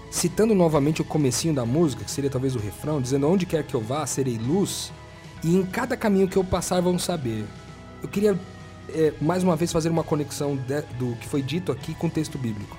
citando 0.10 0.56
novamente 0.56 1.02
o 1.02 1.06
comecinho 1.06 1.54
da 1.54 1.66
música, 1.66 2.06
que 2.06 2.12
seria 2.12 2.30
talvez 2.30 2.56
o 2.56 2.60
refrão, 2.60 3.02
dizendo 3.02 3.28
onde 3.30 3.46
quer 3.46 3.64
que 3.64 3.74
eu 3.74 3.82
vá, 3.82 4.06
serei 4.06 4.38
luz, 4.38 4.94
e 5.44 5.56
em 5.56 5.64
cada 5.66 5.96
caminho 5.96 6.28
que 6.28 6.38
eu 6.38 6.44
passar 6.44 6.82
vão 6.82 6.98
saber. 6.98 7.46
Eu 8.02 8.10
queria, 8.10 8.40
é, 8.90 9.14
mais 9.22 9.44
uma 9.44 9.56
vez, 9.56 9.72
fazer 9.72 9.90
uma 9.90 10.04
conexão 10.04 10.56
de- 10.56 10.82
do 10.98 11.16
que 11.18 11.28
foi 11.28 11.42
dito 11.42 11.72
aqui 11.72 11.94
com 11.96 12.08
o 12.08 12.10
texto 12.10 12.38
bíblico. 12.38 12.78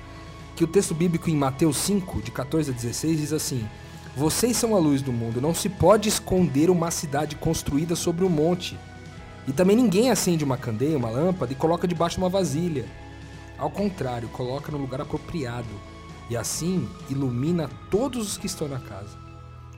Que 0.55 0.65
o 0.65 0.67
texto 0.67 0.95
bíblico 0.95 1.29
em 1.29 1.37
Mateus 1.37 1.77
5, 1.79 2.23
de 2.23 2.31
14 2.31 2.71
a 2.71 2.75
16, 2.75 3.19
diz 3.21 3.33
assim: 3.33 3.67
Vocês 4.17 4.57
são 4.57 4.75
a 4.75 4.79
luz 4.79 5.03
do 5.03 5.13
mundo, 5.13 5.41
não 5.41 5.55
se 5.55 5.69
pode 5.69 6.09
esconder 6.09 6.71
uma 6.71 6.91
cidade 6.91 7.37
construída 7.37 7.95
sobre 7.95 8.25
um 8.25 8.31
monte. 8.31 8.79
E 9.47 9.53
também 9.53 9.77
ninguém 9.77 10.11
acende 10.11 10.43
uma 10.45 10.57
candeia, 10.57 10.97
uma 10.97 11.11
lâmpada 11.11 11.53
e 11.53 11.57
coloca 11.57 11.87
debaixo 11.87 12.17
de 12.17 12.23
uma 12.23 12.29
vasilha. 12.31 12.87
Ao 13.59 13.71
contrário, 13.71 14.29
coloca 14.31 14.73
no 14.73 14.79
lugar 14.79 15.01
apropriado. 15.01 15.69
E 16.29 16.37
assim 16.37 16.89
ilumina 17.09 17.71
todos 17.91 18.27
os 18.27 18.37
que 18.39 18.47
estão 18.47 18.67
na 18.67 18.81
casa. 18.81 19.17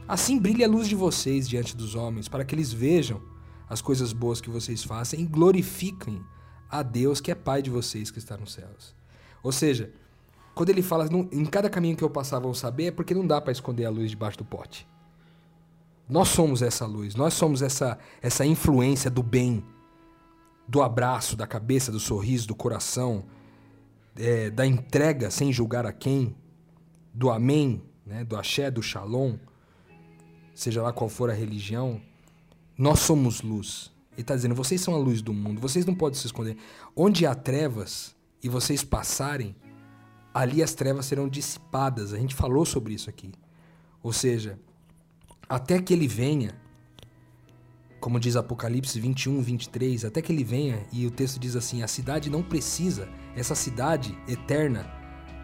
Assim 0.08 0.38
brilha 0.38 0.66
a 0.66 0.70
luz 0.70 0.88
de 0.88 0.94
vocês 0.94 1.46
diante 1.46 1.76
dos 1.76 1.94
homens, 1.94 2.28
para 2.28 2.44
que 2.44 2.54
eles 2.54 2.72
vejam 2.72 3.20
as 3.68 3.82
coisas 3.82 4.12
boas 4.12 4.40
que 4.40 4.48
vocês 4.48 4.82
fazem 4.82 5.20
e 5.20 5.26
glorifiquem 5.26 6.22
a 6.70 6.82
Deus 6.82 7.20
que 7.20 7.30
é 7.30 7.34
Pai 7.34 7.60
de 7.60 7.68
vocês 7.68 8.10
que 8.10 8.18
está 8.18 8.36
nos 8.36 8.52
céus. 8.54 8.94
Ou 9.42 9.52
seja, 9.52 9.92
quando 10.54 10.70
ele 10.70 10.80
fala 10.82 11.06
"Não- 11.08 11.28
em 11.30 11.44
cada 11.44 11.68
caminho 11.68 11.94
que 11.96 12.02
eu 12.02 12.08
passar 12.10 12.38
vão 12.38 12.54
saber, 12.54 12.86
é 12.86 12.90
porque 12.90 13.14
não 13.14 13.26
dá 13.26 13.38
para 13.40 13.52
esconder 13.52 13.84
a 13.84 13.90
luz 13.90 14.10
debaixo 14.10 14.38
do 14.38 14.44
pote. 14.44 14.88
Nós 16.08 16.28
somos 16.28 16.62
essa 16.62 16.86
luz, 16.86 17.14
nós 17.14 17.34
somos 17.34 17.60
essa, 17.60 17.98
essa 18.22 18.46
influência 18.46 19.10
do 19.10 19.22
bem, 19.22 19.62
do 20.66 20.80
abraço, 20.82 21.36
da 21.36 21.46
cabeça, 21.46 21.92
do 21.92 22.00
sorriso, 22.00 22.48
do 22.48 22.54
coração, 22.54 23.24
é, 24.16 24.48
da 24.48 24.66
entrega 24.66 25.30
sem 25.30 25.52
julgar 25.52 25.84
a 25.84 25.92
quem, 25.92 26.34
do 27.12 27.30
amém, 27.30 27.82
né, 28.06 28.24
do 28.24 28.36
axé, 28.36 28.70
do 28.70 28.82
shalom, 28.82 29.36
seja 30.58 30.82
lá 30.82 30.92
qual 30.92 31.08
for 31.08 31.30
a 31.30 31.32
religião, 31.32 32.00
nós 32.76 32.98
somos 33.00 33.42
luz. 33.42 33.92
Ele 34.12 34.22
está 34.22 34.34
dizendo, 34.34 34.54
vocês 34.56 34.80
são 34.80 34.94
a 34.94 34.98
luz 34.98 35.22
do 35.22 35.32
mundo, 35.32 35.60
vocês 35.60 35.86
não 35.86 35.94
podem 35.94 36.18
se 36.18 36.26
esconder. 36.26 36.56
Onde 36.96 37.24
há 37.24 37.34
trevas 37.34 38.16
e 38.42 38.48
vocês 38.48 38.82
passarem, 38.82 39.54
ali 40.34 40.60
as 40.60 40.74
trevas 40.74 41.06
serão 41.06 41.28
dissipadas. 41.28 42.12
A 42.12 42.18
gente 42.18 42.34
falou 42.34 42.66
sobre 42.66 42.92
isso 42.92 43.08
aqui. 43.08 43.30
Ou 44.02 44.12
seja, 44.12 44.58
até 45.48 45.80
que 45.80 45.92
ele 45.92 46.08
venha, 46.08 46.60
como 48.00 48.18
diz 48.18 48.34
Apocalipse 48.34 48.98
21, 48.98 49.40
23, 49.40 50.06
até 50.06 50.20
que 50.20 50.32
ele 50.32 50.42
venha, 50.42 50.84
e 50.92 51.06
o 51.06 51.10
texto 51.10 51.38
diz 51.38 51.54
assim: 51.54 51.84
a 51.84 51.88
cidade 51.88 52.28
não 52.28 52.42
precisa, 52.42 53.08
essa 53.36 53.54
cidade 53.54 54.18
eterna, 54.26 54.90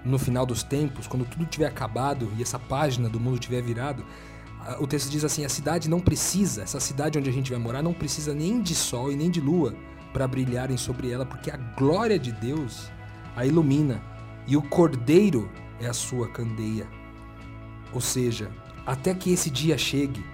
no 0.05 0.19
final 0.19 0.45
dos 0.45 0.65
tempos, 0.65 1.07
quando 1.07 1.25
tudo 1.25 1.47
tiver 1.47 1.67
acabado 1.67 2.31
e 2.37 2.43
essa 2.43 2.59
página 2.59 3.09
do 3.09 3.21
mundo 3.21 3.39
tiver 3.39 3.63
virado, 3.63 4.05
o 4.81 4.87
texto 4.87 5.11
diz 5.11 5.25
assim: 5.25 5.45
a 5.45 5.49
cidade 5.49 5.89
não 5.89 6.01
precisa, 6.01 6.63
essa 6.63 6.81
cidade 6.81 7.19
onde 7.19 7.29
a 7.29 7.33
gente 7.33 7.51
vai 7.51 7.61
morar, 7.61 7.83
não 7.83 7.93
precisa 7.93 8.35
nem 8.35 8.61
de 8.61 8.75
sol 8.75 9.13
e 9.13 9.17
nem 9.17 9.31
de 9.31 9.41
lua 9.41 9.75
para 10.13 10.29
brilharem 10.29 10.77
sobre 10.77 11.11
ela, 11.11 11.27
porque 11.27 11.51
a 11.51 11.57
glória 11.57 12.19
de 12.19 12.33
Deus 12.33 12.91
a 13.37 13.45
ilumina 13.45 14.01
e 14.47 14.57
o 14.57 14.63
cordeiro 14.63 15.51
é 15.81 15.87
a 15.87 15.93
sua 15.93 16.29
candeia. 16.29 16.87
Ou 17.93 18.01
seja, 18.01 18.51
até 18.87 19.15
que 19.15 19.33
esse 19.33 19.51
dia 19.51 19.77
chegue, 19.77 20.25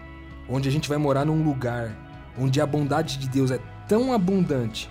onde 0.49 0.68
a 0.68 0.72
gente 0.72 0.89
vai 0.89 0.99
morar 0.99 1.24
num 1.24 1.43
lugar 1.43 1.97
onde 2.39 2.61
a 2.61 2.66
bondade 2.66 3.18
de 3.18 3.28
Deus 3.28 3.51
é 3.51 3.59
tão 3.89 4.12
abundante, 4.12 4.89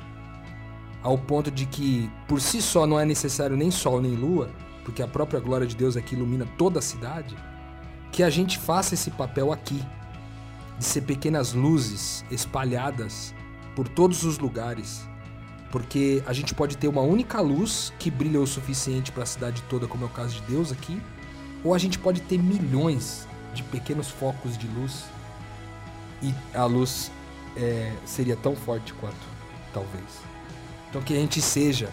ao 1.01 1.17
ponto 1.17 1.49
de 1.49 1.65
que 1.65 2.09
por 2.27 2.41
si 2.41 2.61
só 2.61 2.85
não 2.85 2.99
é 2.99 3.05
necessário 3.05 3.55
nem 3.55 3.71
sol 3.71 4.01
nem 4.01 4.15
lua, 4.15 4.49
porque 4.83 5.01
a 5.01 5.07
própria 5.07 5.39
glória 5.39 5.65
de 5.65 5.75
Deus 5.75 5.95
é 5.95 6.01
que 6.01 6.15
ilumina 6.15 6.45
toda 6.57 6.79
a 6.79 6.81
cidade, 6.81 7.35
que 8.11 8.23
a 8.23 8.29
gente 8.29 8.57
faça 8.57 8.93
esse 8.93 9.11
papel 9.11 9.51
aqui, 9.51 9.81
de 10.77 10.85
ser 10.85 11.01
pequenas 11.01 11.53
luzes 11.53 12.23
espalhadas 12.31 13.33
por 13.75 13.87
todos 13.87 14.23
os 14.23 14.37
lugares, 14.37 15.07
porque 15.71 16.23
a 16.25 16.33
gente 16.33 16.53
pode 16.55 16.77
ter 16.77 16.87
uma 16.87 17.01
única 17.01 17.39
luz 17.41 17.93
que 17.99 18.09
brilha 18.09 18.39
o 18.39 18.47
suficiente 18.47 19.11
para 19.11 19.23
a 19.23 19.25
cidade 19.25 19.61
toda, 19.69 19.87
como 19.87 20.05
é 20.05 20.07
o 20.07 20.09
caso 20.09 20.35
de 20.35 20.41
Deus 20.43 20.71
aqui, 20.71 21.01
ou 21.63 21.73
a 21.73 21.77
gente 21.77 21.99
pode 21.99 22.21
ter 22.21 22.37
milhões 22.37 23.27
de 23.53 23.63
pequenos 23.63 24.09
focos 24.09 24.57
de 24.57 24.67
luz 24.67 25.05
e 26.21 26.33
a 26.53 26.65
luz 26.65 27.11
é, 27.55 27.93
seria 28.05 28.35
tão 28.35 28.55
forte 28.55 28.93
quanto, 28.93 29.15
talvez. 29.73 30.05
Então 30.89 31.01
que 31.01 31.13
a 31.13 31.17
gente 31.17 31.41
seja 31.41 31.89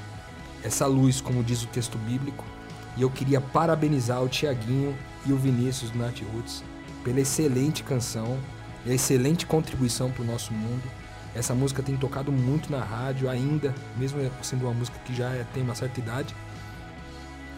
essa 0.62 0.86
luz, 0.86 1.20
como 1.20 1.44
diz 1.44 1.62
o 1.62 1.66
texto 1.66 1.98
bíblico, 1.98 2.44
e 2.96 3.02
eu 3.02 3.10
queria 3.10 3.40
parabenizar 3.40 4.22
o 4.22 4.28
Tiaguinho 4.28 4.96
e 5.26 5.32
o 5.32 5.36
Vinícius 5.36 5.90
do 5.90 5.98
Nat 5.98 6.20
Roots 6.32 6.62
pela 7.04 7.20
excelente 7.20 7.82
canção, 7.82 8.38
e 8.84 8.90
a 8.90 8.94
excelente 8.94 9.46
contribuição 9.46 10.10
para 10.10 10.22
o 10.22 10.26
nosso 10.26 10.52
mundo. 10.52 10.82
Essa 11.34 11.54
música 11.54 11.82
tem 11.82 11.96
tocado 11.96 12.32
muito 12.32 12.70
na 12.70 12.82
rádio 12.82 13.28
ainda, 13.28 13.74
mesmo 13.96 14.18
sendo 14.42 14.64
uma 14.66 14.72
música 14.74 14.98
que 15.04 15.14
já 15.14 15.28
é- 15.30 15.44
tem 15.52 15.62
uma 15.62 15.74
certa 15.74 16.00
idade. 16.00 16.34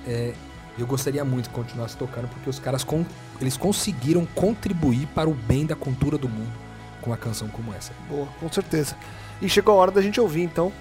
É, 0.07 0.33
eu 0.79 0.87
gostaria 0.87 1.25
muito 1.25 1.45
de 1.45 1.51
continuar 1.55 1.89
se 1.89 1.97
tocando 1.97 2.29
porque 2.29 2.49
os 2.49 2.59
caras 2.59 2.83
con- 2.85 3.05
eles 3.41 3.57
conseguiram 3.57 4.27
contribuir 4.35 5.07
para 5.15 5.29
o 5.29 5.35
bem 5.35 5.67
da 5.67 5.75
cultura 5.77 6.17
do 6.19 6.29
mundo 6.29 6.53
com 7.01 7.11
uma 7.11 7.17
canção 7.17 7.49
como 7.49 7.73
essa. 7.73 7.93
Boa, 8.09 8.27
com 8.41 8.51
certeza. 8.51 8.97
E 9.41 9.49
chegou 9.49 9.75
a 9.75 9.79
hora 9.79 9.91
da 9.91 10.03
gente 10.03 10.21
ouvir, 10.21 10.43
então. 10.43 10.73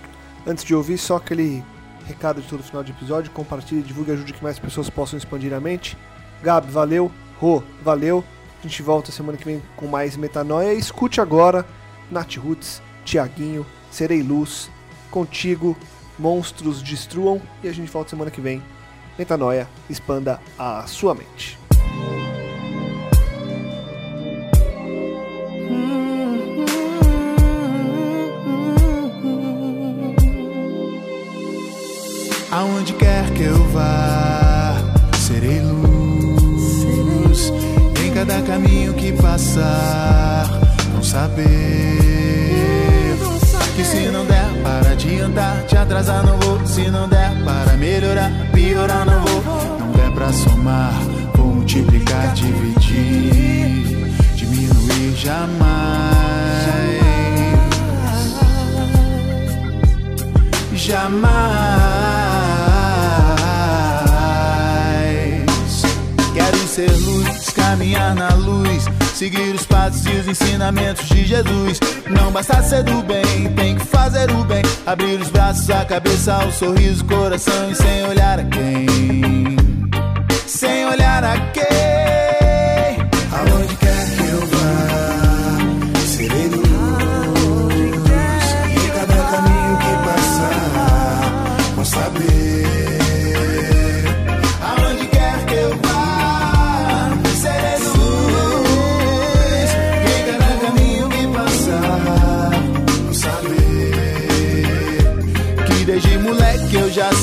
Antes 0.45 0.63
de 0.63 0.73
ouvir, 0.73 0.97
só 0.97 1.17
aquele 1.17 1.63
recado 2.05 2.41
de 2.41 2.47
todo 2.47 2.63
final 2.63 2.83
de 2.83 2.91
episódio. 2.91 3.31
Compartilhe, 3.31 3.81
divulgue, 3.83 4.11
ajude 4.11 4.33
que 4.33 4.41
mais 4.43 4.57
pessoas 4.57 4.89
possam 4.89 5.17
expandir 5.17 5.53
a 5.53 5.59
mente. 5.59 5.97
Gabi, 6.41 6.71
valeu. 6.71 7.11
Rô, 7.39 7.61
valeu. 7.83 8.23
A 8.59 8.67
gente 8.67 8.81
volta 8.81 9.11
semana 9.11 9.37
que 9.37 9.45
vem 9.45 9.61
com 9.75 9.87
mais 9.87 10.17
Metanoia. 10.17 10.73
Escute 10.73 11.21
agora 11.21 11.65
Nath 12.09 12.35
Roots, 12.37 12.81
Tiaguinho, 13.05 13.65
Serei 13.91 14.21
Luz, 14.21 14.69
Contigo, 15.11 15.77
Monstros 16.17 16.81
Destruam. 16.81 17.41
E 17.63 17.67
a 17.67 17.73
gente 17.73 17.91
volta 17.91 18.09
semana 18.09 18.31
que 18.31 18.41
vem. 18.41 18.61
Metanoia, 19.17 19.67
expanda 19.89 20.39
a 20.57 20.85
sua 20.87 21.13
mente. 21.13 21.57
Aonde 32.51 32.93
quer 32.93 33.31
que 33.33 33.43
eu 33.43 33.63
vá, 33.69 34.75
serei 35.15 35.61
luz 35.61 35.76
Cada 38.17 38.41
caminho 38.41 38.95
que 38.95 39.11
passar, 39.13 40.49
não 40.91 41.03
saber 41.03 41.45
que 43.75 43.83
se 43.83 44.09
não 44.09 44.25
der 44.25 44.49
para 44.63 44.93
adiantar, 44.93 45.63
te 45.67 45.77
atrasar 45.77 46.25
não 46.25 46.35
vou. 46.39 46.65
Se 46.65 46.89
não 46.89 47.07
der 47.07 47.31
para 47.45 47.77
melhorar, 47.77 48.31
piorar 48.51 49.05
não 49.05 49.21
vou. 49.21 49.77
Não 49.77 49.91
der 49.91 50.11
pra 50.13 50.33
somar, 50.33 50.99
vou 51.35 51.53
multiplicar, 51.57 52.33
dividir, 52.33 53.85
diminuir 54.35 55.15
jamais. 55.15 55.67
Jamais 60.73 61.96
quero 66.37 66.57
ser 66.67 66.91
luz, 66.91 67.49
caminhar 67.49 68.13
na 68.13 68.29
luz, 68.35 68.85
seguir 69.15 69.55
os 69.55 69.65
passos 69.65 70.05
e 70.05 70.11
os 70.11 70.27
ensinamentos 70.27 71.07
de 71.09 71.25
Jesus. 71.25 71.79
Não 72.07 72.31
basta 72.31 72.61
ser 72.61 72.83
do 72.83 73.01
bem, 73.01 73.51
tem 73.55 73.75
que 73.75 73.85
fazer 73.85 74.29
o 74.31 74.43
bem. 74.43 74.61
Abrir 74.85 75.19
os 75.19 75.29
braços, 75.29 75.67
a 75.71 75.83
cabeça, 75.83 76.45
o 76.45 76.51
sorriso, 76.51 77.03
o 77.03 77.07
coração 77.07 77.71
e 77.71 77.75
sem 77.75 78.03
olhar 78.05 78.39
a 78.39 78.43
quem. 78.43 78.85
Sem 80.45 80.85
olhar 80.85 81.23
a 81.23 81.39
quem. 81.51 82.06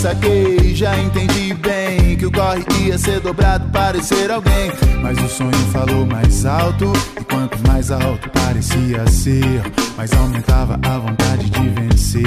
Saquei, 0.05 0.75
já 0.75 0.99
entendi 0.99 1.55
bem 1.55 2.15
que 2.15 2.27
o 2.27 2.31
corre 2.31 2.63
ia 2.85 2.99
ser 2.99 3.21
dobrado 3.21 3.71
para 3.71 4.03
ser 4.03 4.31
alguém. 4.31 4.71
Mas 5.01 5.17
o 5.19 5.27
sonho 5.31 5.67
falou 5.73 6.05
mais 6.05 6.45
alto, 6.45 6.93
e 7.19 7.25
quanto 7.25 7.57
mais 7.67 7.91
alto 7.91 8.29
parecia 8.29 9.07
ser, 9.07 9.63
mais 9.97 10.13
aumentava 10.13 10.79
a 10.87 10.99
vontade 10.99 11.49
de 11.49 11.69
vencer. 11.71 12.23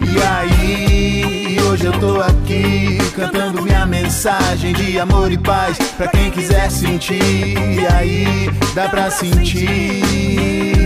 E 0.00 0.22
aí, 0.22 1.58
hoje 1.68 1.86
eu 1.86 1.92
tô 1.98 2.20
aqui 2.20 2.98
cantando 3.16 3.60
minha 3.62 3.84
mensagem 3.84 4.72
de 4.74 5.00
amor 5.00 5.32
e 5.32 5.38
paz 5.38 5.76
pra 5.96 6.06
quem 6.06 6.30
quiser 6.30 6.70
sentir. 6.70 7.18
E 7.20 7.84
aí, 7.92 8.48
dá 8.76 8.88
pra 8.88 9.10
sentir. 9.10 10.77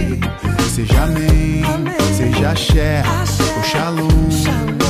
Seja 0.72 1.02
amém, 1.02 1.62
seja 2.16 2.54
share, 2.54 3.06
ou 3.58 3.62
shalom. 3.62 4.08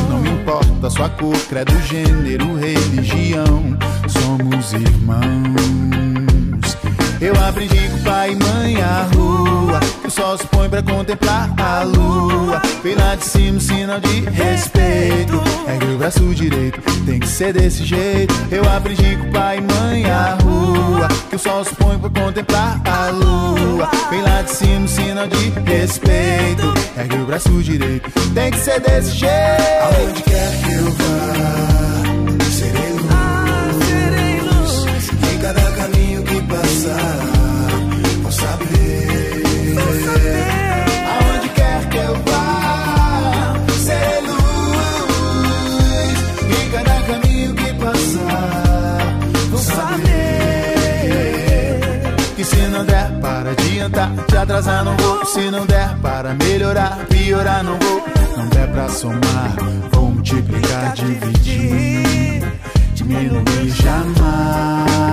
Não 0.09 0.24
importa 0.24 0.89
sua 0.89 1.09
cor, 1.09 1.37
credo, 1.49 1.76
gênero, 1.83 2.55
religião. 2.55 3.76
Somos 4.07 4.72
irmãos. 4.74 6.78
Eu 7.20 7.35
aprendi 7.45 7.89
com 7.89 7.99
pai 8.05 8.30
e 8.30 8.37
mãe 8.37 8.80
a 8.80 9.09
rua. 9.12 9.80
Que 10.01 10.07
o 10.07 10.11
sol 10.11 10.39
se 10.39 10.47
põe 10.47 10.68
pra 10.68 10.85
contemplar 10.85 11.53
a 11.59 11.83
lua. 11.83 12.62
Vem 12.85 12.95
lá 12.95 13.16
de 13.16 13.24
cima, 13.24 13.59
sinal 13.59 13.99
de 13.99 14.20
respeito. 14.30 15.43
Ergue 15.73 15.95
o 15.95 15.99
braço 15.99 16.35
direito, 16.35 16.81
tem 17.07 17.18
que 17.18 17.27
ser 17.27 17.55
desse 17.55 17.83
jeito. 17.85 18.35
Eu 18.51 18.62
aprendi 18.68 19.16
com 19.16 19.31
pai 19.31 19.57
e 19.57 19.61
mãe 19.62 20.05
a 20.05 20.37
rua. 20.43 21.09
Que 21.31 21.37
o 21.37 21.39
sol 21.39 21.64
se 21.64 21.75
põe 21.77 21.99
pra 21.99 22.11
contemplar 22.11 22.81
a 22.85 23.09
lua. 23.09 23.89
Vem 24.11 24.20
lá 24.20 24.43
de 24.43 24.51
cima, 24.51 24.87
sinal 24.87 25.27
de 25.27 25.51
respeito. 25.70 26.75
Ergue 26.99 27.16
o 27.16 27.25
braço 27.25 27.51
direito, 27.62 28.11
tem 28.35 28.51
que 28.51 28.59
ser 28.59 28.81
desse 28.81 29.12
jeito. 29.12 29.33
Aonde 29.83 30.23
quer 30.23 30.62
que 30.62 30.73
eu 30.75 30.91
vá, 30.91 32.45
serei 32.51 32.93
luz. 34.41 35.09
Em 35.33 35.39
cada 35.39 35.70
caminho 35.73 36.23
que 36.23 36.43
passar, 36.43 37.41
adiantar, 53.53 54.11
te 54.27 54.37
atrasar 54.37 54.85
não 54.85 54.97
vou. 54.97 55.25
Se 55.25 55.51
não 55.51 55.67
der 55.67 55.97
para 55.99 56.35
melhorar, 56.35 56.99
piorar 57.09 57.63
não 57.63 57.79
vou. 57.79 58.03
Não 58.37 58.49
der 58.49 58.69
pra 58.69 58.89
somar, 58.89 59.55
vou 59.93 60.11
multiplicar, 60.11 60.95
dividir, 60.95 62.43
diminuir 62.95 63.71
jamais. 63.71 65.13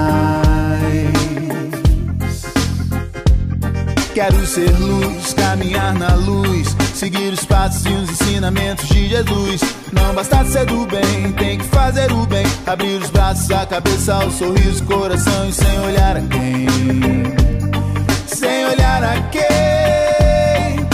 Quero 4.14 4.46
ser 4.46 4.70
luz, 4.80 5.34
caminhar 5.34 5.94
na 5.94 6.14
luz, 6.16 6.76
seguir 6.94 7.32
os 7.32 7.46
passos 7.46 7.86
e 7.86 7.90
os 7.90 8.10
ensinamentos 8.10 8.88
de 8.90 9.08
Jesus. 9.08 9.62
Não 9.94 10.14
basta 10.14 10.44
ser 10.46 10.66
do 10.66 10.86
bem, 10.86 11.32
tem 11.38 11.58
que 11.58 11.64
fazer 11.66 12.12
o 12.12 12.26
bem. 12.26 12.46
Abrir 12.66 13.02
os 13.02 13.10
braços, 13.10 13.50
a 13.52 13.66
cabeça, 13.66 14.26
o 14.26 14.32
sorriso, 14.32 14.84
o 14.84 14.88
coração 14.88 15.48
e 15.48 15.54
sem 15.54 15.80
olhar 15.80 16.18
a 16.18 16.22
quem. 16.22 17.79
Olhar 18.70 19.04
a 19.04 19.22
quem. 19.30 19.42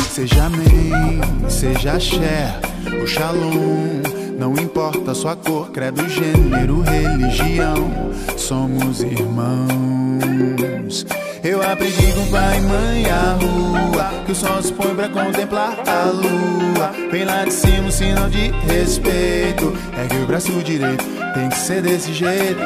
Seja 0.09 0.45
amém, 0.45 1.19
seja 1.49 1.99
xé, 1.99 2.57
o 3.03 3.05
shalom. 3.05 4.01
Não 4.39 4.53
importa 4.53 5.13
sua 5.13 5.36
cor, 5.36 5.71
credo, 5.71 6.07
gênero, 6.07 6.80
religião. 6.82 7.91
Somos 8.38 9.01
irmãos. 9.01 11.05
Eu 11.43 11.61
aprendi 11.61 12.13
com 12.13 12.26
pai 12.32 12.57
e 12.57 12.61
mãe 12.61 13.05
a 13.05 13.34
rua 13.34 14.23
Que 14.26 14.32
o 14.32 14.36
sol 14.36 14.63
se 14.63 14.73
põe 14.73 14.95
pra 14.95 15.07
contemplar 15.09 15.78
a 15.88 16.05
lua 16.05 16.91
Vem 17.11 17.23
lá 17.23 17.45
de 17.45 17.53
cima 17.53 17.88
um 17.88 17.91
sinal 17.91 18.28
de 18.30 18.49
respeito 18.67 19.71
Ergue 19.95 20.23
o 20.23 20.26
braço 20.26 20.51
direito, 20.63 21.05
tem 21.36 21.49
que 21.49 21.57
ser 21.57 21.84
desse 21.84 22.11
jeito 22.13 22.59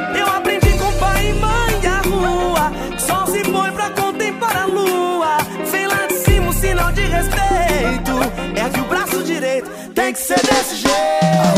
tem 10.00 10.14
que 10.14 10.20
ser 10.20 10.40
desse 10.40 10.76
jeito. 10.78 10.96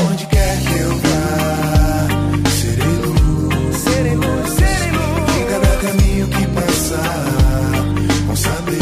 Aonde 0.02 0.26
quer 0.26 0.58
que 0.62 0.78
eu 0.80 0.98
vá, 0.98 2.50
serei 2.50 2.96
luz. 3.06 3.78
Serei 3.78 4.16
luz, 4.16 4.50
serei 4.50 4.92
luz. 4.92 5.36
E 5.38 5.44
cada 5.52 5.78
caminho 5.78 6.28
que 6.28 6.48
passar, 6.48 7.26
vão 8.26 8.36
saber. 8.36 8.81